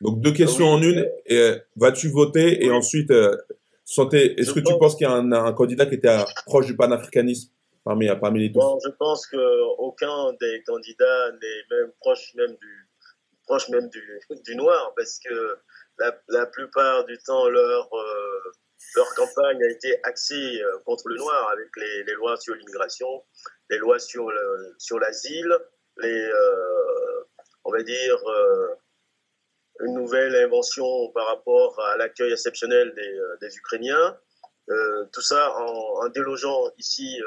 Donc 0.00 0.20
deux 0.20 0.32
questions 0.32 0.68
en 0.68 0.82
une. 0.82 1.08
Euh, 1.30 1.58
vas-tu 1.76 2.08
voter 2.08 2.64
Et 2.64 2.70
ensuite, 2.70 3.10
euh, 3.10 3.36
est-ce 3.86 4.52
que 4.52 4.60
tu 4.60 4.76
penses 4.78 4.96
qu'il 4.96 5.06
y 5.06 5.10
a 5.10 5.14
un, 5.14 5.52
candidat 5.52 5.86
qui 5.86 5.96
était 5.96 6.16
proche 6.46 6.66
du 6.66 6.76
panafricanisme 6.76 7.50
parmi, 7.84 8.08
parmi 8.20 8.40
les 8.40 8.48
deux 8.48 8.60
Je 8.84 8.90
pense 8.98 9.26
qu'aucun 9.26 10.32
des 10.40 10.62
candidats 10.66 11.32
n'est 11.32 11.76
même 11.76 11.92
proche 12.00 12.34
même 12.34 12.56
du, 12.56 12.88
proche 13.44 13.68
même 13.68 13.88
du, 13.88 14.02
du 14.44 14.56
noir 14.56 14.92
parce 14.96 15.18
que 15.18 15.58
la, 15.98 16.16
la 16.28 16.46
plupart 16.46 17.04
du 17.04 17.18
temps, 17.18 17.48
leur, 17.48 17.88
euh, 17.92 18.52
leur 18.94 19.14
campagne 19.14 19.62
a 19.62 19.68
été 19.68 19.98
axée 20.04 20.60
euh, 20.62 20.78
contre 20.84 21.08
le 21.08 21.16
noir 21.16 21.50
avec 21.50 21.68
les, 21.76 22.14
lois 22.14 22.36
sur 22.36 22.54
l'immigration, 22.54 23.24
les 23.68 23.78
lois 23.78 23.98
sur 23.98 24.30
l'asile, 24.30 24.78
sur 24.78 24.98
les, 25.98 26.22
euh, 26.22 27.24
on 27.64 27.72
va 27.72 27.82
dire, 27.82 28.18
une 29.80 29.94
nouvelle 29.94 30.34
invention 30.36 31.10
par 31.12 31.26
rapport 31.26 31.80
à 31.80 31.96
l'accueil 31.96 32.32
exceptionnel 32.32 32.92
des, 33.40 33.56
Ukrainiens. 33.56 34.18
tout 35.12 35.22
ça 35.22 35.54
en, 35.56 36.08
délogeant 36.08 36.70
ici 36.78 37.20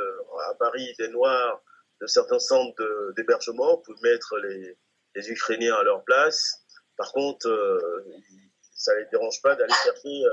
à 0.49 0.56
Paris 0.56 0.93
des 0.99 1.08
Noirs 1.10 1.62
de 2.01 2.08
certains 2.08 2.39
centres 2.39 3.14
d'hébergement 3.16 3.78
pour 3.78 3.95
mettre 4.01 4.38
les, 4.38 4.78
les, 5.16 5.32
Ukrainiens 5.32 5.76
à 5.76 5.84
leur 5.84 6.04
place. 6.04 6.64
Par 6.97 7.12
contre, 7.12 7.47
ça 8.84 8.95
les 8.95 9.05
dérange 9.11 9.41
pas 9.41 9.55
d'aller 9.55 9.73
chercher 9.84 10.23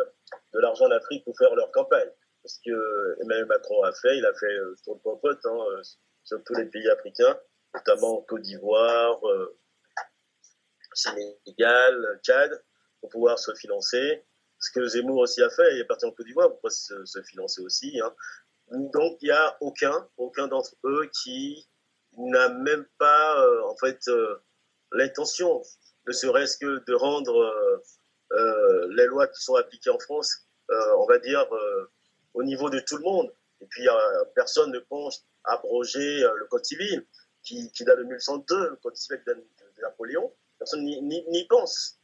de 0.53 0.59
l'argent 0.59 0.87
en 0.87 0.91
Afrique 0.91 1.25
pour 1.25 1.37
faire 1.37 1.55
leur 1.55 1.71
campagne. 1.73 2.11
Ce 2.45 2.59
que 2.65 3.17
Emmanuel 3.23 3.47
Macron 3.47 3.83
a 3.85 3.93
fait, 3.93 4.17
il 4.17 4.27
a 4.27 4.33
fait 4.35 4.57
sur 4.83 4.95
le 4.95 5.01
popote 5.01 5.45
hein, 5.45 5.83
sur 6.25 6.43
tous 6.45 6.55
les 6.55 6.67
pays 6.67 6.89
africains, 6.89 7.39
notamment 7.75 8.23
Côte 8.23 8.43
d'Ivoire, 8.43 9.27
euh, 9.29 9.59
Sénégal, 10.93 12.21
Tchad, 12.23 12.65
pour 13.01 13.11
pouvoir 13.11 13.39
se 13.39 13.55
financer. 13.55 14.25
Ce 14.59 14.71
que 14.73 14.87
Zemmour 14.87 15.19
aussi 15.19 15.43
a 15.43 15.51
fait, 15.51 15.75
il 15.75 15.81
est 15.81 15.85
parti 15.85 16.07
en 16.07 16.13
Côte 16.13 16.27
d'Ivoire 16.27 16.49
pour 16.49 16.61
pouvoir 16.61 16.73
se, 16.73 17.23
financer 17.23 17.63
aussi. 17.63 18.01
Hein. 18.01 18.15
Donc 18.71 19.19
il 19.23 19.27
n'y 19.27 19.31
a 19.31 19.57
aucun, 19.61 20.09
aucun 20.17 20.47
d'entre 20.47 20.75
eux 20.85 21.11
qui 21.23 21.69
n'a 22.17 22.49
même 22.49 22.87
pas 22.99 23.45
euh, 23.45 23.63
en 23.65 23.77
fait 23.77 24.01
euh, 24.09 24.37
l'intention, 24.93 25.63
ne 26.07 26.13
serait-ce 26.13 26.59
que 26.59 26.85
de 26.87 26.95
rendre 26.95 27.83
les 28.31 29.07
lois 29.07 29.27
qui 29.29 29.43
sont 29.43 29.57
appliquées 29.57 29.91
en 29.91 29.99
France, 29.99 30.47
on 30.69 31.07
va 31.07 31.19
dire 31.19 31.47
au 32.35 32.43
niveau 32.43 32.71
de 32.71 32.81
tout 32.81 32.97
le 32.97 33.03
monde. 33.03 33.33
Et 33.61 33.67
puis 33.67 33.87
personne 34.35 34.73
ne 34.73 34.79
pense 34.79 35.27
abroger 35.45 36.21
le 36.21 36.47
code 36.47 36.65
civil 36.65 37.07
qui, 37.43 37.71
date 37.81 37.99
de 37.99 38.05
1102, 38.05 38.71
le 38.71 38.77
code 38.77 38.97
civil 38.97 39.23
de, 39.27 39.45
Napoléon, 39.83 40.33
personne 40.59 40.85
n'y 40.85 41.47
pense. 41.49 42.01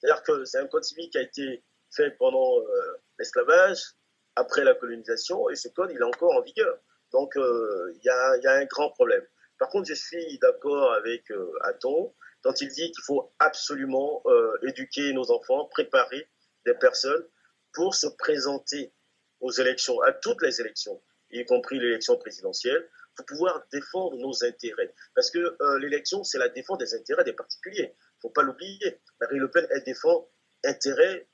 C'est-à-dire 0.00 0.22
que 0.22 0.44
c'est 0.44 0.58
un 0.58 0.66
code 0.66 0.84
civil 0.84 1.10
qui 1.10 1.18
a 1.18 1.22
été 1.22 1.62
fait 1.90 2.10
pendant 2.12 2.60
euh, 2.60 3.02
l'esclavage, 3.18 3.94
après 4.36 4.64
la 4.64 4.74
colonisation, 4.74 5.50
et 5.50 5.56
ce 5.56 5.68
code, 5.68 5.90
il 5.90 5.98
est 5.98 6.04
encore 6.04 6.34
en 6.34 6.40
vigueur. 6.40 6.78
Donc, 7.12 7.36
euh, 7.36 7.92
il 7.96 8.02
y, 8.04 8.08
a, 8.08 8.36
y, 8.38 8.46
a, 8.46 8.52
un 8.52 8.64
grand 8.64 8.90
problème. 8.90 9.24
Par 9.58 9.68
contre, 9.68 9.88
je 9.88 9.94
suis 9.94 10.38
d'accord 10.38 10.92
avec 10.94 11.30
euh, 11.30 11.52
Aton 11.62 12.14
quand 12.42 12.60
il 12.60 12.68
dit 12.68 12.90
qu'il 12.90 13.04
faut 13.04 13.32
absolument 13.38 14.22
éduquer 14.62 15.12
nos 15.12 15.30
enfants, 15.30 15.66
préparer 15.66 16.28
des 16.64 16.74
personnes 16.74 17.24
pour 17.72 17.94
se 17.94 18.06
présenter 18.06 18.92
aux 19.40 19.50
élections, 19.50 20.00
à 20.02 20.12
toutes 20.12 20.42
les 20.42 20.60
élections, 20.60 21.02
y 21.30 21.44
compris 21.44 21.78
l'élection 21.78 22.16
présidentielle, 22.16 22.88
pour 23.16 23.26
pouvoir 23.26 23.66
défendre 23.72 24.16
nos 24.16 24.44
intérêts. 24.44 24.94
Parce 25.14 25.30
que 25.30 25.38
euh, 25.38 25.78
l'élection, 25.78 26.24
c'est 26.24 26.38
la 26.38 26.48
défense 26.48 26.78
des 26.78 26.94
intérêts 26.94 27.24
des 27.24 27.32
particuliers. 27.32 27.94
Il 27.94 28.16
ne 28.16 28.20
faut 28.22 28.30
pas 28.30 28.42
l'oublier. 28.42 29.00
Marine 29.20 29.38
Le 29.38 29.50
Pen, 29.50 29.66
elle 29.70 29.82
défend 29.84 30.28
l'intérêt 30.64 31.28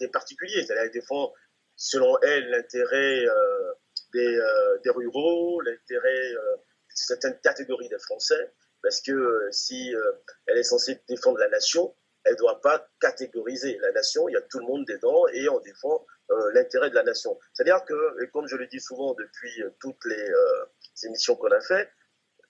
des, 0.00 0.08
particuliers. 0.08 0.66
Elle 0.68 0.90
défend, 0.90 1.32
selon 1.76 2.18
elle, 2.20 2.50
l'intérêt 2.50 3.24
euh, 3.24 3.72
des, 4.12 4.36
euh, 4.36 4.78
des, 4.84 4.90
ruraux, 4.90 5.60
l'intérêt 5.62 6.30
de 6.30 6.38
certaines 6.94 7.38
catégories 7.40 7.88
des 7.88 7.98
Français. 7.98 8.52
Parce 8.84 9.00
que 9.00 9.48
si 9.50 9.92
elle 10.46 10.58
est 10.58 10.62
censée 10.62 11.02
défendre 11.08 11.38
la 11.38 11.48
nation, 11.48 11.96
elle 12.24 12.34
ne 12.34 12.38
doit 12.38 12.60
pas 12.60 12.86
catégoriser 13.00 13.78
la 13.80 13.92
nation. 13.92 14.28
Il 14.28 14.32
y 14.32 14.36
a 14.36 14.42
tout 14.42 14.58
le 14.58 14.66
monde 14.66 14.86
dedans 14.86 15.26
et 15.32 15.48
on 15.48 15.60
défend 15.60 16.04
euh, 16.30 16.52
l'intérêt 16.54 16.88
de 16.88 16.94
la 16.94 17.02
nation. 17.02 17.38
C'est-à-dire 17.52 17.84
que, 17.84 18.22
et 18.22 18.30
comme 18.30 18.48
je 18.48 18.56
le 18.56 18.66
dis 18.66 18.80
souvent 18.80 19.14
depuis 19.14 19.62
euh, 19.62 19.70
toutes 19.78 20.02
les 20.06 20.30
euh, 20.30 20.64
émissions 21.04 21.36
qu'on 21.36 21.50
a 21.50 21.60
faites, 21.60 21.90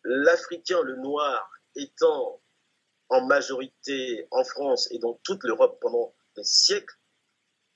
l'Africain, 0.04 0.80
le 0.82 0.96
noir, 0.96 1.50
étant 1.74 2.40
en 3.08 3.26
majorité 3.26 4.28
en 4.30 4.44
France 4.44 4.88
et 4.92 4.98
dans 4.98 5.14
toute 5.24 5.42
l'Europe 5.42 5.78
pendant 5.80 6.14
des 6.36 6.44
siècles, 6.44 6.94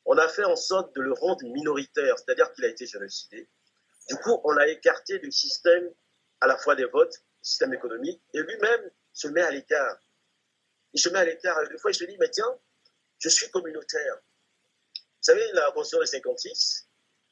on 0.04 0.16
a 0.16 0.28
fait 0.28 0.44
en 0.44 0.56
sorte 0.56 0.94
de 0.94 1.02
le 1.02 1.12
rendre 1.12 1.44
minoritaire, 1.46 2.16
c'est-à-dire 2.18 2.52
qu'il 2.52 2.64
a 2.64 2.68
été 2.68 2.86
génocidé. 2.86 3.48
Du 4.08 4.16
coup, 4.16 4.40
on 4.44 4.56
a 4.56 4.68
écarté 4.68 5.18
du 5.18 5.32
système 5.32 5.92
à 6.40 6.46
la 6.46 6.56
fois 6.56 6.76
des 6.76 6.86
votes, 6.86 7.14
système 7.48 7.74
économique, 7.74 8.22
et 8.34 8.40
lui-même 8.40 8.90
se 9.12 9.28
met 9.28 9.42
à 9.42 9.50
l'écart. 9.50 9.98
Il 10.92 11.00
se 11.00 11.08
met 11.08 11.18
à 11.18 11.24
l'écart. 11.24 11.66
Des 11.68 11.78
fois, 11.78 11.90
il 11.90 11.94
se 11.94 12.04
dit, 12.04 12.16
mais 12.18 12.30
tiens, 12.30 12.58
je 13.18 13.28
suis 13.28 13.50
communautaire. 13.50 14.16
Vous 14.94 15.22
savez, 15.22 15.44
la 15.52 15.70
Constitution 15.72 16.00
de 16.00 16.06
56, 16.06 16.88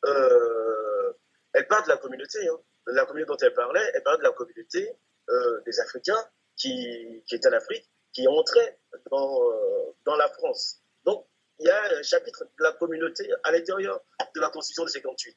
euh, 0.07 1.13
elle 1.53 1.67
parle 1.69 1.85
de 1.85 1.89
la 1.89 1.97
communauté. 1.99 2.47
Hein. 2.49 2.59
La 2.89 3.07
communauté 3.07 3.29
dont 3.29 3.47
elle 3.47 3.55
parlait, 3.55 3.91
elle 3.95 4.03
parle 4.03 4.19
de 4.19 4.25
la 4.25 4.33
communauté 4.33 4.93
euh, 5.31 5.61
des 5.65 5.81
Africains 5.81 6.29
qui, 6.57 7.23
qui 7.27 7.35
étaient 7.35 7.49
en 7.49 7.53
Afrique, 7.53 7.89
qui 8.13 8.27
entraient 8.29 8.79
dans, 9.11 9.51
euh, 9.51 9.93
dans 10.05 10.17
la 10.17 10.29
France. 10.29 10.83
Donc, 11.05 11.27
il 11.59 11.67
y 11.67 11.71
a 11.71 11.99
un 11.99 12.03
chapitre 12.03 12.45
de 12.45 12.65
la 12.65 12.73
communauté 12.73 13.29
à 13.45 13.51
l'intérieur 13.53 14.03
de 14.35 14.41
la 14.41 14.51
Constitution 14.51 14.85
de 14.85 14.91
58. 14.91 15.37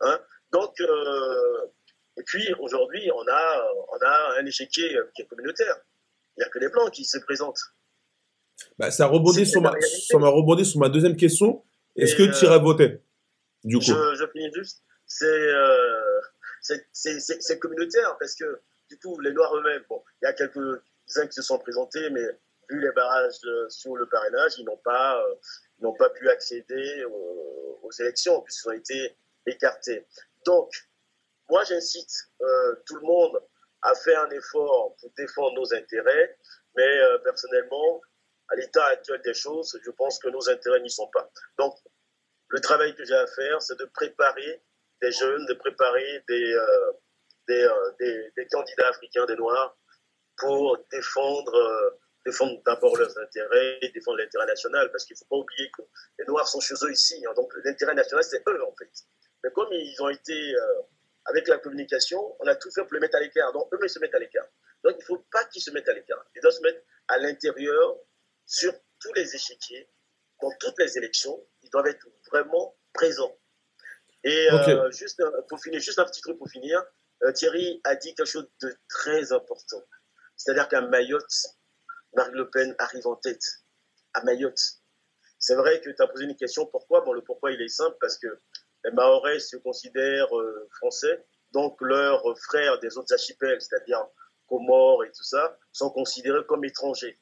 Hein. 0.00 0.20
Donc, 0.52 0.80
et 2.18 2.22
puis 2.24 2.52
aujourd'hui, 2.60 3.10
on 3.14 3.28
a, 3.28 3.72
on 3.92 4.04
a 4.04 4.40
un 4.40 4.46
échiquier 4.46 4.98
qui 5.14 5.22
est 5.22 5.26
communautaire. 5.26 5.76
Il 6.36 6.40
n'y 6.40 6.44
a 6.44 6.48
que 6.48 6.58
les 6.58 6.68
Blancs 6.68 6.90
qui 6.90 7.04
se 7.04 7.18
présentent. 7.18 7.60
Bah, 8.78 8.90
ça 8.90 9.06
rebondit 9.06 9.46
sur 9.46 9.60
ma, 9.60 9.72
sur 9.80 10.18
ma, 10.18 10.28
rebondit 10.28 10.64
sur 10.64 10.80
ma 10.80 10.88
deuxième 10.88 11.16
question. 11.16 11.62
Est-ce 11.94 12.14
que 12.14 12.38
tu 12.38 12.44
irais 12.44 12.58
voter 12.58 13.00
du 13.64 13.78
coup? 13.78 13.84
Je, 13.84 14.26
finis 14.32 14.50
juste. 14.54 14.82
Euh, 15.22 16.20
c'est 16.92 17.58
communautaire 17.58 18.16
parce 18.18 18.34
que 18.34 18.60
du 18.88 18.98
coup, 18.98 19.18
les 19.20 19.32
Noirs 19.32 19.54
eux-mêmes, 19.56 19.82
bon, 19.88 20.02
il 20.22 20.26
y 20.26 20.28
a 20.28 20.32
quelques-uns 20.32 21.26
qui 21.26 21.32
se 21.32 21.42
sont 21.42 21.58
présentés, 21.58 22.10
mais 22.10 22.24
vu 22.70 22.80
les 22.80 22.92
barrages 22.92 23.34
sur 23.68 23.96
le 23.96 24.06
parrainage, 24.06 24.52
ils 24.58 24.64
n'ont 24.64 24.76
pas, 24.78 25.20
euh, 25.20 25.34
n'ont 25.80 25.94
pas 25.94 26.10
pu 26.10 26.28
accéder 26.28 27.04
aux, 27.04 27.90
élections 28.00 28.40
puisqu'ils 28.42 28.68
ont 28.68 28.72
été 28.72 29.16
écartés. 29.46 30.04
Donc, 30.44 30.70
moi, 31.48 31.64
j'incite 31.64 32.12
euh, 32.40 32.74
tout 32.86 32.96
le 32.96 33.06
monde 33.06 33.40
à 33.82 33.94
faire 33.94 34.22
un 34.22 34.30
effort 34.30 34.96
pour 35.00 35.12
défendre 35.16 35.54
nos 35.56 35.74
intérêts, 35.74 36.38
mais 36.76 36.98
personnellement, 37.24 38.00
à 38.48 38.56
l'état 38.56 38.84
actuel 38.86 39.20
des 39.22 39.34
choses, 39.34 39.78
je 39.84 39.90
pense 39.90 40.18
que 40.18 40.28
nos 40.28 40.48
intérêts 40.48 40.80
n'y 40.80 40.90
sont 40.90 41.08
pas. 41.08 41.30
Donc, 41.58 41.76
le 42.48 42.60
travail 42.60 42.94
que 42.94 43.04
j'ai 43.04 43.14
à 43.14 43.26
faire, 43.26 43.60
c'est 43.60 43.78
de 43.78 43.84
préparer 43.86 44.62
des 45.02 45.12
jeunes, 45.12 45.44
de 45.46 45.54
préparer 45.54 46.24
des, 46.28 46.52
euh, 46.54 46.92
euh, 47.50 47.92
des, 48.36 48.46
candidats 48.50 48.88
africains, 48.88 49.26
des 49.26 49.36
Noirs, 49.36 49.76
pour 50.38 50.78
défendre, 50.90 51.54
euh, 51.54 52.60
d'abord 52.64 52.96
leurs 52.96 53.16
intérêts, 53.18 53.78
défendre 53.94 54.18
l'intérêt 54.18 54.46
national, 54.46 54.90
parce 54.90 55.04
qu'il 55.04 55.14
ne 55.14 55.18
faut 55.18 55.26
pas 55.26 55.36
oublier 55.36 55.70
que 55.76 55.82
les 56.18 56.24
Noirs 56.26 56.48
sont 56.48 56.60
chez 56.60 56.74
eux 56.82 56.92
ici. 56.92 57.24
Hein. 57.26 57.32
donc, 57.34 57.52
l'intérêt 57.64 57.94
national, 57.94 58.24
c'est 58.24 58.42
eux, 58.48 58.64
en 58.64 58.74
fait. 58.76 58.90
Mais 59.44 59.50
comme 59.52 59.72
ils 59.72 60.02
ont 60.02 60.08
été, 60.08 60.54
avec 61.26 61.48
la 61.48 61.58
communication, 61.58 62.36
on 62.40 62.46
a 62.46 62.54
tout 62.56 62.70
fait 62.70 62.82
pour 62.82 62.94
les 62.94 63.00
mettre 63.00 63.16
à 63.16 63.20
l'écart. 63.20 63.52
Donc, 63.52 63.72
eux, 63.72 63.78
ils 63.82 63.90
se 63.90 63.98
mettent 63.98 64.14
à 64.14 64.18
l'écart. 64.18 64.46
Donc, 64.84 64.94
il 64.96 65.00
ne 65.00 65.04
faut 65.04 65.26
pas 65.30 65.44
qu'ils 65.46 65.62
se 65.62 65.70
mettent 65.70 65.88
à 65.88 65.92
l'écart. 65.92 66.24
Ils 66.34 66.40
doivent 66.40 66.54
se 66.54 66.62
mettre 66.62 66.80
à 67.08 67.18
l'intérieur 67.18 67.96
sur 68.44 68.72
tous 69.00 69.12
les 69.14 69.34
échiquiers, 69.34 69.90
dans 70.40 70.50
toutes 70.60 70.78
les 70.78 70.96
élections, 70.98 71.46
ils 71.62 71.70
doivent 71.70 71.86
être 71.86 72.06
vraiment 72.30 72.76
présents. 72.92 73.36
Et 74.24 74.48
euh, 74.52 74.90
juste 74.90 75.22
pour 75.48 75.60
finir, 75.60 75.80
juste 75.80 75.98
un 75.98 76.04
petit 76.04 76.20
truc 76.20 76.38
pour 76.38 76.48
finir, 76.48 76.84
euh, 77.22 77.32
Thierry 77.32 77.80
a 77.84 77.94
dit 77.96 78.14
quelque 78.14 78.26
chose 78.26 78.50
de 78.60 78.74
très 78.88 79.32
important. 79.32 79.82
C'est-à-dire 80.36 80.68
qu'à 80.68 80.82
Mayotte, 80.82 81.46
Marine 82.14 82.34
Le 82.34 82.50
Pen 82.50 82.74
arrive 82.78 83.06
en 83.06 83.16
tête. 83.16 83.44
À 84.14 84.22
Mayotte. 84.24 84.60
C'est 85.38 85.54
vrai 85.54 85.80
que 85.80 85.90
tu 85.90 86.02
as 86.02 86.06
posé 86.06 86.24
une 86.24 86.36
question, 86.36 86.66
pourquoi? 86.66 87.02
Bon, 87.02 87.12
le 87.12 87.22
pourquoi, 87.22 87.52
il 87.52 87.60
est 87.60 87.68
simple, 87.68 87.96
parce 88.00 88.18
que 88.18 88.26
les 88.86 88.92
Mahorais 88.92 89.40
se 89.40 89.56
considèrent 89.56 90.36
euh, 90.38 90.68
français, 90.78 91.26
donc 91.52 91.76
leurs 91.80 92.22
frères 92.38 92.78
des 92.78 92.96
autres 92.96 93.12
archipels, 93.12 93.60
c'est-à-dire 93.60 94.06
Comores 94.46 95.04
et 95.04 95.08
tout 95.08 95.24
ça, 95.24 95.58
sont 95.72 95.90
considérés 95.90 96.44
comme 96.46 96.64
étrangers. 96.64 97.18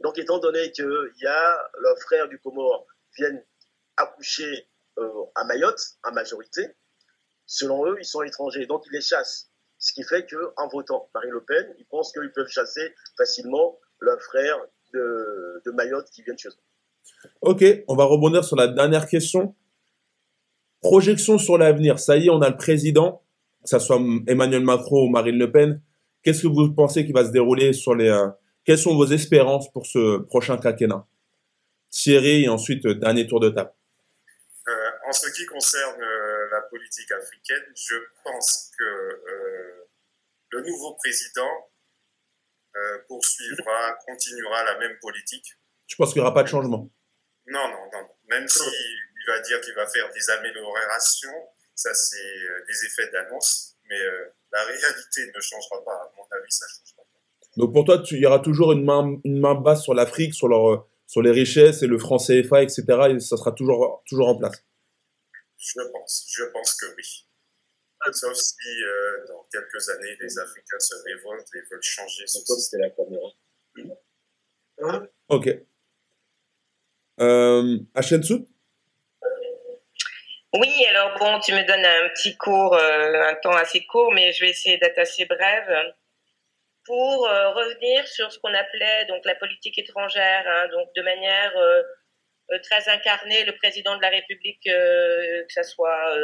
Donc, 0.00 0.18
étant 0.18 0.38
donné 0.38 0.72
qu'il 0.72 1.12
y 1.20 1.26
a 1.26 1.70
leurs 1.78 1.98
frères 2.00 2.28
du 2.28 2.38
Comore 2.38 2.86
viennent 3.16 3.44
accoucher 3.98 4.68
euh, 4.98 5.24
à 5.34 5.44
Mayotte, 5.44 5.82
en 6.02 6.12
majorité, 6.12 6.66
selon 7.44 7.86
eux, 7.86 7.96
ils 8.00 8.06
sont 8.06 8.22
étrangers. 8.22 8.66
Donc, 8.66 8.84
ils 8.86 8.92
les 8.92 9.02
chassent. 9.02 9.50
Ce 9.78 9.92
qui 9.92 10.02
fait 10.04 10.26
qu'en 10.26 10.68
votant 10.68 11.10
Marine 11.14 11.32
Le 11.32 11.44
Pen, 11.44 11.74
ils 11.78 11.86
pensent 11.86 12.12
qu'ils 12.12 12.32
peuvent 12.32 12.48
chasser 12.48 12.94
facilement 13.18 13.78
leurs 14.00 14.20
frères 14.22 14.58
de, 14.94 15.70
Mayotte 15.74 16.08
qui 16.10 16.22
viennent 16.22 16.38
chez 16.38 16.48
eux. 16.48 17.32
Ok, 17.42 17.64
on 17.88 17.96
va 17.96 18.04
rebondir 18.04 18.44
sur 18.44 18.56
la 18.56 18.68
dernière 18.68 19.06
question. 19.06 19.54
Projection 20.82 21.38
sur 21.38 21.56
l'avenir. 21.58 21.98
Ça 21.98 22.16
y 22.16 22.26
est, 22.26 22.30
on 22.30 22.42
a 22.42 22.50
le 22.50 22.56
président, 22.56 23.22
que 23.62 23.70
ce 23.70 23.78
soit 23.78 24.00
Emmanuel 24.26 24.62
Macron 24.62 25.06
ou 25.06 25.08
Marine 25.08 25.38
Le 25.38 25.50
Pen. 25.50 25.80
Qu'est-ce 26.22 26.42
que 26.42 26.48
vous 26.48 26.72
pensez 26.74 27.06
qui 27.06 27.12
va 27.12 27.24
se 27.24 27.30
dérouler 27.30 27.72
sur 27.72 27.94
les, 27.94 28.08
euh, 28.08 28.28
quelles 28.64 28.78
sont 28.78 28.94
vos 28.94 29.06
espérances 29.06 29.72
pour 29.72 29.86
ce 29.86 30.18
prochain 30.18 30.56
quinquennat? 30.56 31.06
Thierry, 31.90 32.44
et 32.44 32.48
ensuite, 32.48 32.86
euh, 32.86 32.94
dernier 32.94 33.26
tour 33.26 33.40
de 33.40 33.50
table. 33.50 33.72
Euh, 34.68 34.72
en 35.08 35.12
ce 35.12 35.30
qui 35.30 35.44
concerne 35.46 36.00
euh, 36.00 36.50
la 36.50 36.62
politique 36.62 37.10
africaine, 37.12 37.62
je 37.74 37.96
pense 38.24 38.70
que 38.78 38.84
le 40.50 40.60
nouveau 40.62 40.94
président 40.96 41.48
poursuivra, 43.08 43.96
continuera 44.06 44.64
la 44.64 44.78
même 44.78 44.96
politique. 45.00 45.54
Je 45.86 45.96
pense 45.96 46.12
qu'il 46.12 46.20
n'y 46.20 46.26
aura 46.26 46.34
pas 46.34 46.42
de 46.42 46.48
changement? 46.48 46.90
Non, 47.46 47.68
non, 47.68 47.90
non. 47.92 48.08
Même 48.28 48.48
s'il 49.22 49.32
va 49.32 49.40
dire 49.40 49.60
qu'il 49.60 49.74
va 49.74 49.86
faire 49.86 50.10
des 50.12 50.30
améliorations, 50.30 51.48
ça 51.74 51.94
c'est 51.94 52.16
des 52.66 52.86
effets 52.86 53.10
d'annonce, 53.10 53.76
mais 53.88 53.98
la 54.52 54.64
réalité 54.64 55.32
ne 55.34 55.40
changera 55.40 55.84
pas. 55.84 55.94
À 55.94 56.12
mon 56.16 56.24
avis, 56.36 56.50
ça 56.50 56.66
ne 56.66 56.86
changera 56.86 57.02
pas. 57.02 57.20
Donc 57.56 57.72
pour 57.72 57.84
toi, 57.84 58.02
il 58.10 58.18
y 58.18 58.26
aura 58.26 58.40
toujours 58.40 58.72
une 58.72 58.84
main, 58.84 59.18
une 59.24 59.40
main 59.40 59.54
basse 59.54 59.82
sur 59.82 59.94
l'Afrique, 59.94 60.34
sur, 60.34 60.48
leur, 60.48 60.86
sur 61.06 61.22
les 61.22 61.30
richesses 61.30 61.82
et 61.82 61.86
le 61.86 61.98
franc 61.98 62.18
CFA, 62.18 62.62
etc. 62.62 62.84
Et 63.10 63.20
ça 63.20 63.36
sera 63.36 63.52
toujours, 63.52 64.02
toujours 64.06 64.28
en 64.28 64.36
place? 64.36 64.64
Je 65.58 65.80
pense, 65.92 66.26
je 66.28 66.44
pense 66.44 66.74
que 66.74 66.86
oui. 66.96 67.26
Sauf 68.12 68.34
si 68.34 68.82
euh, 68.82 69.26
dans 69.28 69.46
quelques 69.52 69.88
années, 69.90 70.16
les 70.20 70.38
Africains 70.38 70.80
se 70.80 70.94
révoltent 71.04 71.54
et 71.54 71.60
veulent 71.70 71.82
changer 71.82 72.26
ce 72.26 72.40
système. 72.40 72.80
la 72.80 72.90
caméra. 72.90 73.28
Hein? 74.80 75.08
Ok. 75.28 75.48
Euh, 77.20 77.78
oui, 80.54 80.86
alors 80.86 81.16
bon, 81.18 81.40
tu 81.40 81.52
me 81.54 81.64
donnes 81.64 81.84
un 81.84 82.08
petit 82.10 82.36
cours, 82.36 82.74
euh, 82.74 83.22
un 83.22 83.34
temps 83.36 83.56
assez 83.56 83.84
court, 83.86 84.12
mais 84.12 84.32
je 84.32 84.44
vais 84.44 84.50
essayer 84.50 84.76
d'être 84.76 84.98
assez 84.98 85.24
brève 85.24 85.94
pour 86.84 87.26
euh, 87.26 87.50
revenir 87.52 88.06
sur 88.06 88.30
ce 88.30 88.38
qu'on 88.38 88.52
appelait 88.52 89.06
donc 89.06 89.24
la 89.24 89.34
politique 89.36 89.78
étrangère, 89.78 90.44
hein, 90.46 90.68
donc 90.68 90.88
de 90.94 91.02
manière 91.02 91.56
euh, 91.56 91.82
très 92.64 92.86
incarnée, 92.90 93.44
le 93.44 93.56
président 93.56 93.96
de 93.96 94.02
la 94.02 94.10
République, 94.10 94.62
que 94.64 95.46
ce 95.48 95.62
soit 95.62 96.14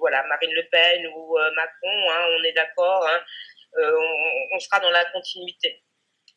voilà 0.00 0.24
Marine 0.24 0.52
Le 0.52 0.64
Pen 0.70 1.06
ou 1.14 1.38
Macron, 1.54 2.10
hein, 2.10 2.26
on 2.40 2.44
est 2.44 2.52
d'accord, 2.52 3.06
hein, 3.06 3.20
on, 3.76 4.56
on, 4.56 4.58
sera 4.58 4.80
dans 4.80 4.90
la 4.90 5.04
continuité. 5.12 5.84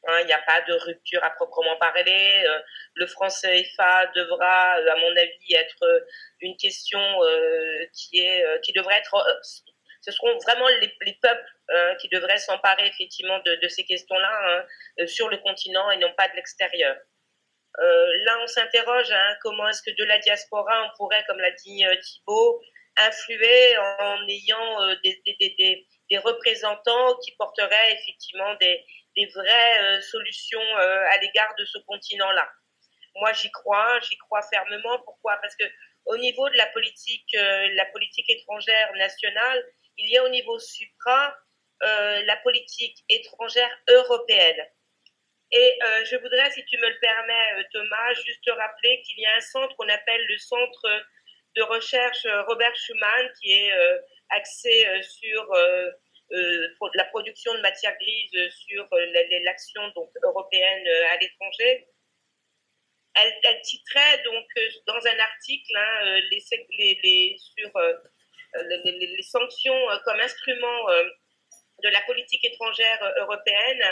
Hein, 0.05 0.19
il 0.21 0.27
n'y 0.27 0.33
a 0.33 0.41
pas 0.41 0.61
de 0.61 0.73
rupture 0.73 1.23
à 1.23 1.31
proprement 1.31 1.75
parler. 1.77 2.43
Euh, 2.45 2.59
le 2.95 3.07
franc 3.07 3.27
CFA 3.27 4.07
devra, 4.15 4.79
euh, 4.79 4.91
à 4.91 4.95
mon 4.95 5.15
avis, 5.15 5.53
être 5.53 5.83
euh, 5.83 5.99
une 6.39 6.55
question 6.55 6.99
qui 7.93 8.19
est 8.21 8.61
qui 8.61 8.73
devrait 8.73 8.97
être. 8.97 9.25
ce 10.01 10.11
seront 10.11 10.37
vraiment 10.39 10.67
les, 10.67 10.93
les 11.01 11.17
peuples 11.21 11.51
qui 11.99 12.07
devraient 12.09 12.37
s'emparer 12.37 12.87
effectivement 12.87 13.39
de, 13.39 13.67
ces 13.67 13.83
questions-là 13.85 14.61
hein, 14.99 15.07
sur 15.07 15.29
le 15.29 15.37
continent 15.37 15.91
et 15.91 15.97
non 15.97 16.13
pas 16.15 16.29
de 16.29 16.35
l'extérieur. 16.35 16.95
là, 17.77 18.39
on 18.41 18.47
s'interroge 18.47 19.11
hein, 19.11 19.37
comment 19.41 19.67
est-ce 19.67 19.81
que 19.81 19.95
de 19.97 20.05
la 20.05 20.19
diaspora, 20.19 20.85
on 20.85 20.97
pourrait, 20.97 21.23
comme 21.27 21.39
l'a 21.39 21.51
dit 21.51 21.83
Thibault, 22.01 22.61
influer 22.97 23.77
en 23.77 24.27
ayant 24.27 24.95
des, 25.03 25.21
des, 26.09 26.17
représentants 26.19 27.17
qui 27.17 27.35
porteraient 27.35 27.93
effectivement 27.93 28.55
des, 28.55 28.85
des 29.17 29.25
vraies 29.25 29.79
euh, 29.81 30.01
solutions 30.01 30.61
euh, 30.61 31.03
à 31.09 31.17
l'égard 31.17 31.53
de 31.57 31.65
ce 31.65 31.79
continent-là. 31.79 32.49
Moi, 33.15 33.33
j'y 33.33 33.51
crois, 33.51 33.99
j'y 34.01 34.15
crois 34.17 34.43
fermement. 34.43 34.99
Pourquoi? 34.99 35.37
Parce 35.41 35.55
que 35.55 35.65
au 36.05 36.17
niveau 36.17 36.47
de 36.49 36.55
la 36.55 36.67
politique, 36.67 37.27
euh, 37.35 37.67
la 37.73 37.85
politique 37.87 38.29
étrangère 38.29 38.93
nationale, 38.93 39.65
il 39.97 40.09
y 40.09 40.17
a 40.17 40.23
au 40.23 40.29
niveau 40.29 40.57
supra 40.59 41.35
la 41.79 42.37
politique 42.37 42.97
étrangère 43.07 43.69
européenne. 43.87 44.65
Et 45.51 45.79
je 46.05 46.17
voudrais, 46.17 46.49
si 46.49 46.65
tu 46.65 46.75
me 46.77 46.89
le 46.89 46.99
permets, 46.99 47.67
Thomas, 47.71 48.13
juste 48.15 48.49
rappeler 48.49 48.99
qu'il 49.03 49.19
y 49.19 49.27
a 49.27 49.35
un 49.35 49.39
centre 49.41 49.75
qu'on 49.75 49.87
appelle 49.87 50.25
le 50.25 50.37
centre 50.39 51.05
de 51.55 51.61
recherche 51.61 52.25
Robert 52.47 52.75
Schuman, 52.75 53.29
qui 53.39 53.51
est 53.51 53.71
axé 54.29 54.87
sur 55.03 55.47
la 56.29 57.05
production 57.05 57.53
de 57.53 57.61
matières 57.61 57.97
grises 57.99 58.51
sur 58.51 58.87
euh, 58.93 59.05
l'action 59.43 59.81
donc 59.95 60.09
européenne 60.23 60.87
euh, 60.87 61.13
à 61.13 61.17
l'étranger. 61.17 61.87
Elle, 63.15 63.33
elle, 63.43 63.61
titrait 63.61 64.23
donc 64.23 64.45
dans 64.85 65.07
un 65.07 65.19
article 65.19 65.75
hein, 65.75 66.19
les, 66.29 66.39
sur 67.39 67.71
les, 68.53 69.23
sanctions 69.23 69.87
comme 70.05 70.19
instrument 70.19 70.87
de 71.83 71.89
la 71.89 71.99
politique 72.01 72.45
étrangère 72.45 73.13
européenne, 73.17 73.83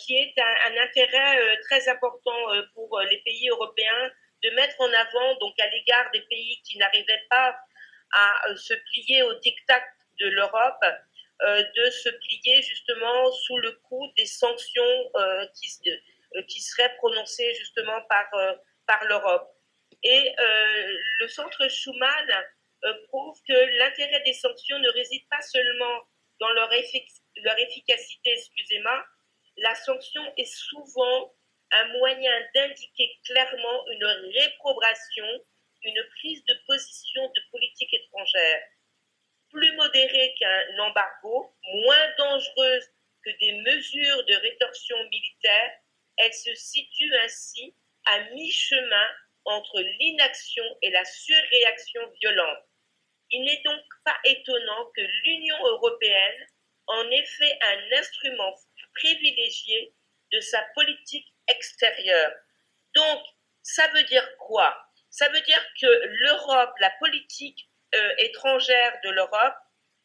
qui 0.00 0.16
est 0.16 0.34
un, 0.38 0.76
intérêt 0.76 1.56
très 1.68 1.88
important 1.88 2.66
pour 2.74 3.00
les 3.02 3.18
pays 3.18 3.48
européens 3.48 4.10
de 4.42 4.50
mettre 4.50 4.80
en 4.80 4.92
avant 4.92 5.36
donc 5.36 5.54
à 5.60 5.68
l'égard 5.68 6.10
des 6.12 6.22
pays 6.22 6.60
qui 6.64 6.78
n'arrivaient 6.78 7.24
pas 7.30 7.56
à 8.12 8.56
se 8.56 8.74
plier 8.74 9.22
au 9.22 9.34
diktat 9.34 9.84
de 10.20 10.28
l'Europe, 10.28 10.78
euh, 10.84 10.92
de 11.42 11.90
se 11.90 12.08
plier 12.08 12.62
justement 12.62 13.32
sous 13.32 13.58
le 13.58 13.72
coup 13.72 14.12
des 14.16 14.26
sanctions 14.26 15.10
euh, 15.16 15.46
qui, 15.54 15.90
euh, 15.90 16.42
qui 16.48 16.60
seraient 16.60 16.94
prononcées 16.96 17.54
justement 17.54 18.00
par, 18.08 18.26
par 18.86 19.04
l'Europe. 19.06 19.48
Et 20.02 20.34
le 21.20 21.28
centre 21.28 21.68
Schuman 21.68 22.44
prouve 23.08 23.38
que 23.46 23.78
l'intérêt 23.78 24.20
des 24.24 24.32
sanctions 24.32 24.78
ne 24.78 24.88
réside 24.90 25.22
pas 25.30 25.40
seulement 25.42 26.02
dans 26.40 26.50
leur, 26.50 26.70
leur 27.36 27.58
efficacité, 27.58 28.30
excusez-moi, 28.32 29.04
la 29.58 29.74
sanction 29.74 30.22
est 30.36 30.52
souvent 30.52 31.32
un 31.70 31.84
moyen 31.98 32.32
d'indiquer 32.54 33.18
clairement 33.24 33.88
une 33.90 34.04
réprobation, 34.34 35.26
une 35.84 36.04
prise 36.18 36.44
de 36.44 36.54
position 36.66 37.22
de 37.28 37.40
politique 37.50 37.94
étrangère 37.94 38.62
plus 39.52 39.72
modérée 39.76 40.34
qu'un 40.38 40.78
embargo, 40.78 41.54
moins 41.62 42.14
dangereuse 42.18 42.90
que 43.24 43.30
des 43.38 43.52
mesures 43.52 44.24
de 44.26 44.34
rétorsion 44.34 44.96
militaire, 45.10 45.72
elle 46.18 46.32
se 46.32 46.54
situe 46.54 47.14
ainsi 47.24 47.74
à 48.06 48.20
mi-chemin 48.30 49.08
entre 49.44 49.80
l'inaction 49.80 50.64
et 50.82 50.90
la 50.90 51.04
surréaction 51.04 52.00
violente. 52.20 52.64
Il 53.30 53.44
n'est 53.44 53.62
donc 53.64 53.82
pas 54.04 54.16
étonnant 54.24 54.90
que 54.96 55.00
l'Union 55.00 55.66
européenne 55.66 56.46
en 56.86 57.10
ait 57.10 57.24
fait 57.24 57.58
un 57.62 57.98
instrument 57.98 58.54
privilégié 58.94 59.94
de 60.32 60.40
sa 60.40 60.62
politique 60.74 61.32
extérieure. 61.48 62.32
Donc, 62.94 63.22
ça 63.62 63.88
veut 63.88 64.02
dire 64.04 64.28
quoi? 64.38 64.76
Ça 65.10 65.28
veut 65.28 65.40
dire 65.40 65.64
que 65.80 65.86
l'Europe, 65.86 66.74
la 66.80 66.90
politique 66.98 67.68
euh, 67.94 68.14
étrangère 68.18 68.98
de 69.04 69.10
l'Europe 69.10 69.56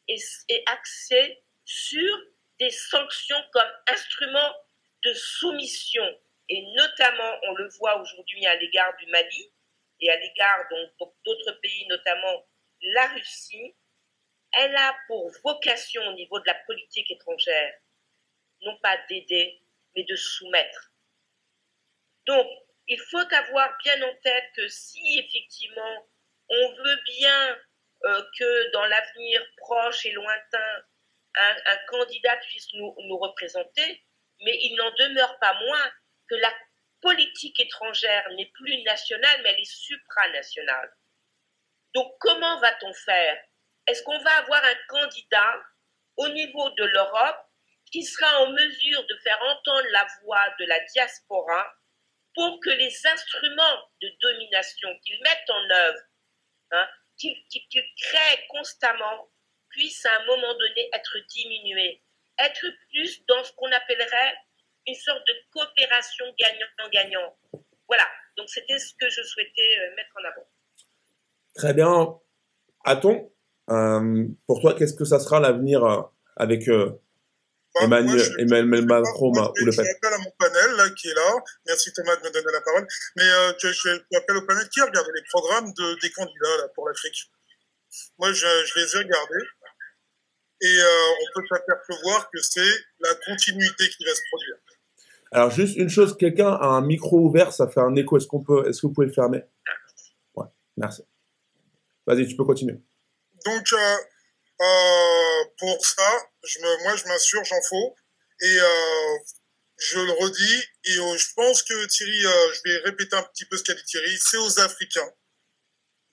est, 0.08 0.24
est 0.50 0.64
axée 0.68 1.44
sur 1.66 2.18
des 2.60 2.70
sanctions 2.70 3.42
comme 3.52 3.72
instrument 3.88 4.54
de 5.04 5.14
soumission. 5.14 6.04
Et 6.50 6.62
notamment, 6.76 7.40
on 7.44 7.54
le 7.56 7.68
voit 7.80 8.00
aujourd'hui 8.00 8.46
à 8.46 8.56
l'égard 8.56 8.96
du 8.98 9.06
Mali 9.08 9.52
et 10.00 10.10
à 10.10 10.18
l'égard 10.18 10.66
d'autres 11.26 11.52
pays, 11.62 11.88
notamment 11.88 12.46
la 12.82 13.08
Russie. 13.08 13.76
Elle 14.54 14.76
a 14.76 14.96
pour 15.08 15.30
vocation 15.44 16.02
au 16.08 16.14
niveau 16.14 16.40
de 16.40 16.48
la 16.48 16.56
politique 16.66 17.12
étrangère, 17.12 17.74
non 18.62 18.78
pas 18.78 18.98
d'aider, 19.10 19.62
mais 19.96 20.04
de 20.04 20.16
soumettre. 20.16 20.92
Donc, 22.26 22.48
il 22.88 23.00
faut 23.00 23.18
avoir 23.18 23.78
bien 23.84 24.02
en 24.04 24.16
tête 24.24 24.52
que 24.56 24.68
si 24.68 25.20
effectivement 25.20 26.08
on 26.50 26.74
veut 26.76 27.00
bien 27.20 27.58
que 28.04 28.72
dans 28.72 28.86
l'avenir 28.86 29.46
proche 29.58 30.06
et 30.06 30.12
lointain, 30.12 30.84
un, 31.36 31.78
candidat 31.88 32.38
puisse 32.38 32.74
nous, 32.74 32.96
nous 33.00 33.18
représenter, 33.18 34.04
mais 34.42 34.58
il 34.62 34.76
n'en 34.76 34.92
demeure 34.92 35.38
pas 35.40 35.54
moins 35.54 35.92
que 36.30 36.36
la 36.36 36.54
politique 37.02 37.60
étrangère 37.60 38.30
n'est 38.32 38.52
plus 38.54 38.82
nationale, 38.84 39.42
mais 39.44 39.50
elle 39.52 39.60
est 39.60 39.72
supranationale. 39.72 40.94
Donc 41.94 42.12
comment 42.20 42.60
va-t-on 42.60 42.94
faire? 42.94 43.44
Est-ce 43.88 44.04
qu'on 44.04 44.20
va 44.20 44.38
avoir 44.38 44.64
un 44.64 44.76
candidat 44.90 45.56
au 46.18 46.28
niveau 46.30 46.70
de 46.72 46.84
l'Europe 46.86 47.46
qui 47.92 48.04
sera 48.04 48.42
en 48.42 48.52
mesure 48.52 49.06
de 49.06 49.18
faire 49.24 49.42
entendre 49.42 49.88
la 49.92 50.08
voix 50.22 50.44
de 50.60 50.66
la 50.66 50.80
diaspora 50.82 51.74
pour 52.34 52.60
que 52.60 52.70
les 52.70 53.08
instruments 53.08 53.90
de 54.02 54.12
domination 54.22 54.90
qu'ils 55.04 55.22
mettent 55.22 55.50
en 55.50 55.70
œuvre 55.70 56.00
hein, 56.72 56.90
qui, 57.18 57.36
crée 58.02 58.48
constamment 58.50 59.30
puisse 59.70 60.06
à 60.06 60.22
un 60.22 60.26
moment 60.26 60.54
donné 60.54 60.90
être 60.94 61.18
diminué, 61.30 62.02
être 62.40 62.66
plus 62.90 63.26
dans 63.28 63.44
ce 63.44 63.52
qu'on 63.54 63.72
appellerait 63.72 64.36
une 64.88 64.96
sorte 64.96 65.26
de 65.28 65.34
coopération 65.52 66.26
gagnant-gagnant. 66.40 67.38
Voilà, 67.88 68.06
donc 68.38 68.50
c'était 68.50 68.80
ce 68.80 68.94
que 69.00 69.10
je 69.10 69.22
souhaitais 69.22 69.78
euh, 69.80 69.96
mettre 69.96 70.12
en 70.16 70.28
avant. 70.28 70.48
Très 71.56 71.74
bien. 71.74 72.20
Aton, 72.86 73.32
euh, 73.70 74.28
pour 74.46 74.62
toi, 74.62 74.74
qu'est-ce 74.74 74.94
que 74.94 75.06
ça 75.06 75.20
sera 75.20 75.40
l'avenir 75.40 75.84
euh, 75.84 76.90
Emmanuel, 77.82 78.36
Emmanuel 78.40 78.86
Macron 78.86 79.32
ou 79.32 79.66
le 79.66 79.72
Je 79.72 79.82
appelle 79.82 80.14
à 80.14 80.18
mon 80.18 80.32
panel 80.38 80.72
là, 80.78 80.90
qui 80.92 81.10
est 81.10 81.14
là. 81.14 81.36
Merci 81.68 81.92
Thomas 81.94 82.16
de 82.16 82.28
me 82.28 82.32
donner 82.32 82.52
la 82.52 82.62
parole. 82.62 82.88
Mais 83.16 83.24
euh, 83.24 83.54
je, 83.60 83.72
je 83.72 84.18
appelle 84.18 84.38
au 84.38 84.46
panel 84.46 84.68
qui 84.70 84.80
a 84.82 84.86
regardé 84.86 85.12
les 85.16 85.24
programmes 85.30 85.74
de, 85.74 86.00
des 86.02 86.12
candidats 86.12 86.58
là, 86.60 86.68
pour 86.76 86.88
l'Afrique? 86.88 87.32
Moi, 88.20 88.32
je, 88.34 88.46
je, 88.66 88.80
les 88.80 88.96
ai 88.96 88.98
regardés. 89.00 89.46
et 90.62 90.80
euh, 90.80 91.10
on 91.22 91.40
peut 91.40 91.48
s'apercevoir 91.50 92.30
que 92.32 92.42
c'est 92.42 92.74
la 93.00 93.16
continuité 93.26 93.90
qui 93.90 94.06
va 94.06 94.14
se 94.14 94.22
produire. 94.32 94.56
Alors 95.32 95.52
juste 95.52 95.76
une 95.76 95.90
chose, 95.90 96.16
quelqu'un 96.16 96.52
a 96.52 96.68
un 96.68 96.82
micro 96.82 97.20
ouvert, 97.20 97.52
ça 97.52 97.68
fait 97.68 97.82
un 97.82 97.96
écho. 97.96 98.18
Est-ce 98.18 98.28
qu'on 98.28 98.44
peut, 98.44 98.68
est-ce 98.68 98.82
que 98.82 98.88
vous 98.88 98.94
pouvez 98.94 99.08
le 99.08 99.14
fermer? 99.14 99.44
Ouais, 100.36 100.48
merci. 100.78 101.04
Vas-y, 102.06 102.28
tu 102.28 102.36
peux 102.36 102.46
continuer. 102.46 102.80
Donc 103.46 103.74
euh, 103.74 103.96
euh, 104.60 105.46
pour 105.60 105.86
ça, 105.86 106.30
je 106.44 106.60
me, 106.60 106.84
moi 106.84 106.96
je 106.96 107.06
m'insurge 107.06 107.52
en 107.52 107.62
faux 107.64 107.96
et 108.42 108.60
euh, 108.60 109.18
je 109.78 110.00
le 110.00 110.12
redis. 110.12 110.64
Et 110.86 110.98
euh, 110.98 111.18
je 111.18 111.34
pense 111.36 111.64
que 111.64 111.86
Thierry, 111.86 112.26
euh, 112.26 112.54
je 112.54 112.62
vais 112.66 112.78
répéter 112.78 113.16
un 113.16 113.24
petit 113.24 113.46
peu 113.46 113.58
ce 113.58 113.64
qu'a 113.64 113.74
dit 113.74 113.84
Thierry, 113.84 114.18
c'est 114.20 114.38
aux 114.38 114.60
Africains 114.60 115.12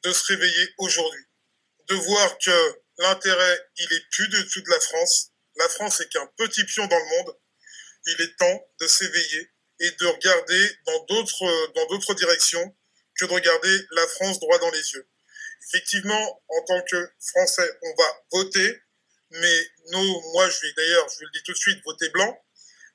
de 0.05 0.12
se 0.12 0.26
réveiller 0.26 0.68
aujourd'hui, 0.78 1.24
de 1.88 1.95
voir 1.95 2.38
que 2.38 2.80
l'intérêt 2.99 3.68
il 3.78 3.92
est 3.92 4.11
plus 4.11 4.28
du 4.28 4.49
tout 4.49 4.61
de 4.61 4.70
la 4.70 4.80
France. 4.80 5.30
La 5.57 5.68
France 5.68 6.01
est 6.01 6.09
qu'un 6.09 6.26
petit 6.36 6.64
pion 6.64 6.86
dans 6.86 6.99
le 6.99 7.16
monde. 7.16 7.36
Il 8.07 8.20
est 8.20 8.36
temps 8.36 8.68
de 8.80 8.86
s'éveiller 8.86 9.51
et 9.80 9.90
de 9.90 10.07
regarder 10.07 10.70
dans 10.86 11.05
d'autres 11.05 11.72
dans 11.74 11.86
d'autres 11.86 12.14
directions 12.14 12.76
que 13.18 13.24
de 13.24 13.32
regarder 13.32 13.86
la 13.92 14.07
France 14.09 14.38
droit 14.40 14.59
dans 14.59 14.70
les 14.70 14.92
yeux. 14.92 15.09
Effectivement, 15.68 16.42
en 16.48 16.64
tant 16.64 16.82
que 16.82 17.10
Français, 17.20 17.70
on 17.82 17.94
va 18.02 18.22
voter, 18.32 18.82
mais 19.30 19.66
nous, 19.90 20.20
moi, 20.32 20.48
je 20.48 20.66
vais 20.66 20.72
d'ailleurs, 20.76 21.08
je 21.08 21.16
vous 21.16 21.24
le 21.24 21.30
dis 21.32 21.42
tout 21.42 21.52
de 21.52 21.58
suite, 21.58 21.82
voter 21.84 22.08
blanc, 22.10 22.38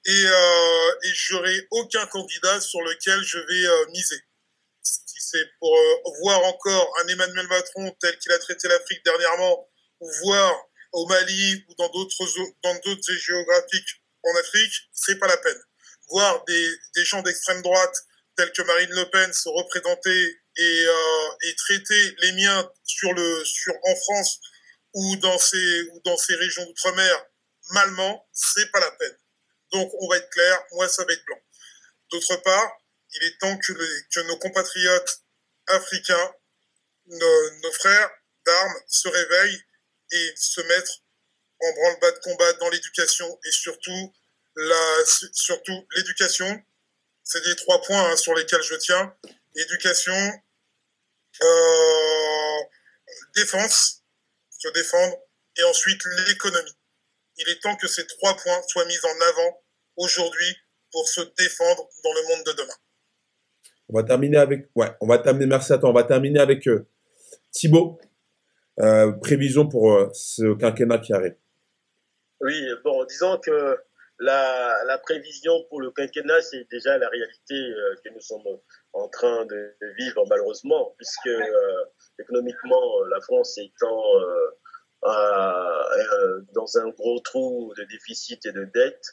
et, 0.05 0.25
euh, 0.25 0.91
et 1.03 1.11
j'aurai 1.13 1.67
aucun 1.71 2.05
candidat 2.07 2.61
sur 2.61 2.81
lequel 2.81 3.21
je 3.23 3.37
vais 3.37 3.67
euh, 3.67 3.85
miser. 3.91 4.21
C'est 4.81 5.45
pour 5.59 5.75
euh, 5.75 6.11
voir 6.21 6.43
encore 6.45 6.93
un 7.03 7.07
Emmanuel 7.07 7.47
Macron 7.47 7.95
tel 7.99 8.17
qu'il 8.19 8.31
a 8.31 8.39
traité 8.39 8.67
l'Afrique 8.67 9.03
dernièrement, 9.03 9.69
ou 9.99 10.11
voir 10.23 10.69
au 10.93 11.05
Mali 11.07 11.65
ou 11.67 11.75
dans 11.75 11.89
d'autres 11.89 12.25
dans 12.63 12.75
d'autres 12.79 13.13
géographiques 13.13 14.01
en 14.23 14.35
Afrique, 14.37 14.73
c'est 14.93 15.19
pas 15.19 15.27
la 15.27 15.37
peine. 15.37 15.61
Voir 16.09 16.43
des, 16.45 16.69
des 16.95 17.05
gens 17.05 17.21
d'extrême 17.21 17.61
droite 17.61 17.95
tels 18.35 18.51
que 18.51 18.61
Marine 18.63 18.89
Le 18.91 19.09
Pen 19.09 19.31
se 19.33 19.49
représenter 19.49 20.41
et, 20.59 20.85
euh, 20.85 21.29
et 21.43 21.55
traiter 21.55 22.15
les 22.19 22.31
miens 22.33 22.71
sur 22.83 23.13
le 23.13 23.45
sur 23.45 23.73
en 23.83 23.95
France 23.95 24.39
ou 24.93 25.15
dans 25.17 25.37
ces 25.37 25.81
ou 25.93 26.01
dans 26.05 26.17
ces 26.17 26.35
régions 26.35 26.65
d'outre-mer 26.65 27.25
malement, 27.71 28.27
c'est 28.33 28.69
pas 28.71 28.79
la 28.79 28.91
peine. 28.91 29.17
Donc 29.71 29.91
on 29.99 30.07
va 30.07 30.17
être 30.17 30.29
clair, 30.29 30.59
moi 30.73 30.87
ça 30.89 31.03
va 31.05 31.13
être 31.13 31.25
blanc. 31.25 31.39
D'autre 32.11 32.35
part, 32.37 32.71
il 33.13 33.23
est 33.23 33.37
temps 33.39 33.57
que, 33.57 33.73
les, 33.73 34.01
que 34.13 34.19
nos 34.27 34.37
compatriotes 34.37 35.21
africains, 35.67 36.33
nos, 37.07 37.71
frères 37.73 38.09
d'armes 38.45 38.79
se 38.87 39.07
réveillent 39.07 39.63
et 40.11 40.33
se 40.35 40.61
mettent 40.61 41.01
en 41.61 41.71
branle-bas 41.73 42.11
de 42.11 42.19
combat 42.19 42.53
dans 42.53 42.69
l'éducation 42.69 43.39
et 43.45 43.51
surtout 43.51 44.13
la, 44.55 45.05
surtout 45.33 45.87
l'éducation. 45.95 46.63
C'est 47.23 47.43
des 47.43 47.55
trois 47.55 47.81
points 47.83 48.11
hein, 48.11 48.17
sur 48.17 48.33
lesquels 48.33 48.63
je 48.63 48.75
tiens. 48.75 49.15
Éducation, 49.55 50.33
euh, 51.41 52.59
défense, 53.35 54.03
se 54.49 54.67
défendre, 54.69 55.17
et 55.57 55.63
ensuite 55.63 56.01
l'économie. 56.27 56.77
Il 57.37 57.49
est 57.49 57.61
temps 57.61 57.75
que 57.75 57.87
ces 57.87 58.05
trois 58.05 58.35
points 58.35 58.61
soient 58.67 58.85
mis 58.85 58.97
en 59.03 59.21
avant 59.29 59.61
aujourd'hui 59.97 60.55
pour 60.91 61.07
se 61.07 61.21
défendre 61.37 61.89
dans 62.03 62.13
le 62.13 62.27
monde 62.27 62.45
de 62.45 62.51
demain. 62.53 62.73
On 63.89 63.95
va 63.97 64.03
terminer 64.03 64.37
avec, 64.37 64.69
ouais, 64.75 64.91
on 65.01 65.07
va 65.07 65.17
terminer, 65.17 65.47
merci 65.47 65.73
à 65.73 65.77
toi, 65.77 65.89
on 65.89 65.93
va 65.93 66.03
terminer 66.03 66.39
avec 66.39 66.67
euh, 66.67 66.87
Thibaut. 67.51 67.99
Euh, 68.79 69.11
prévision 69.11 69.67
pour 69.67 69.91
euh, 69.91 70.09
ce 70.13 70.53
quinquennat 70.55 70.99
qui 70.99 71.11
arrive. 71.11 71.35
Oui, 72.39 72.63
bon, 72.85 73.03
disons 73.03 73.37
que 73.37 73.77
la, 74.19 74.97
prévision 75.03 75.63
pour 75.69 75.81
le 75.81 75.91
quinquennat, 75.91 76.41
c'est 76.41 76.69
déjà 76.69 76.97
la 76.97 77.09
réalité 77.09 77.55
euh, 77.55 77.95
que 78.03 78.09
nous 78.13 78.19
sommes 78.19 78.59
en 78.93 79.07
train 79.07 79.45
de, 79.45 79.75
vivre 79.97 80.25
malheureusement, 80.29 80.93
puisque 80.97 81.27
euh, 81.27 81.85
économiquement, 82.19 83.03
la 83.05 83.21
France 83.21 83.57
étant 83.57 84.03
euh, 85.05 86.41
dans 86.53 86.77
un 86.77 86.89
gros 86.89 87.19
trou 87.21 87.73
de 87.77 87.83
déficit 87.85 88.45
et 88.45 88.51
de 88.51 88.65
dette, 88.65 89.05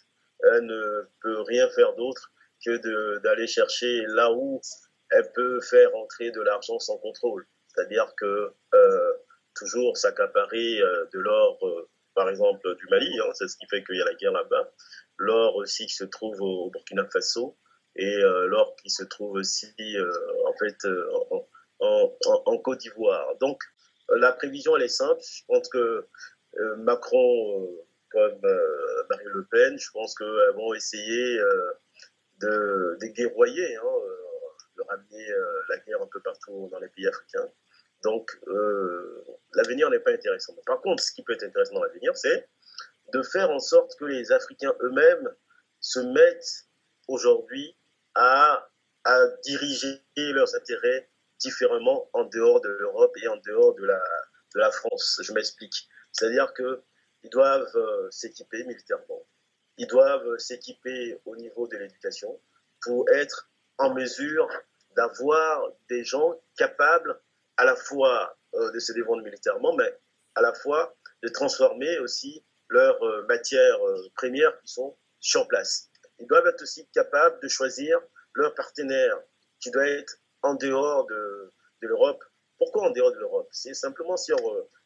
elle 0.53 0.67
ne 0.67 1.09
peut 1.23 1.41
rien 1.43 1.69
faire 1.71 1.95
d'autre 1.95 2.33
que 2.65 3.19
d'aller 3.19 3.47
chercher 3.47 4.05
là 4.09 4.33
où 4.33 4.61
elle 5.11 5.31
peut 5.33 5.61
faire 5.61 5.95
entrer 5.95 6.33
de 6.33 6.41
l'argent 6.41 6.79
sans 6.79 6.99
contrôle. 6.99 7.47
C'est-à-dire 7.69 8.13
que 8.17 8.53
toujours 9.55 9.97
s'accaparer 9.97 10.81
de 11.13 11.19
l'or, 11.19 11.59
par 12.17 12.31
exemple, 12.31 12.75
du 12.77 12.87
Mali, 12.91 13.21
hein, 13.21 13.31
c'est 13.35 13.47
ce 13.47 13.57
qui 13.59 13.67
fait 13.69 13.85
qu'il 13.85 13.97
y 13.97 14.01
a 14.01 14.05
la 14.07 14.15
guerre 14.15 14.33
là-bas, 14.33 14.73
l'or 15.19 15.55
aussi 15.57 15.87
qui 15.87 15.95
se 15.95 16.05
trouve 16.05 16.41
au, 16.41 16.71
Burkina 16.71 17.07
Faso, 17.13 17.57
et 17.95 18.17
euh, 18.17 18.47
l'or 18.47 18.75
qui 18.83 18.91
se 18.91 19.05
trouve 19.05 19.33
aussi, 19.33 19.75
euh, 19.81 20.11
euh, 20.83 22.09
en 22.47 22.59
Côte 22.59 22.79
d'Ivoire. 22.79 23.37
Donc, 23.37 23.63
la 24.09 24.33
prévision, 24.33 24.77
elle 24.77 24.85
est 24.85 24.89
simple. 24.89 25.21
Je 25.23 25.45
pense 25.47 25.69
que 25.69 26.07
Macron, 26.79 27.69
comme 28.11 28.41
Marine 29.11 29.29
Le 29.29 29.47
Pen, 29.51 29.79
je 29.79 29.91
pense 29.93 30.15
qu'elles 30.15 30.55
vont 30.55 30.73
essayer 30.73 31.39
de, 32.39 32.97
de 32.99 33.07
guerroyer, 33.09 33.77
hein, 33.77 33.83
de 34.79 34.83
ramener 34.89 35.27
la 35.69 35.79
guerre 35.79 36.01
un 36.01 36.09
peu 36.11 36.21
partout 36.21 36.69
dans 36.73 36.79
les 36.79 36.89
pays 36.89 37.07
africains. 37.07 37.51
Donc, 38.07 38.31
euh, 38.47 39.25
l'avenir 39.55 39.91
n'est 39.91 39.99
pas 39.99 40.13
intéressant. 40.13 40.55
Par 40.65 40.81
contre, 40.81 41.03
ce 41.03 41.11
qui 41.11 41.25
peut 41.25 41.33
être 41.33 41.43
intéressant 41.43 41.75
dans 41.75 41.83
l'avenir, 41.83 42.17
c'est 42.17 42.49
de 43.13 43.21
faire 43.21 43.51
en 43.51 43.59
sorte 43.59 43.97
que 43.99 44.05
les 44.05 44.31
Africains 44.31 44.73
eux-mêmes 44.81 45.29
se 45.81 45.99
mettent 45.99 46.69
aujourd'hui 47.09 47.77
à, 48.15 48.69
diriger 49.45 50.01
leurs 50.17 50.55
intérêts 50.55 51.11
différemment 51.41 52.09
en 52.13 52.25
dehors 52.25 52.61
de 52.61 52.69
l'Europe 52.69 53.13
et 53.23 53.27
en 53.29 53.37
dehors 53.39 53.75
de 53.75 53.85
la, 53.85 54.01
de 54.55 54.61
la 54.61 54.71
France. 54.71 55.21
Je 55.23 55.33
m'explique. 55.33 55.89
C'est-à-dire 56.13 56.55
qu'ils 56.55 57.31
doivent 57.31 57.77
euh, 57.77 58.09
s'équiper 58.11 58.65
militairement, 58.65 59.27
ils 59.79 59.87
doivent 59.89 60.39
s'équiper 60.39 61.21
au 61.25 61.37
niveau 61.37 61.67
de 61.67 61.77
l'éducation 61.77 62.41
pour 62.83 63.09
être 63.11 63.51
en 63.79 63.95
mesure 63.95 64.49
d'avoir 64.97 65.73
des 65.89 66.05
gens 66.05 66.41
capables 66.57 67.21
à 67.57 67.65
la 67.65 67.77
fois 67.77 68.37
euh, 68.55 68.71
de 68.73 68.79
se 68.79 68.93
défendre 68.93 69.23
militairement, 69.23 69.75
mais 69.75 69.99
à 70.35 70.43
la 70.43 70.53
fois 70.55 70.95
de 71.23 71.29
transformer 71.29 71.99
aussi 71.99 72.45
leurs 72.69 73.03
euh, 73.03 73.25
matières 73.27 73.87
euh, 73.87 74.09
premières 74.15 74.59
qui 74.61 74.69
sont 74.69 74.97
sur 75.21 75.47
place. 75.49 75.91
Ils 76.19 76.27
doivent 76.27 76.47
être 76.47 76.63
aussi 76.63 76.87
capables 76.89 77.41
de 77.43 77.49
choisir 77.49 78.01
leur 78.35 78.55
partenaire 78.55 79.19
qui 79.61 79.71
doit 79.71 79.89
être 79.89 80.19
en 80.43 80.55
dehors 80.55 81.07
de, 81.07 81.53
de 81.83 81.89
l'Europe. 81.89 82.23
Pourquoi 82.59 82.89
en 82.89 82.91
dehors 82.91 83.13
de 83.13 83.19
l'Europe? 83.19 83.49
C'est 83.53 83.75
simplement 83.75 84.17
sur 84.17 84.39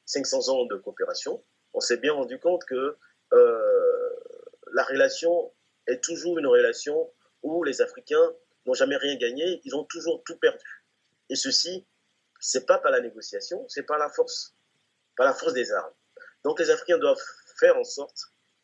500 0.07 0.49
ans 0.49 0.67
de 0.67 0.77
coopération, 0.77 1.43
on 1.73 1.81
s'est 1.81 1.99
bien 1.99 2.13
rendu 2.13 2.39
compte 2.39 2.65
que 2.65 2.97
euh, 3.33 4.11
la 4.73 4.83
relation 4.85 5.53
est 5.87 6.03
toujours 6.03 6.39
une 6.39 6.47
relation 6.47 7.13
où 7.43 7.63
les 7.63 7.81
Africains 7.81 8.35
n'ont 8.67 8.75
jamais 8.75 8.97
rien 8.97 9.17
gagné, 9.17 9.61
ils 9.65 9.75
ont 9.75 9.85
toujours 9.85 10.23
tout 10.25 10.37
perdu. 10.37 10.85
Et 11.29 11.37
ceci 11.37 11.87
c'est 12.41 12.67
pas 12.67 12.79
par 12.79 12.91
la 12.91 13.01
négociation, 13.01 13.67
c'est 13.69 13.83
par 13.83 13.99
la 13.99 14.09
force, 14.09 14.55
par 15.17 15.27
la 15.27 15.35
force 15.35 15.53
des 15.53 15.71
armes. 15.73 15.95
Donc 16.45 16.59
les 16.59 16.71
Africains 16.71 16.99
doivent 16.99 17.23
faire 17.59 17.77
en 17.77 17.85
sorte 17.85 18.19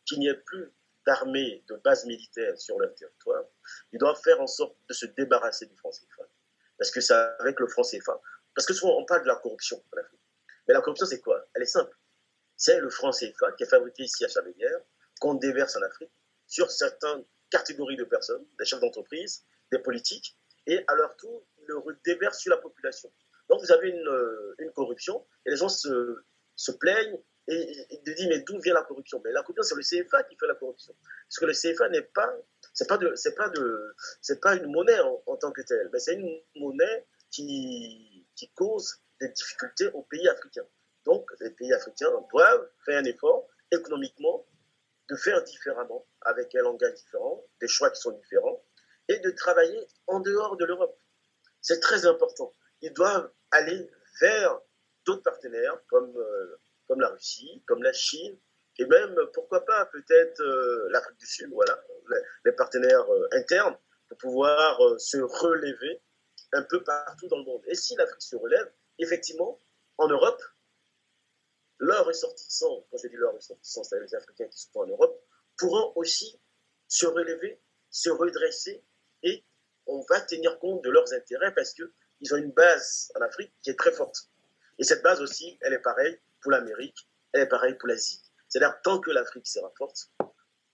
qu'il 0.05 0.19
n'y 0.19 0.27
ait 0.27 0.33
plus 0.33 0.73
d'armées, 1.05 1.63
de 1.69 1.75
bases 1.77 2.05
militaires 2.05 2.57
sur 2.57 2.79
leur 2.79 2.93
territoire. 2.95 3.43
Ils 3.91 3.99
doivent 3.99 4.19
faire 4.21 4.41
en 4.41 4.47
sorte 4.47 4.75
de 4.89 4.93
se 4.93 5.05
débarrasser 5.05 5.65
du 5.67 5.77
franc 5.77 5.91
CFA. 5.91 6.23
Parce 6.77 6.91
que 6.91 7.01
c'est 7.01 7.13
avec 7.13 7.59
le 7.59 7.67
franc 7.67 7.83
CFA. 7.83 8.19
Parce 8.55 8.65
que 8.65 8.73
souvent 8.73 8.97
on 8.97 9.05
parle 9.05 9.21
de 9.21 9.27
la 9.27 9.35
corruption 9.35 9.81
en 9.93 9.97
Afrique. 9.99 10.19
Mais 10.67 10.73
la 10.73 10.81
corruption 10.81 11.05
c'est 11.05 11.21
quoi? 11.21 11.47
Elle 11.53 11.63
est 11.63 11.67
simple. 11.67 11.95
C'est 12.55 12.79
le 12.79 12.89
franc 12.89 13.11
CFA 13.11 13.51
qui 13.53 13.63
est 13.63 13.69
fabriqué 13.69 14.03
ici 14.03 14.25
à 14.25 14.27
Chavelière, 14.27 14.79
qu'on 15.19 15.35
déverse 15.35 15.75
en 15.75 15.81
Afrique 15.83 16.11
sur 16.47 16.71
certaines 16.71 17.23
catégories 17.49 17.97
de 17.97 18.03
personnes, 18.03 18.45
des 18.57 18.65
chefs 18.65 18.79
d'entreprise, 18.79 19.45
des 19.71 19.79
politiques, 19.79 20.37
et 20.65 20.83
à 20.87 20.95
leur 20.95 21.15
tour, 21.17 21.45
ils 21.59 21.65
le 21.67 21.77
redéversent 21.77 22.39
sur 22.39 22.51
la 22.51 22.57
population. 22.57 23.11
Donc 23.49 23.61
vous 23.61 23.71
avez 23.71 23.89
une, 23.89 24.07
euh, 24.07 24.55
une 24.59 24.71
corruption 24.71 25.25
et 25.45 25.51
les 25.51 25.57
gens 25.57 25.69
se, 25.69 25.91
plaignent 26.79 27.19
et, 27.47 27.85
et 27.89 28.01
disent 28.05 28.27
mais 28.27 28.39
d'où 28.41 28.59
vient 28.59 28.73
la 28.73 28.83
corruption? 28.83 29.21
Mais 29.23 29.31
la 29.31 29.41
corruption 29.41 29.63
c'est 29.63 29.75
le 29.75 30.03
CFA 30.03 30.23
qui 30.23 30.35
fait 30.37 30.47
la 30.47 30.55
corruption. 30.55 30.93
Parce 31.01 31.39
que 31.39 31.45
le 31.45 31.53
CFA 31.53 31.89
n'est 31.89 32.01
pas 32.01 32.29
c'est 32.73 32.87
pas 32.87 32.97
de 32.97 33.13
c'est 33.15 33.35
pas 33.35 33.49
de 33.49 33.95
c'est 34.21 34.41
pas 34.41 34.55
une 34.55 34.71
monnaie 34.71 34.99
en, 34.99 35.23
en 35.25 35.37
tant 35.37 35.51
que 35.51 35.61
telle, 35.61 35.89
mais 35.93 35.99
c'est 35.99 36.15
une 36.15 36.41
monnaie 36.55 37.05
qui 37.31 38.25
qui 38.35 38.49
cause 38.51 38.99
des 39.21 39.29
difficultés 39.29 39.87
aux 39.93 40.03
pays 40.03 40.27
africains. 40.27 40.67
Donc 41.05 41.29
les 41.39 41.51
pays 41.51 41.73
africains 41.73 42.11
doivent 42.31 42.69
faire 42.85 42.99
un 42.99 43.05
effort 43.05 43.47
économiquement 43.71 44.45
de 45.09 45.15
faire 45.15 45.41
différemment 45.43 46.05
avec 46.21 46.53
un 46.55 46.61
langage 46.61 46.93
différent, 46.95 47.43
des 47.61 47.67
choix 47.67 47.89
qui 47.89 48.01
sont 48.01 48.11
différents 48.11 48.61
et 49.07 49.19
de 49.19 49.29
travailler 49.31 49.87
en 50.07 50.19
dehors 50.19 50.57
de 50.57 50.65
l'Europe. 50.65 50.99
C'est 51.61 51.79
très 51.79 52.05
important. 52.05 52.53
Ils 52.81 52.93
doivent 52.93 53.31
aller 53.51 53.89
vers 54.21 54.59
d'autres 55.05 55.23
partenaires 55.23 55.79
comme, 55.87 56.15
euh, 56.17 56.59
comme 56.87 57.01
la 57.01 57.09
Russie, 57.09 57.63
comme 57.67 57.83
la 57.83 57.93
Chine, 57.93 58.37
et 58.79 58.85
même, 58.85 59.15
pourquoi 59.33 59.65
pas, 59.65 59.87
peut-être 59.87 60.39
l'Afrique 60.91 61.17
du 61.17 61.25
Sud, 61.25 61.49
voilà, 61.51 61.83
les, 62.45 62.51
partenaires 62.51 63.07
internes, 63.31 63.75
pour 64.07 64.17
pouvoir 64.19 64.79
se 64.99 65.17
relever 65.17 65.99
un 66.53 66.61
peu 66.61 66.83
partout 66.83 67.27
dans 67.27 67.39
le 67.39 67.43
monde. 67.43 67.63
Et 67.65 67.73
si 67.73 67.95
l'Afrique 67.95 68.21
se 68.21 68.35
relève, 68.35 68.71
effectivement, 68.99 69.59
en 69.97 70.07
Europe, 70.07 70.41
leurs 71.79 72.05
ressortissants, 72.05 72.85
quand 72.89 72.97
je 72.97 73.07
dis 73.07 73.15
leurs 73.15 73.33
ressortissants, 73.33 73.83
c'est-à-dire 73.83 74.07
les 74.07 74.15
Africains 74.15 74.47
qui 74.47 74.59
sont 74.59 74.79
en 74.79 74.87
Europe, 74.87 75.19
pourront 75.57 75.93
aussi 75.95 76.39
se 76.87 77.05
relever, 77.05 77.61
se 77.89 78.09
redresser 78.09 78.83
et 79.23 79.43
on 79.85 80.03
va 80.09 80.21
tenir 80.21 80.59
compte 80.59 80.83
de 80.83 80.89
leurs 80.89 81.13
intérêts 81.13 81.53
parce 81.53 81.73
qu'ils 82.17 82.33
ont 82.33 82.37
une 82.37 82.51
base 82.51 83.11
en 83.15 83.21
Afrique 83.21 83.53
qui 83.61 83.69
est 83.69 83.79
très 83.79 83.91
forte. 83.91 84.29
Et 84.79 84.83
cette 84.83 85.03
base 85.03 85.21
aussi, 85.21 85.57
elle 85.61 85.73
est 85.73 85.81
pareille 85.81 86.19
pour 86.41 86.51
l'Amérique, 86.51 87.07
elle 87.33 87.41
est 87.41 87.47
pareille 87.47 87.75
pour 87.75 87.87
l'Asie. 87.87 88.21
C'est-à-dire, 88.47 88.79
tant 88.83 88.99
que 88.99 89.11
l'Afrique 89.11 89.47
sera 89.47 89.71
forte, 89.77 90.11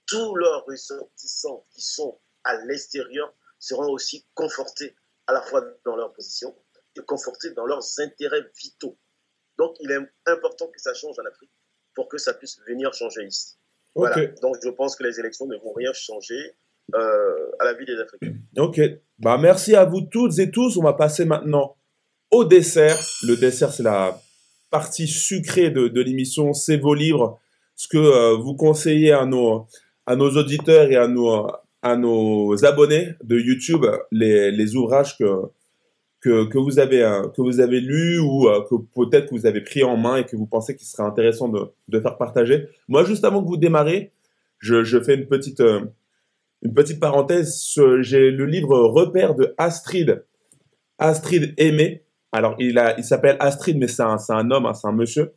tous 0.06 0.36
leurs 0.36 0.66
ressortissants 0.66 1.66
qui 1.72 1.82
sont 1.82 2.20
à 2.44 2.56
l'extérieur 2.66 3.34
seront 3.60 3.90
aussi 3.90 4.26
confortés 4.34 4.96
à 5.28 5.34
la 5.34 5.42
fois 5.42 5.66
dans 5.86 5.96
leur 5.96 6.14
position 6.14 6.56
et 6.96 7.02
confortés 7.02 7.52
dans 7.52 7.66
leurs 7.66 8.00
intérêts 8.00 8.44
vitaux. 8.62 8.98
Donc, 9.58 9.76
il 9.80 9.92
est 9.92 10.00
important 10.26 10.68
que 10.68 10.80
ça 10.80 10.94
change 10.94 11.18
en 11.20 11.26
Afrique 11.26 11.52
pour 11.96 12.10
que 12.10 12.18
ça 12.18 12.34
puisse 12.34 12.60
venir 12.68 12.94
changer 12.94 13.24
ici. 13.24 13.58
Voilà. 13.96 14.26
Donc, 14.42 14.58
je 14.62 14.70
pense 14.70 14.96
que 14.96 15.04
les 15.04 15.20
élections 15.20 15.46
ne 15.46 15.56
vont 15.58 15.74
rien 15.74 15.94
changer 15.94 16.58
à 16.94 17.66
la 17.66 17.74
vie 17.74 17.86
des 17.86 17.98
Africains. 18.00 18.36
Ok. 18.58 18.82
Bah, 19.20 19.38
merci 19.38 19.76
à 19.76 19.86
vous 19.86 20.02
toutes 20.02 20.38
et 20.40 20.52
tous. 20.52 20.78
On 20.78 20.84
va 20.84 20.94
passer 20.94 21.26
maintenant 21.26 21.76
au 22.32 22.44
dessert. 22.44 22.98
Le 23.24 23.36
dessert, 23.36 23.72
c'est 23.72 23.84
la 23.84 24.20
partie 24.70 25.08
sucrée 25.08 25.70
de, 25.70 25.88
de 25.88 26.02
l'émission. 26.02 26.54
C'est 26.54 26.78
vos 26.78 26.94
livres. 26.94 27.40
Ce 27.76 27.88
que 27.88 27.98
euh, 27.98 28.36
vous 28.36 28.56
conseillez 28.56 29.12
à 29.12 29.26
nos, 29.26 29.68
à 30.06 30.16
nos 30.16 30.30
auditeurs 30.32 30.92
et 30.92 30.96
à 30.96 31.08
nos, 31.08 31.48
à 31.82 31.96
nos 31.96 32.66
abonnés 32.66 33.10
de 33.24 33.38
YouTube 33.38 33.86
les, 34.12 34.52
les 34.52 34.76
ouvrages 34.76 35.18
que, 35.18 35.42
que, 36.22 36.46
que, 36.46 36.58
vous 36.58 36.80
avez, 36.80 37.04
euh, 37.04 37.28
que 37.30 37.42
vous 37.42 37.60
avez 37.60 37.80
lus 37.82 38.20
ou 38.20 38.48
euh, 38.48 38.62
que 38.70 38.76
peut-être 38.96 39.30
que 39.30 39.36
vous 39.36 39.46
avez 39.46 39.62
pris 39.62 39.84
en 39.84 39.98
main 39.98 40.18
et 40.18 40.26
que 40.26 40.36
vous 40.36 40.46
pensez 40.46 40.76
qu'il 40.76 40.88
serait 40.88 41.04
intéressant 41.04 41.50
de, 41.50 41.62
de 41.88 42.00
faire 42.00 42.18
partager. 42.18 42.68
Moi, 42.88 43.04
juste 43.04 43.26
avant 43.26 43.42
que 43.42 43.48
vous 43.48 43.58
démarrez, 43.58 44.12
je, 44.60 44.84
je 44.84 45.02
fais 45.02 45.16
une 45.16 45.28
petite, 45.28 45.60
euh, 45.60 45.82
une 46.64 46.74
petite 46.74 47.00
parenthèse. 47.00 47.62
J'ai 48.00 48.32
le 48.32 48.46
livre 48.46 48.78
Repère 48.80 49.36
de 49.36 49.54
Astrid, 49.58 50.26
Astrid 50.98 51.54
Aimé. 51.58 52.04
Alors, 52.32 52.56
il, 52.58 52.80
s'appelle 53.04 53.38
Astrid, 53.40 53.78
mais 53.78 53.88
c'est 53.88 54.02
un, 54.02 54.18
un 54.30 54.52
homme, 54.52 54.66
hein, 54.66 54.74
c'est 54.74 54.88
un 54.88 54.94
monsieur. 54.94 55.34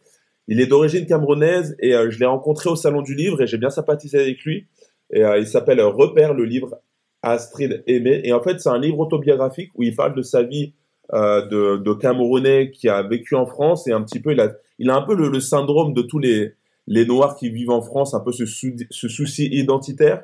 Il 0.48 0.60
est 0.60 0.66
d'origine 0.66 1.06
camerounaise 1.06 1.76
et 1.80 1.92
je 1.92 2.18
l'ai 2.18 2.26
rencontré 2.26 2.70
au 2.70 2.76
salon 2.76 3.02
du 3.02 3.14
livre 3.14 3.42
et 3.42 3.46
j'ai 3.46 3.58
bien 3.58 3.70
sympathisé 3.70 4.18
avec 4.18 4.42
lui. 4.44 4.66
Et 5.12 5.24
euh, 5.24 5.38
il 5.38 5.46
s'appelle 5.46 5.80
Repère, 5.80 6.34
le 6.34 6.44
livre 6.44 6.80
Astrid 7.22 7.82
Aimé. 7.86 8.20
Et 8.24 8.32
en 8.32 8.40
fait, 8.40 8.60
c'est 8.60 8.68
un 8.68 8.78
livre 8.78 9.00
autobiographique 9.00 9.70
où 9.74 9.82
il 9.82 9.94
parle 9.94 10.14
de 10.14 10.22
sa 10.22 10.42
vie 10.42 10.74
euh, 11.12 11.46
de, 11.78 11.92
Camerounais 11.94 12.70
qui 12.70 12.88
a 12.88 13.02
vécu 13.02 13.34
en 13.34 13.46
France 13.46 13.86
et 13.86 13.92
un 13.92 14.02
petit 14.02 14.20
peu, 14.20 14.32
il 14.32 14.90
a, 14.90 14.96
un 14.96 15.02
peu 15.02 15.14
le, 15.14 15.40
syndrome 15.40 15.92
de 15.92 16.02
tous 16.02 16.18
les, 16.18 16.54
Noirs 16.88 17.36
qui 17.36 17.50
vivent 17.50 17.70
en 17.70 17.82
France, 17.82 18.14
un 18.14 18.20
peu 18.20 18.32
ce 18.32 18.46
souci 18.46 19.46
identitaire. 19.46 20.22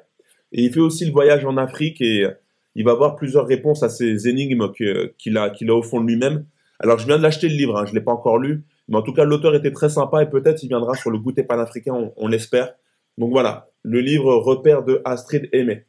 Et 0.53 0.63
il 0.63 0.73
fait 0.73 0.81
aussi 0.81 1.05
le 1.05 1.13
voyage 1.13 1.45
en 1.45 1.57
Afrique 1.57 2.01
et 2.01 2.27
il 2.75 2.85
va 2.85 2.93
avoir 2.93 3.17
plusieurs 3.17 3.47
réponses 3.47 3.83
à 3.83 3.89
ces 3.89 4.29
énigmes 4.29 4.73
qu'il 4.73 5.37
a, 5.37 5.51
qu'il 5.51 5.71
a 5.71 5.75
au 5.75 5.83
fond 5.83 6.01
de 6.01 6.07
lui-même. 6.07 6.47
Alors, 6.79 6.99
je 6.99 7.07
viens 7.07 7.19
de 7.19 7.23
l'acheter 7.23 7.49
le 7.49 7.55
livre, 7.55 7.79
hein, 7.79 7.87
je 7.87 7.95
l'ai 7.95 8.01
pas 8.01 8.13
encore 8.13 8.39
lu, 8.39 8.65
mais 8.89 8.97
en 8.97 9.03
tout 9.03 9.13
cas, 9.13 9.25
l'auteur 9.25 9.55
était 9.55 9.71
très 9.71 9.89
sympa 9.89 10.23
et 10.23 10.27
peut-être 10.29 10.63
il 10.63 10.69
viendra 10.69 10.95
sur 10.95 11.11
le 11.11 11.19
goûter 11.19 11.45
panafricain, 11.45 11.95
on, 11.95 12.13
on 12.17 12.27
l'espère. 12.27 12.75
Donc 13.19 13.31
voilà, 13.31 13.71
le 13.83 14.01
livre 14.01 14.35
Repère 14.35 14.83
de 14.83 15.01
Astrid 15.05 15.49
Aimé. 15.53 15.87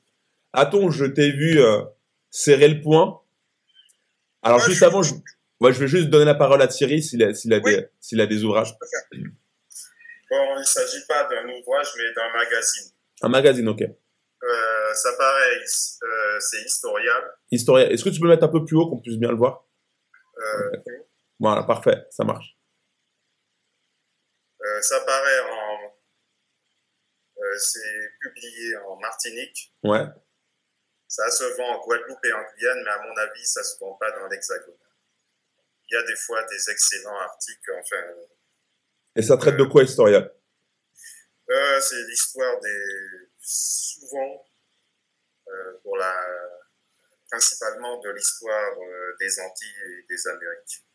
Aton, 0.53 0.91
je 0.91 1.05
t'ai 1.05 1.31
vu 1.31 1.59
euh, 1.59 1.81
serrer 2.29 2.67
le 2.67 2.81
point. 2.81 3.21
Alors 4.43 4.59
juste 4.59 4.83
avant, 4.83 5.01
je, 5.01 5.13
je 5.61 5.79
vais 5.79 5.87
juste 5.87 6.09
donner 6.09 6.25
la 6.25 6.35
parole 6.35 6.61
à 6.61 6.67
Thierry 6.67 7.01
s'il 7.01 7.23
a, 7.23 7.33
s'il 7.33 7.53
a, 7.53 7.59
des, 7.59 7.87
a 8.19 8.25
des 8.27 8.43
ouvrages. 8.43 8.75
Bon, 10.29 10.37
il 10.55 10.59
ne 10.59 10.63
s'agit 10.63 11.05
pas 11.07 11.27
d'un 11.29 11.45
ouvrage, 11.45 11.87
mais 11.97 12.13
d'un 12.15 12.37
magazine. 12.37 12.91
Un 13.21 13.29
magazine, 13.29 13.67
ok. 13.69 13.83
Euh, 14.43 14.93
ça 14.93 15.13
paraît, 15.17 15.57
euh, 15.57 16.39
c'est 16.39 16.61
historial. 16.61 17.37
Historial. 17.51 17.91
Est-ce 17.91 18.03
que 18.03 18.09
tu 18.09 18.19
peux 18.19 18.27
mettre 18.27 18.43
un 18.43 18.49
peu 18.49 18.65
plus 18.65 18.75
haut 18.75 18.89
qu'on 18.89 18.99
puisse 19.01 19.17
bien 19.17 19.29
le 19.29 19.37
voir? 19.37 19.65
Voilà, 21.39 21.63
parfait, 21.63 22.05
ça 22.09 22.23
marche. 22.23 22.57
ça 24.81 24.99
paraît 25.01 25.39
en 25.39 25.93
euh, 27.43 27.57
c'est 27.57 28.11
publié 28.21 28.77
en 28.77 28.95
Martinique. 28.97 29.73
Ouais. 29.83 30.05
Ça 31.07 31.29
se 31.29 31.43
vend 31.57 31.77
en 31.77 31.81
Guadeloupe 31.81 32.25
et 32.25 32.33
en 32.33 32.43
Guyane, 32.55 32.81
mais 32.83 32.89
à 32.89 33.01
mon 33.03 33.15
avis, 33.17 33.45
ça 33.45 33.63
se 33.63 33.77
vend 33.79 33.93
pas 33.95 34.11
dans 34.11 34.27
l'Hexagone. 34.27 34.75
Il 35.89 35.93
y 35.93 35.97
a 35.97 36.03
des 36.03 36.15
fois 36.15 36.43
des 36.47 36.69
excellents 36.71 37.19
articles, 37.19 37.71
enfin. 37.79 38.03
Et 39.15 39.21
ça 39.21 39.37
traite 39.37 39.57
de 39.57 39.65
quoi, 39.65 39.83
Historia? 39.83 40.31
euh, 41.49 41.79
C'est 41.81 42.03
l'histoire 42.07 42.59
des. 42.61 43.22
Souvent, 43.43 44.45
euh, 45.47 45.77
pour 45.83 45.97
la. 45.97 46.13
Principalement 47.29 47.99
de 47.99 48.11
l'histoire 48.11 48.77
des 49.19 49.39
Antilles 49.39 49.75
et 49.87 50.05
des 50.07 50.27
Amériques. 50.27 50.85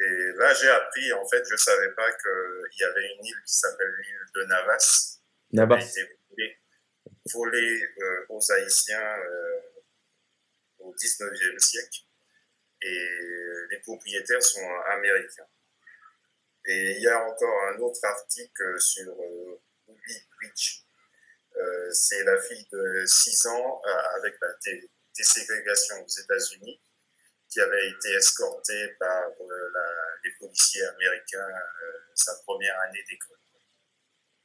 Et 0.00 0.32
là, 0.36 0.52
j'ai 0.54 0.68
appris, 0.68 1.12
en 1.12 1.24
fait, 1.28 1.44
je 1.48 1.54
savais 1.54 1.92
pas 1.92 2.10
qu'il 2.14 2.80
y 2.80 2.82
avait 2.82 3.14
une 3.14 3.24
île 3.24 3.42
qui 3.46 3.54
s'appelle 3.54 3.94
l'île 4.02 4.26
de 4.34 4.42
Navas, 4.46 5.20
Navas. 5.52 5.76
a 5.76 5.80
été 5.80 6.18
volé, 7.32 7.82
euh, 7.98 8.26
aux 8.30 8.52
Haïtiens 8.52 9.18
euh, 9.18 9.60
au 10.78 10.94
19e 10.94 11.58
siècle. 11.58 12.00
Et 12.84 13.08
les 13.70 13.78
propriétaires 13.78 14.42
sont 14.42 14.68
américains. 14.88 15.46
Et 16.66 16.96
il 16.96 17.02
y 17.02 17.08
a 17.08 17.22
encore 17.24 17.62
un 17.68 17.78
autre 17.78 18.04
article 18.04 18.80
sur 18.80 19.08
euh, 19.08 19.60
Ruby 19.86 20.28
Bridge. 20.36 20.81
Euh, 21.56 21.90
c'est 21.90 22.24
la 22.24 22.40
fille 22.40 22.66
de 22.72 23.04
6 23.06 23.46
ans 23.46 23.80
avec 24.18 24.34
la 24.40 24.48
déségrégation 25.16 25.96
aux 26.02 26.22
États-Unis 26.22 26.80
qui 27.48 27.60
avait 27.60 27.88
été 27.90 28.10
escortée 28.12 28.94
par 28.98 29.28
la, 29.38 29.82
les 30.24 30.30
policiers 30.40 30.84
américains 30.84 31.46
sa 32.14 32.32
première 32.46 32.74
année 32.88 33.04
d'école. 33.08 33.36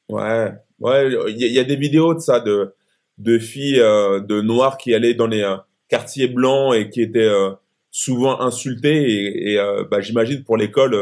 Ouais, 0.10 0.54
ouais, 0.80 1.32
il 1.32 1.38
y, 1.38 1.60
a 1.60 1.66
des 1.66 1.76
vidéos 1.76 2.14
de 2.14 2.20
ça, 2.20 2.40
de, 2.40 3.40
filles 3.40 3.82
euh, 3.82 4.22
de 4.22 4.42
noirs 4.42 4.78
qui 4.78 4.94
allaient 4.94 5.14
dans 5.14 5.28
les 5.28 5.42
euh, 5.42 5.58
quartiers 5.90 6.28
blancs 6.28 6.74
et 6.74 6.90
qui 6.90 7.02
étaient 7.02 7.28
euh, 7.28 7.52
souvent 7.92 8.40
insultées. 8.40 9.52
Et, 9.52 9.58
bah, 9.92 10.00
j'imagine 10.00 10.44
pour 10.46 10.56
l'école, 10.56 10.96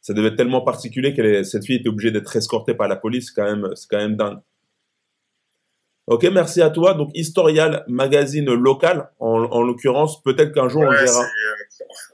ça 0.00 0.14
devait 0.14 0.28
être 0.28 0.36
tellement 0.36 0.62
particulier 0.62 1.14
que 1.14 1.42
cette 1.42 1.66
fille 1.66 1.76
était 1.76 1.88
obligée 1.88 2.10
d'être 2.10 2.34
escortée 2.34 2.74
par 2.74 2.88
la 2.88 2.96
police. 2.96 3.30
Quand 3.30 3.44
même, 3.44 3.68
c'est 3.74 3.88
quand 3.90 3.98
même 3.98 4.16
dingue. 4.16 4.38
Ok, 6.06 6.22
merci 6.24 6.62
à 6.62 6.70
toi. 6.70 6.94
Donc, 6.94 7.10
Historial, 7.14 7.84
magazine 7.88 8.52
local, 8.52 9.10
en, 9.18 9.42
en 9.42 9.62
l'occurrence, 9.62 10.22
peut-être 10.22 10.52
qu'un 10.52 10.68
jour 10.68 10.82
on 10.82 10.90
le 10.90 10.96
verra. 10.98 11.24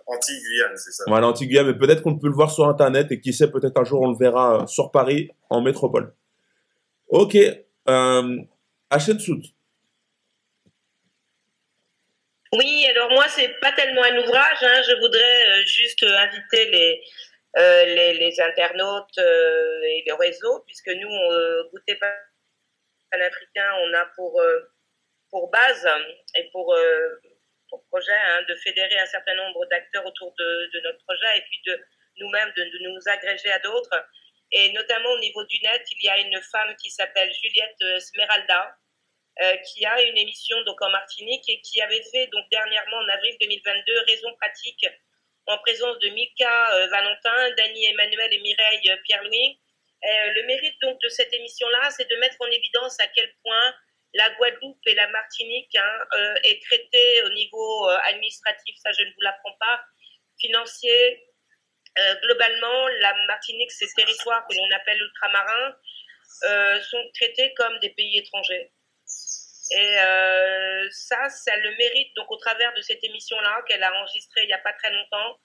Anti-Guyane, 0.07 0.77
c'est 0.77 0.93
ça. 0.93 1.05
Voilà, 1.07 1.29
Anti-Guyane, 1.29 1.67
mais 1.67 1.75
peut-être 1.75 2.03
qu'on 2.03 2.19
peut 2.19 2.29
le 2.29 2.35
voir 2.35 2.51
sur 2.51 2.67
Internet 2.67 3.13
et 3.13 3.21
qui 3.21 3.33
sait, 3.33 3.51
peut-être 3.51 3.79
un 3.79 3.85
jour 3.85 4.01
on 4.01 4.11
le 4.11 4.17
verra 4.17 4.67
sur 4.67 4.91
Paris, 4.91 5.31
en 5.51 5.61
métropole. 5.61 6.15
Ok. 7.09 7.37
Euh, 7.89 8.37
Sout. 9.19 9.43
Oui, 12.55 12.87
alors 12.91 13.11
moi, 13.11 13.25
c'est 13.29 13.59
pas 13.61 13.73
tellement 13.73 14.03
un 14.05 14.19
ouvrage. 14.19 14.59
Hein. 14.63 14.83
Je 14.87 15.01
voudrais 15.01 15.21
euh, 15.21 15.63
juste 15.67 16.03
inviter 16.03 16.71
les, 16.71 17.01
euh, 17.59 17.85
les, 17.85 18.15
les, 18.15 18.41
internautes 18.41 19.19
euh, 19.19 19.83
et 19.83 20.05
les 20.07 20.13
réseaux, 20.13 20.63
puisque 20.67 20.89
nous, 20.89 21.11
euh, 21.11 21.63
Goûter 21.73 21.99
panafricain, 23.13 23.75
on 23.83 23.95
a 23.95 24.07
pour, 24.17 24.43
pour 25.31 25.51
base 25.51 25.89
et 26.35 26.51
pour, 26.51 26.75
pour 27.73 27.83
projet 27.89 28.13
hein, 28.13 28.43
de 28.47 28.55
fédérer 28.57 28.99
un 28.99 29.07
certain 29.07 29.35
nombre 29.35 29.65
d'acteurs 29.67 30.05
autour 30.05 30.35
de, 30.39 30.81
notre 30.85 31.03
projet 31.05 31.39
et 31.39 31.43
puis 31.43 31.61
de 31.67 31.81
nous-mêmes 32.19 32.53
de, 32.55 32.65
nous 32.83 33.01
agréger 33.07 33.51
à 33.51 33.59
d'autres. 33.61 34.07
Et 34.53 34.71
notamment 34.73 35.11
au 35.11 35.19
niveau 35.21 35.43
du 35.45 35.59
net, 35.63 35.83
il 35.91 36.05
y 36.05 36.09
a 36.11 36.19
une 36.19 36.39
femme 36.43 36.77
qui 36.77 36.91
s'appelle 36.91 37.33
Juliette 37.33 37.81
euh, 37.83 37.99
Smeralda, 37.99 38.77
euh, 39.41 39.57
qui 39.57 39.87
a 39.87 40.03
une 40.03 40.19
émission 40.19 40.61
donc 40.65 40.83
en 40.83 40.91
Martinique 40.91 41.49
et 41.49 41.63
qui 41.63 41.81
avait 41.81 42.03
fait 42.13 42.27
donc 42.27 42.45
dernièrement 42.51 42.99
en 42.99 43.09
avril 43.09 43.35
2022 43.41 44.01
Raison 44.07 44.35
pratique 44.37 44.87
en 45.47 45.57
présence 45.59 45.99
de 46.01 46.09
Mika 46.11 46.75
euh, 46.75 46.89
Valentin, 46.89 47.51
Dany 47.57 47.87
Emmanuel 47.87 48.35
et 48.35 48.41
Mireille 48.41 49.01
euh, 50.05 50.33
le 50.35 50.47
mérite 50.47 50.75
donc 50.83 51.01
de 51.03 51.09
cette 51.09 51.33
émission-là, 51.33 51.91
c'est 51.91 52.09
de 52.09 52.17
mettre 52.17 52.37
en 52.41 52.47
évidence 52.47 52.99
à 53.01 53.07
quel 53.09 53.33
point 53.43 53.75
la 54.15 54.31
Guadeloupe 54.31 54.87
et 54.87 54.95
la 54.95 55.09
Martinique 55.09 55.75
hein, 55.75 56.05
est 56.45 56.63
traitée 56.63 57.23
au 57.23 57.31
niveau 57.31 57.89
administratif, 58.11 58.77
ça 58.83 58.93
je 58.93 59.05
ne 59.05 59.09
vous 59.09 59.21
l'apprends 59.23 59.57
pas, 59.59 59.81
financier, 60.39 61.25
euh, 61.99 62.15
globalement, 62.23 62.89
la 62.89 63.15
Martinique, 63.27 63.71
c'est 63.71 63.87
ce 63.87 63.95
territoire 63.95 64.47
que 64.47 64.55
l'on 64.55 64.77
appelle 64.77 65.01
ultramarin, 65.01 65.77
sont 66.83 67.11
traités 67.15 67.55
comme 67.55 67.79
des 67.79 67.91
pays 67.91 68.19
étrangers. 68.19 68.71
Et 69.71 70.01
euh, 70.01 70.89
ça, 70.91 71.29
ça 71.31 71.57
le 71.57 71.75
mérite, 71.77 72.15
donc 72.17 72.31
au 72.31 72.37
travers 72.37 72.75
de 72.75 72.83
cette 72.83 73.03
émission-là, 73.05 73.63
qu'elle 73.67 73.83
a 73.83 73.93
enregistrée 73.95 74.43
il 74.43 74.49
n'y 74.49 74.53
a 74.53 74.59
pas 74.59 74.73
très 74.75 74.91
longtemps, 74.91 75.39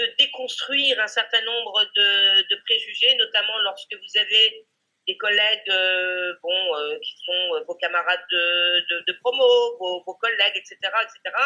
de 0.00 0.14
déconstruire 0.18 1.00
un 1.00 1.06
certain 1.06 1.42
nombre 1.42 1.84
de, 1.96 2.56
préjugés, 2.64 3.14
notamment 3.16 3.58
lorsque 3.60 3.94
vous 3.94 4.20
avez 4.20 4.66
des 5.06 5.16
collègues 5.16 5.70
euh, 5.70 6.34
bon, 6.42 6.76
euh, 6.76 6.98
qui 7.00 7.14
sont 7.24 7.64
vos 7.66 7.74
camarades 7.76 8.24
de, 8.30 9.12
promo, 9.20 9.78
vos, 9.78 10.14
collègues, 10.14 10.56
etc., 10.56 10.76
etc., 11.02 11.36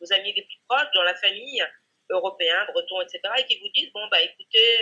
vos 0.00 0.12
amis 0.12 0.32
les 0.34 0.42
plus 0.42 0.58
proches 0.68 0.90
dans 0.94 1.02
la 1.02 1.14
famille, 1.14 1.64
européens, 2.10 2.66
bretons, 2.72 3.00
etc., 3.00 3.20
et 3.38 3.44
qui 3.46 3.58
vous 3.60 3.68
disent, 3.74 3.90
bon, 3.92 4.06
bah 4.08 4.20
écoutez, 4.20 4.80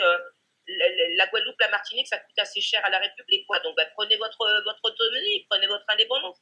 la, 0.66 1.26
Guadeloupe, 1.26 1.60
la 1.60 1.68
Martinique, 1.68 2.08
ça 2.08 2.18
coûte 2.18 2.38
assez 2.38 2.60
cher 2.60 2.84
à 2.84 2.90
la 2.90 2.98
République. 2.98 3.46
Donc, 3.62 3.76
bah, 3.76 3.86
prenez 3.94 4.16
votre, 4.16 4.62
votre 4.64 4.80
autonomie, 4.82 5.46
prenez 5.48 5.66
votre 5.66 5.84
indépendance. 5.88 6.38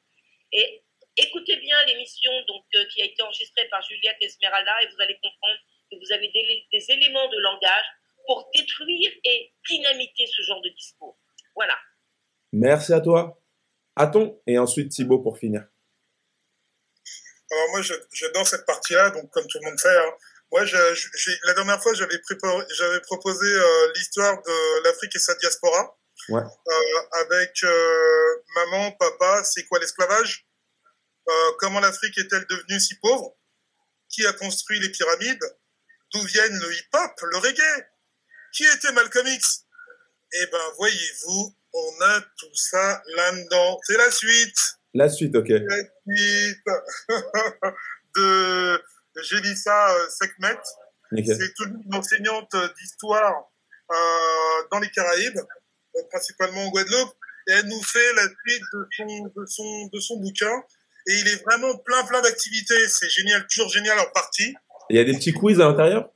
Et 0.52 0.82
écoutez 1.16 1.56
bien 1.56 1.84
l'émission 1.86 2.32
donc 2.46 2.64
euh, 2.74 2.84
qui 2.86 3.02
a 3.02 3.04
été 3.04 3.22
enregistrée 3.22 3.66
par 3.68 3.82
Juliette 3.82 4.16
Esmeralda 4.20 4.82
et 4.82 4.86
vous 4.88 5.00
allez 5.00 5.18
comprendre 5.22 5.58
que 5.92 5.96
vous 5.96 6.12
avez 6.12 6.28
des, 6.28 6.64
des 6.72 6.84
éléments 6.90 7.28
de 7.28 7.38
langage 7.38 7.84
pour 8.26 8.48
détruire 8.54 9.12
et 9.24 9.52
dynamiter 9.68 10.26
ce 10.26 10.42
genre 10.42 10.62
de 10.62 10.70
discours. 10.70 11.18
Voilà. 11.54 11.76
Merci 12.52 12.92
à 12.94 13.00
toi. 13.00 13.38
Aton 13.96 14.40
et 14.46 14.58
ensuite 14.58 14.90
Thibaut 14.90 15.18
pour 15.18 15.38
finir. 15.38 15.66
Alors 17.50 17.68
moi, 17.72 17.82
j'adore 18.12 18.46
cette 18.46 18.64
partie-là, 18.64 19.10
donc 19.10 19.30
comme 19.30 19.46
tout 19.46 19.58
le 19.60 19.68
monde 19.68 19.78
sait, 19.78 19.94
hein. 19.94 20.12
moi, 20.50 20.64
la 20.64 21.54
dernière 21.54 21.82
fois, 21.82 21.92
j'avais 21.92 23.00
proposé 23.00 23.46
euh, 23.46 23.92
l'histoire 23.94 24.42
de 24.42 24.84
l'Afrique 24.84 25.14
et 25.14 25.18
sa 25.18 25.34
diaspora. 25.34 25.98
Ouais. 26.28 26.40
Euh, 26.40 27.24
avec 27.24 27.52
euh, 27.64 28.42
maman, 28.54 28.92
papa, 28.92 29.44
c'est 29.44 29.64
quoi 29.66 29.80
l'esclavage? 29.80 30.46
Euh, 31.28 31.52
Comment 31.58 31.80
l'Afrique 31.80 32.16
est-elle 32.16 32.46
devenue 32.48 32.80
si 32.80 32.94
pauvre? 33.00 33.36
Qui 34.08 34.26
a 34.26 34.32
construit 34.32 34.78
les 34.80 34.90
pyramides? 34.90 35.44
D'où 36.12 36.22
viennent 36.24 36.58
le 36.58 36.74
hip-hop, 36.74 37.20
le 37.30 37.38
reggae 37.38 37.86
Qui 38.52 38.64
était 38.64 38.92
Malcolm 38.92 39.26
X? 39.26 39.64
Eh 40.34 40.46
ben, 40.46 40.58
voyez-vous, 40.76 41.54
on 41.72 42.00
a 42.02 42.20
tout 42.38 42.54
ça 42.54 43.02
là-dedans. 43.16 43.78
C'est 43.84 43.96
la 43.96 44.10
suite. 44.10 44.58
La 44.94 45.08
suite, 45.08 45.34
ok. 45.34 45.48
La 45.48 45.76
suite 46.06 46.64
de 48.16 48.82
Jelissa 49.22 50.10
Sekmet. 50.10 50.58
C'est 51.24 51.58
une 51.60 51.94
enseignante 51.94 52.54
d'histoire 52.78 53.50
euh, 53.90 53.94
dans 54.70 54.78
les 54.78 54.90
Caraïbes 54.90 55.40
principalement 56.10 56.66
en 56.66 56.70
Guadeloupe, 56.70 57.14
et 57.48 57.52
elle 57.52 57.66
nous 57.66 57.82
fait 57.82 58.12
la 58.14 58.22
suite 58.22 58.62
de 58.72 58.88
son, 58.90 59.24
de 59.24 59.46
son, 59.46 59.86
de 59.92 60.00
son 60.00 60.16
bouquin. 60.18 60.62
Et 61.08 61.14
il 61.18 61.28
est 61.28 61.42
vraiment 61.42 61.76
plein, 61.78 62.04
plein 62.04 62.20
d'activités. 62.22 62.88
C'est 62.88 63.08
génial, 63.08 63.44
toujours 63.48 63.68
génial 63.68 63.98
en 63.98 64.06
partie. 64.14 64.54
Il 64.90 64.96
y 64.96 65.00
a 65.00 65.04
des 65.04 65.14
petits 65.14 65.32
quiz 65.32 65.60
à 65.60 65.64
l'intérieur 65.64 66.10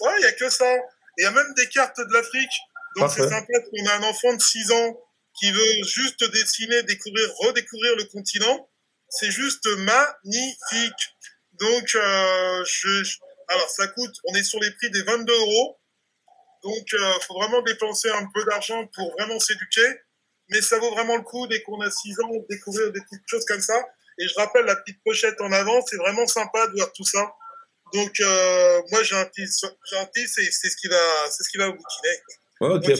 Ouais, 0.00 0.12
il 0.18 0.22
y 0.22 0.26
a 0.26 0.32
que 0.32 0.48
ça. 0.48 0.76
Il 1.18 1.24
y 1.24 1.26
a 1.26 1.30
même 1.30 1.54
des 1.56 1.68
cartes 1.68 1.98
de 1.98 2.12
l'Afrique. 2.12 2.52
Donc 2.96 3.10
c'est 3.10 3.28
sympa 3.28 3.52
qu'on 3.60 3.86
a 3.86 3.94
un 3.96 4.02
enfant 4.02 4.34
de 4.34 4.40
6 4.40 4.72
ans 4.72 5.00
qui 5.38 5.50
veut 5.50 5.82
juste 5.84 6.24
dessiner, 6.32 6.82
découvrir, 6.82 7.28
redécouvrir 7.38 7.96
le 7.96 8.04
continent. 8.04 8.68
C'est 9.08 9.30
juste 9.30 9.66
magnifique. 9.66 11.16
Donc, 11.52 11.94
euh, 11.94 12.64
je, 12.64 13.18
alors 13.48 13.68
ça 13.68 13.86
coûte, 13.88 14.14
on 14.24 14.34
est 14.34 14.42
sur 14.42 14.60
les 14.60 14.70
prix 14.72 14.90
des 14.90 15.02
22 15.02 15.32
euros. 15.32 15.78
Donc, 16.62 16.86
il 16.92 16.98
euh, 16.98 17.20
faut 17.26 17.34
vraiment 17.34 17.62
dépenser 17.62 18.10
un 18.10 18.26
peu 18.34 18.44
d'argent 18.44 18.86
pour 18.94 19.12
vraiment 19.12 19.38
s'éduquer. 19.38 19.86
Mais 20.48 20.60
ça 20.60 20.78
vaut 20.78 20.90
vraiment 20.90 21.16
le 21.16 21.22
coup 21.22 21.46
dès 21.46 21.62
qu'on 21.62 21.80
a 21.80 21.90
6 21.90 22.20
ans 22.20 22.30
de 22.30 22.46
découvrir 22.48 22.92
des 22.92 23.00
petites 23.00 23.22
choses 23.26 23.44
comme 23.44 23.60
ça. 23.60 23.76
Et 24.18 24.28
je 24.28 24.34
rappelle 24.34 24.66
la 24.66 24.76
petite 24.76 25.02
pochette 25.04 25.40
en 25.40 25.52
avant, 25.52 25.80
c'est 25.86 25.96
vraiment 25.96 26.26
sympa 26.26 26.66
de 26.68 26.72
voir 26.76 26.92
tout 26.92 27.04
ça. 27.04 27.32
Donc, 27.92 28.20
euh, 28.20 28.82
moi, 28.90 29.02
j'ai 29.02 29.16
un 29.16 29.24
petit, 29.26 29.46
j'ai 29.90 29.96
un 29.96 30.06
petit, 30.06 30.26
c'est, 30.28 30.48
c'est 30.50 30.70
ce 30.70 30.76
qui 30.76 30.88
va, 30.88 30.96
c'est 31.30 31.42
ce 31.42 31.48
qui 31.50 31.58
va 31.58 31.70
bouquiner. 31.70 32.16
Ouais, 32.60 32.68
ok, 32.70 32.86
Donc, 32.86 32.98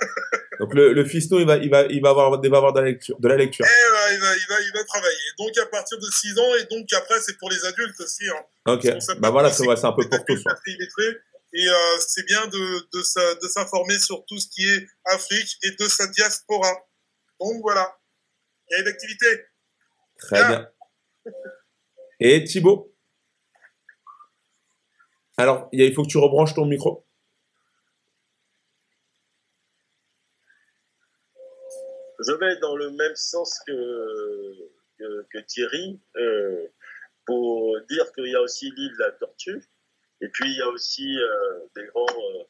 Donc 0.60 0.74
le, 0.74 0.92
le 0.92 1.04
fiston, 1.04 1.38
il 1.38 1.46
va, 1.46 1.56
il 1.56 1.70
va, 1.70 1.82
il 1.86 2.02
va 2.02 2.10
avoir, 2.10 2.38
il 2.42 2.50
va 2.50 2.56
avoir 2.58 2.72
de 2.72 2.80
la 2.80 2.86
lecture. 2.86 3.18
De 3.18 3.28
la 3.28 3.36
lecture. 3.36 3.64
Eh 3.66 3.92
ben, 3.92 4.14
il, 4.14 4.20
va, 4.20 4.36
il, 4.36 4.46
va, 4.46 4.60
il 4.60 4.72
va 4.72 4.84
travailler. 4.84 5.16
Donc 5.38 5.56
à 5.58 5.66
partir 5.66 5.98
de 5.98 6.04
6 6.04 6.38
ans, 6.38 6.54
et 6.56 6.64
donc 6.64 6.92
après, 6.92 7.20
c'est 7.20 7.38
pour 7.38 7.50
les 7.50 7.64
adultes 7.64 7.98
aussi. 8.00 8.28
Hein. 8.28 8.44
Ok. 8.66 8.86
Bah 9.18 9.30
voilà, 9.30 9.50
c'est, 9.50 9.64
c'est 9.64 9.84
un 9.86 9.92
peu 9.92 10.08
pour 10.08 10.24
tous. 10.24 10.44
Et 11.52 11.68
euh, 11.68 11.98
c'est 12.06 12.24
bien 12.26 12.46
de, 12.46 12.58
de, 12.92 13.42
de 13.42 13.48
s'informer 13.48 13.98
sur 13.98 14.24
tout 14.26 14.38
ce 14.38 14.48
qui 14.48 14.68
est 14.68 14.86
Afrique 15.06 15.56
et 15.64 15.70
de 15.72 15.88
sa 15.88 16.06
diaspora. 16.06 16.72
Donc 17.40 17.60
voilà, 17.62 17.98
il 18.68 18.74
y 18.74 18.76
a 18.76 18.82
une 18.82 18.88
activité. 18.88 19.46
Très 20.18 20.46
bien. 20.46 20.68
Et 22.20 22.44
Thibaut? 22.44 22.89
Alors, 25.40 25.68
il 25.72 25.92
faut 25.94 26.02
que 26.02 26.08
tu 26.08 26.18
rebranches 26.18 26.54
ton 26.54 26.66
micro. 26.66 27.06
Je 32.26 32.32
vais 32.32 32.56
dans 32.60 32.76
le 32.76 32.90
même 32.90 33.16
sens 33.16 33.58
que, 33.66 34.70
que, 34.98 35.38
Thierry 35.46 35.98
euh, 36.16 36.66
pour 37.24 37.80
dire 37.88 38.12
qu'il 38.12 38.28
y 38.28 38.34
a 38.34 38.40
aussi 38.42 38.70
l'île 38.76 38.92
de 38.92 38.98
la 38.98 39.12
Tortue 39.12 39.62
et 40.20 40.28
puis, 40.28 40.50
il 40.50 40.58
y 40.58 40.62
a 40.62 40.68
aussi 40.68 41.18
euh, 41.18 41.60
des, 41.74 41.86
grands, 41.86 42.06
euh, 42.06 42.44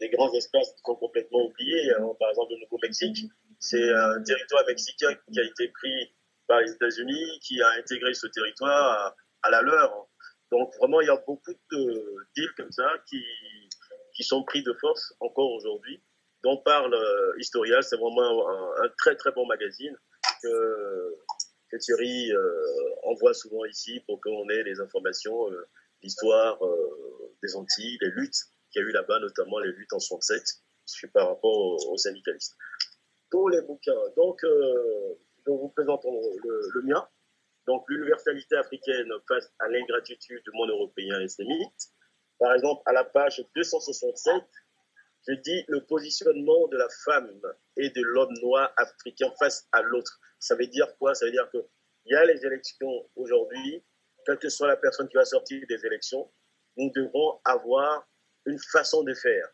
des 0.00 0.08
grands 0.10 0.32
espaces 0.32 0.72
qui 0.72 0.82
sont 0.84 0.94
complètement 0.94 1.44
oubliés. 1.44 1.92
Hein. 1.92 2.08
Par 2.20 2.30
exemple, 2.30 2.52
le 2.52 2.60
Nouveau-Mexique, 2.60 3.28
c'est 3.58 3.92
un 3.92 4.22
territoire 4.22 4.64
mexicain 4.66 5.12
qui 5.32 5.40
a 5.40 5.44
été 5.44 5.68
pris 5.68 6.14
par 6.46 6.60
les 6.60 6.70
États-Unis, 6.70 7.40
qui 7.42 7.60
a 7.60 7.68
intégré 7.78 8.14
ce 8.14 8.28
territoire 8.28 9.16
à, 9.42 9.50
la 9.50 9.62
leur. 9.62 10.08
Donc, 10.50 10.74
vraiment, 10.76 11.00
il 11.00 11.06
y 11.06 11.10
a 11.10 11.22
beaucoup 11.26 11.52
d'îles 11.72 12.54
comme 12.56 12.72
ça 12.72 12.88
qui, 13.08 13.22
qui 14.14 14.22
sont 14.22 14.44
pris 14.44 14.62
de 14.62 14.72
force 14.74 15.14
encore 15.20 15.52
aujourd'hui, 15.52 16.02
dont 16.42 16.56
parle 16.58 16.94
euh, 16.94 17.32
Historial. 17.38 17.82
C'est 17.82 17.96
vraiment 17.96 18.48
un, 18.48 18.84
un, 18.84 18.88
très, 18.98 19.16
très 19.16 19.32
bon 19.32 19.46
magazine 19.46 19.96
que, 20.42 21.16
que 21.70 21.76
Thierry 21.78 22.32
euh, 22.32 22.94
envoie 23.04 23.34
souvent 23.34 23.64
ici 23.64 24.00
pour 24.06 24.20
qu'on 24.20 24.48
ait 24.50 24.62
les 24.62 24.80
informations 24.80 25.50
euh, 25.50 25.68
l'histoire 26.02 26.64
euh, 26.64 27.34
des 27.42 27.56
Antilles, 27.56 27.98
les 28.00 28.10
luttes 28.10 28.38
qu'il 28.70 28.82
y 28.82 28.84
a 28.84 28.88
eu 28.88 28.92
là-bas, 28.92 29.18
notamment 29.20 29.58
les 29.58 29.72
luttes 29.72 29.92
en 29.92 29.98
67, 29.98 30.42
par 31.12 31.28
rapport 31.28 31.90
aux, 31.90 31.96
syndicalistes. 31.96 32.56
Pour 33.30 33.50
les 33.50 33.60
bouquins, 33.62 33.92
donc, 34.16 34.42
euh, 34.44 35.14
nous 35.46 35.58
vous 35.58 35.68
présentons 35.70 36.20
le, 36.44 36.60
le 36.74 36.82
mien. 36.82 37.08
Donc, 37.66 37.84
l'universalité 37.88 38.56
africaine 38.56 39.10
face 39.28 39.52
à 39.58 39.68
l'ingratitude 39.68 40.42
du 40.42 40.50
monde 40.54 40.70
européen 40.70 41.20
et 41.20 41.28
sémite. 41.28 41.90
Par 42.38 42.54
exemple, 42.54 42.82
à 42.86 42.92
la 42.92 43.04
page 43.04 43.42
267, 43.54 44.34
je 45.28 45.34
dis 45.34 45.64
le 45.68 45.84
positionnement 45.84 46.68
de 46.68 46.76
la 46.76 46.88
femme 47.04 47.40
et 47.76 47.90
de 47.90 48.02
l'homme 48.02 48.34
noir 48.42 48.72
africain 48.76 49.32
face 49.38 49.66
à 49.72 49.82
l'autre. 49.82 50.20
Ça 50.38 50.54
veut 50.54 50.66
dire 50.66 50.86
quoi? 50.98 51.14
Ça 51.14 51.26
veut 51.26 51.32
dire 51.32 51.48
qu'il 51.50 51.62
y 52.06 52.14
a 52.14 52.24
les 52.24 52.44
élections 52.46 53.10
aujourd'hui, 53.16 53.84
quelle 54.24 54.38
que 54.38 54.48
soit 54.48 54.68
la 54.68 54.76
personne 54.76 55.08
qui 55.08 55.16
va 55.16 55.24
sortir 55.24 55.60
des 55.68 55.86
élections, 55.86 56.30
nous 56.76 56.90
devons 56.94 57.40
avoir 57.44 58.06
une 58.44 58.58
façon 58.58 59.02
de 59.02 59.14
faire. 59.14 59.48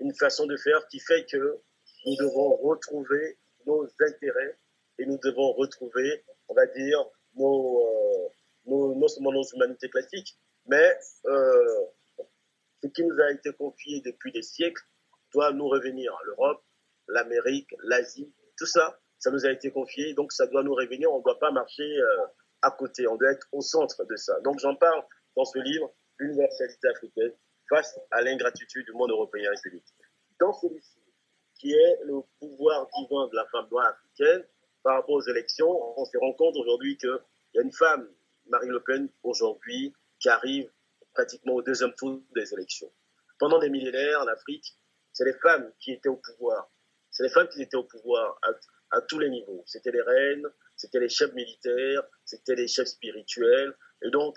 Une 0.00 0.14
façon 0.14 0.46
de 0.46 0.56
faire 0.56 0.86
qui 0.88 1.00
fait 1.00 1.24
que 1.24 1.62
nous 2.06 2.16
devons 2.16 2.56
retrouver 2.56 3.38
nos 3.66 3.88
intérêts 4.00 4.58
et 4.98 5.06
nous 5.06 5.18
devons 5.18 5.52
retrouver, 5.52 6.24
on 6.48 6.54
va 6.54 6.66
dire, 6.66 7.04
nos, 7.34 7.80
euh, 7.80 8.28
nos 8.66 8.94
nos 8.94 9.42
humanités 9.54 9.88
classiques, 9.88 10.38
mais 10.66 10.96
euh, 11.26 11.86
ce 12.82 12.88
qui 12.88 13.04
nous 13.04 13.20
a 13.20 13.30
été 13.30 13.52
confié 13.52 14.00
depuis 14.00 14.32
des 14.32 14.42
siècles 14.42 14.82
doit 15.32 15.52
nous 15.52 15.68
revenir. 15.68 16.16
L'Europe, 16.24 16.62
l'Amérique, 17.08 17.74
l'Asie, 17.82 18.32
tout 18.56 18.66
ça, 18.66 18.98
ça 19.18 19.30
nous 19.30 19.44
a 19.46 19.50
été 19.50 19.70
confié, 19.70 20.14
donc 20.14 20.32
ça 20.32 20.46
doit 20.46 20.62
nous 20.62 20.74
revenir. 20.74 21.12
On 21.12 21.18
ne 21.18 21.24
doit 21.24 21.38
pas 21.38 21.50
marcher 21.50 21.82
euh, 21.82 22.26
à 22.62 22.70
côté, 22.70 23.06
on 23.06 23.16
doit 23.16 23.32
être 23.32 23.48
au 23.52 23.60
centre 23.60 24.04
de 24.04 24.16
ça. 24.16 24.38
Donc 24.40 24.58
j'en 24.60 24.76
parle 24.76 25.02
dans 25.36 25.44
ce 25.44 25.58
livre, 25.58 25.92
L'universalité 26.18 26.88
africaine 26.88 27.32
face 27.68 27.98
à 28.12 28.22
l'ingratitude 28.22 28.86
du 28.86 28.92
monde 28.92 29.10
européen 29.10 29.50
et 29.50 29.80
Dans 30.38 30.52
celui-ci, 30.52 31.00
qui 31.58 31.72
est 31.72 31.98
le 32.04 32.20
pouvoir 32.38 32.86
divin 32.96 33.26
de 33.28 33.36
la 33.36 33.44
femme 33.46 33.66
noire 33.70 33.88
africaine 33.88 34.46
par 34.84 34.96
rapport 34.96 35.16
aux 35.16 35.28
élections, 35.28 35.98
on 35.98 36.04
se 36.04 36.16
rend 36.18 36.34
compte 36.34 36.56
aujourd'hui 36.56 36.96
qu'il 36.98 37.18
y 37.54 37.58
a 37.58 37.62
une 37.62 37.72
femme, 37.72 38.08
Marine 38.46 38.70
Le 38.70 38.80
Pen, 38.80 39.08
aujourd'hui, 39.22 39.92
qui 40.20 40.28
arrive 40.28 40.70
pratiquement 41.14 41.54
au 41.54 41.62
deuxième 41.62 41.94
tour 41.94 42.20
des 42.36 42.52
élections. 42.52 42.92
Pendant 43.38 43.58
des 43.58 43.70
millénaires, 43.70 44.20
en 44.20 44.28
Afrique, 44.28 44.76
c'est 45.12 45.24
les 45.24 45.32
femmes 45.42 45.72
qui 45.80 45.92
étaient 45.92 46.08
au 46.08 46.16
pouvoir. 46.16 46.70
C'est 47.10 47.22
les 47.22 47.30
femmes 47.30 47.48
qui 47.48 47.62
étaient 47.62 47.76
au 47.76 47.84
pouvoir 47.84 48.38
à 48.90 49.00
tous 49.00 49.18
les 49.18 49.30
niveaux. 49.30 49.62
C'était 49.66 49.90
les 49.90 50.02
reines, 50.02 50.46
c'était 50.76 51.00
les 51.00 51.08
chefs 51.08 51.32
militaires, 51.32 52.02
c'était 52.24 52.54
les 52.54 52.68
chefs 52.68 52.88
spirituels. 52.88 53.74
Et 54.02 54.10
donc, 54.10 54.36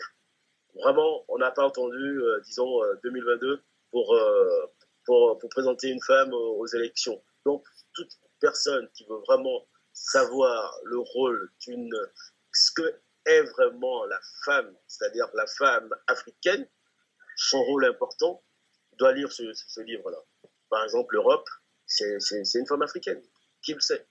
vraiment, 0.75 1.25
on 1.27 1.37
n'a 1.37 1.51
pas 1.51 1.63
entendu, 1.63 2.21
euh, 2.21 2.39
disons, 2.41 2.79
2022 3.03 3.47
euh, 3.47 3.57
pour, 3.91 4.13
euh, 4.13 4.65
pour, 5.05 5.37
pour, 5.39 5.49
présenter 5.49 5.89
une 5.89 6.01
femme 6.01 6.33
aux, 6.33 6.67
élections. 6.67 7.21
Donc, 7.45 7.65
personne 8.39 8.87
qui 8.93 9.05
veut 9.05 9.21
vraiment 9.27 9.65
savoir 10.05 10.79
le 10.85 10.99
rôle 10.99 11.51
d'une, 11.65 11.95
ce 12.53 12.71
que 12.75 13.01
est 13.25 13.41
vraiment 13.41 14.05
la 14.05 14.19
femme, 14.45 14.75
c'est-à-dire 14.87 15.27
la 15.33 15.45
femme 15.47 15.89
africaine, 16.07 16.67
son 17.35 17.61
rôle 17.63 17.85
important, 17.85 18.43
doit 18.93 19.11
lire 19.11 19.31
ce, 19.31 19.53
ce 19.53 19.81
livre-là. 19.81 20.17
Par 20.69 20.83
exemple, 20.83 21.13
l'Europe, 21.13 21.47
c'est 21.85 22.17
une 22.55 22.67
femme 22.67 22.81
africaine. 22.81 23.21
Qui 23.61 23.73
le 23.73 23.79
sait 23.79 24.07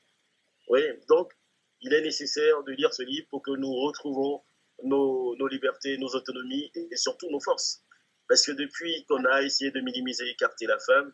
Oui, 0.68 0.82
donc 1.09 1.32
il 1.80 1.93
est 1.95 2.03
nécessaire 2.03 2.62
de 2.64 2.72
lire 2.72 2.93
ce 2.93 3.03
livre 3.03 3.26
pour 3.30 3.43
que 3.43 3.53
nous 3.53 3.72
retrouvons 3.72 4.43
nos, 4.82 5.37
nos 5.37 5.49
libertés, 5.49 5.97
nos 5.99 6.09
autonomies 6.09 6.70
et, 6.74 6.97
surtout 6.97 7.30
nos 7.30 7.41
forces. 7.41 7.82
Parce 8.28 8.45
que 8.45 8.53
depuis 8.53 9.05
qu'on 9.07 9.24
a 9.24 9.43
essayé 9.43 9.70
de 9.70 9.80
minimiser, 9.80 10.28
écarter 10.28 10.66
la 10.66 10.78
femme, 10.78 11.12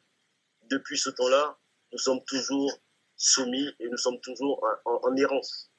depuis 0.62 0.98
ce 0.98 1.10
temps-là, 1.10 1.58
nous 1.92 1.98
sommes 1.98 2.24
toujours 2.24 2.72
soumis 3.22 3.68
et 3.78 3.88
nous 3.88 3.96
sommes 3.96 4.18
toujours 4.20 4.60
en, 4.84 5.16
errance. 5.16 5.70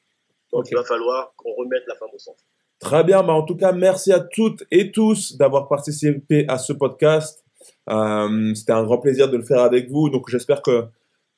Donc 0.51 0.65
il 0.71 0.75
va 0.75 0.83
falloir 0.83 1.33
qu'on 1.35 1.53
remette 1.53 1.83
la 1.87 1.95
femme 1.95 2.09
au 2.13 2.19
centre. 2.19 2.43
Très 2.79 3.03
bien, 3.03 3.21
bah 3.23 3.33
en 3.33 3.43
tout 3.43 3.55
cas, 3.55 3.71
merci 3.71 4.11
à 4.11 4.19
toutes 4.19 4.63
et 4.71 4.91
tous 4.91 5.35
d'avoir 5.37 5.67
participé 5.67 6.45
à 6.47 6.57
ce 6.57 6.73
podcast. 6.73 7.43
Euh, 7.89 8.53
C'était 8.55 8.71
un 8.73 8.83
grand 8.83 8.97
plaisir 8.97 9.29
de 9.29 9.37
le 9.37 9.43
faire 9.43 9.61
avec 9.61 9.89
vous. 9.89 10.09
Donc 10.09 10.29
j'espère 10.29 10.61
que 10.61 10.85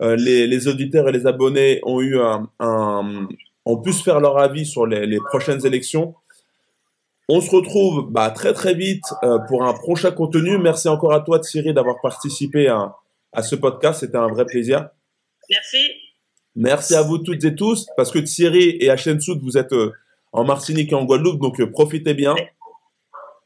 euh, 0.01 0.16
les, 0.16 0.47
les, 0.47 0.68
auditeurs 0.68 1.08
et 1.10 1.12
les 1.12 1.26
abonnés 1.26 1.80
ont 1.84 2.01
eu 2.01 2.20
un, 2.20 2.49
un 2.60 3.28
ont 3.66 3.78
pu 3.78 3.93
se 3.93 4.03
faire 4.03 4.20
leur 4.20 4.38
avis 4.38 4.66
sur 4.66 4.86
les, 4.86 5.06
les 5.06 5.20
prochaines 5.20 5.66
élections. 5.66 6.14
On 7.30 7.41
se 7.41 7.49
retrouve 7.49 8.12
bah, 8.12 8.30
très 8.30 8.53
très 8.53 8.76
vite 8.76 9.06
euh, 9.24 9.39
pour 9.47 9.64
un 9.64 9.74
prochain 9.74 10.12
contenu. 10.12 10.60
Merci 10.60 10.88
encore 10.88 11.14
à 11.14 11.22
toi 11.22 11.39
Thierry 11.39 11.74
d'avoir 11.74 11.99
participé 12.01 12.68
à, 12.68 12.95
à 13.34 13.41
ce 13.41 13.56
podcast. 13.56 14.01
C'était 14.01 14.18
un 14.18 14.28
vrai 14.28 14.45
plaisir. 14.45 14.89
Merci. 15.50 15.78
Merci 16.56 16.96
à 16.96 17.02
vous 17.02 17.18
toutes 17.18 17.43
et 17.43 17.56
tous 17.56 17.88
parce 17.98 18.12
que 18.12 18.20
Thierry 18.20 18.78
et 18.80 18.89
HN 18.89 19.20
Soud, 19.20 19.39
vous 19.41 19.58
êtes 19.58 19.74
euh, 19.74 19.91
en 20.32 20.43
Martinique 20.43 20.91
et 20.91 20.96
en 20.96 21.06
Guadeloupe, 21.06 21.41
donc 21.41 21.60
euh, 21.60 21.70
profitez 21.70 22.14
bien. 22.14 22.36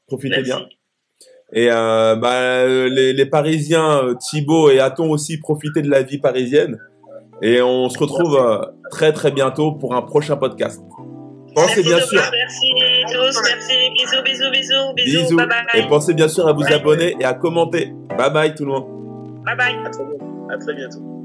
Profitez 0.08 0.42
bien. 0.42 0.68
Et 1.54 1.70
euh, 1.72 2.16
bah, 2.16 2.66
les, 2.66 3.14
les, 3.14 3.26
Parisiens, 3.26 4.16
Thibaut 4.20 4.70
et 4.70 4.80
Aton 4.80 5.10
aussi, 5.10 5.40
profitez 5.40 5.82
de 5.82 5.90
la 5.90 6.04
vie 6.04 6.20
parisienne. 6.20 6.78
Et 7.42 7.62
on 7.62 7.90
se 7.90 7.98
retrouve 7.98 8.36
euh, 8.36 8.66
très 8.92 9.14
très 9.14 9.32
bientôt 9.32 9.72
pour 9.72 9.96
un 9.96 10.02
prochain 10.02 10.36
podcast. 10.36 10.82
Pensez 11.56 11.82
bien 11.82 12.00
sûr. 12.00 12.22
Merci 12.32 12.74
tous, 13.12 13.42
merci. 13.44 13.74
Bisous, 13.96 14.22
bisous, 14.24 14.52
bisous, 14.52 14.94
bisous. 14.96 15.22
bisous. 15.24 15.38
Bye 15.38 15.48
bye. 15.48 15.82
Et 15.82 15.88
pensez 15.88 16.14
bien 16.14 16.28
sûr 16.28 16.48
à 16.48 16.54
vous 16.54 16.66
abonner 16.66 17.16
et 17.20 17.26
à 17.26 17.34
commenter. 17.34 17.94
Bye 18.18 18.32
bye 18.32 18.54
tout 18.54 18.66
le 18.66 18.72
monde. 18.72 19.44
Bye 19.46 19.56
bye. 19.56 19.76
À 19.86 19.90
très 19.90 20.04
bientôt. 20.04 20.50
À 20.50 20.58
très 20.58 20.74
bientôt. 20.74 21.19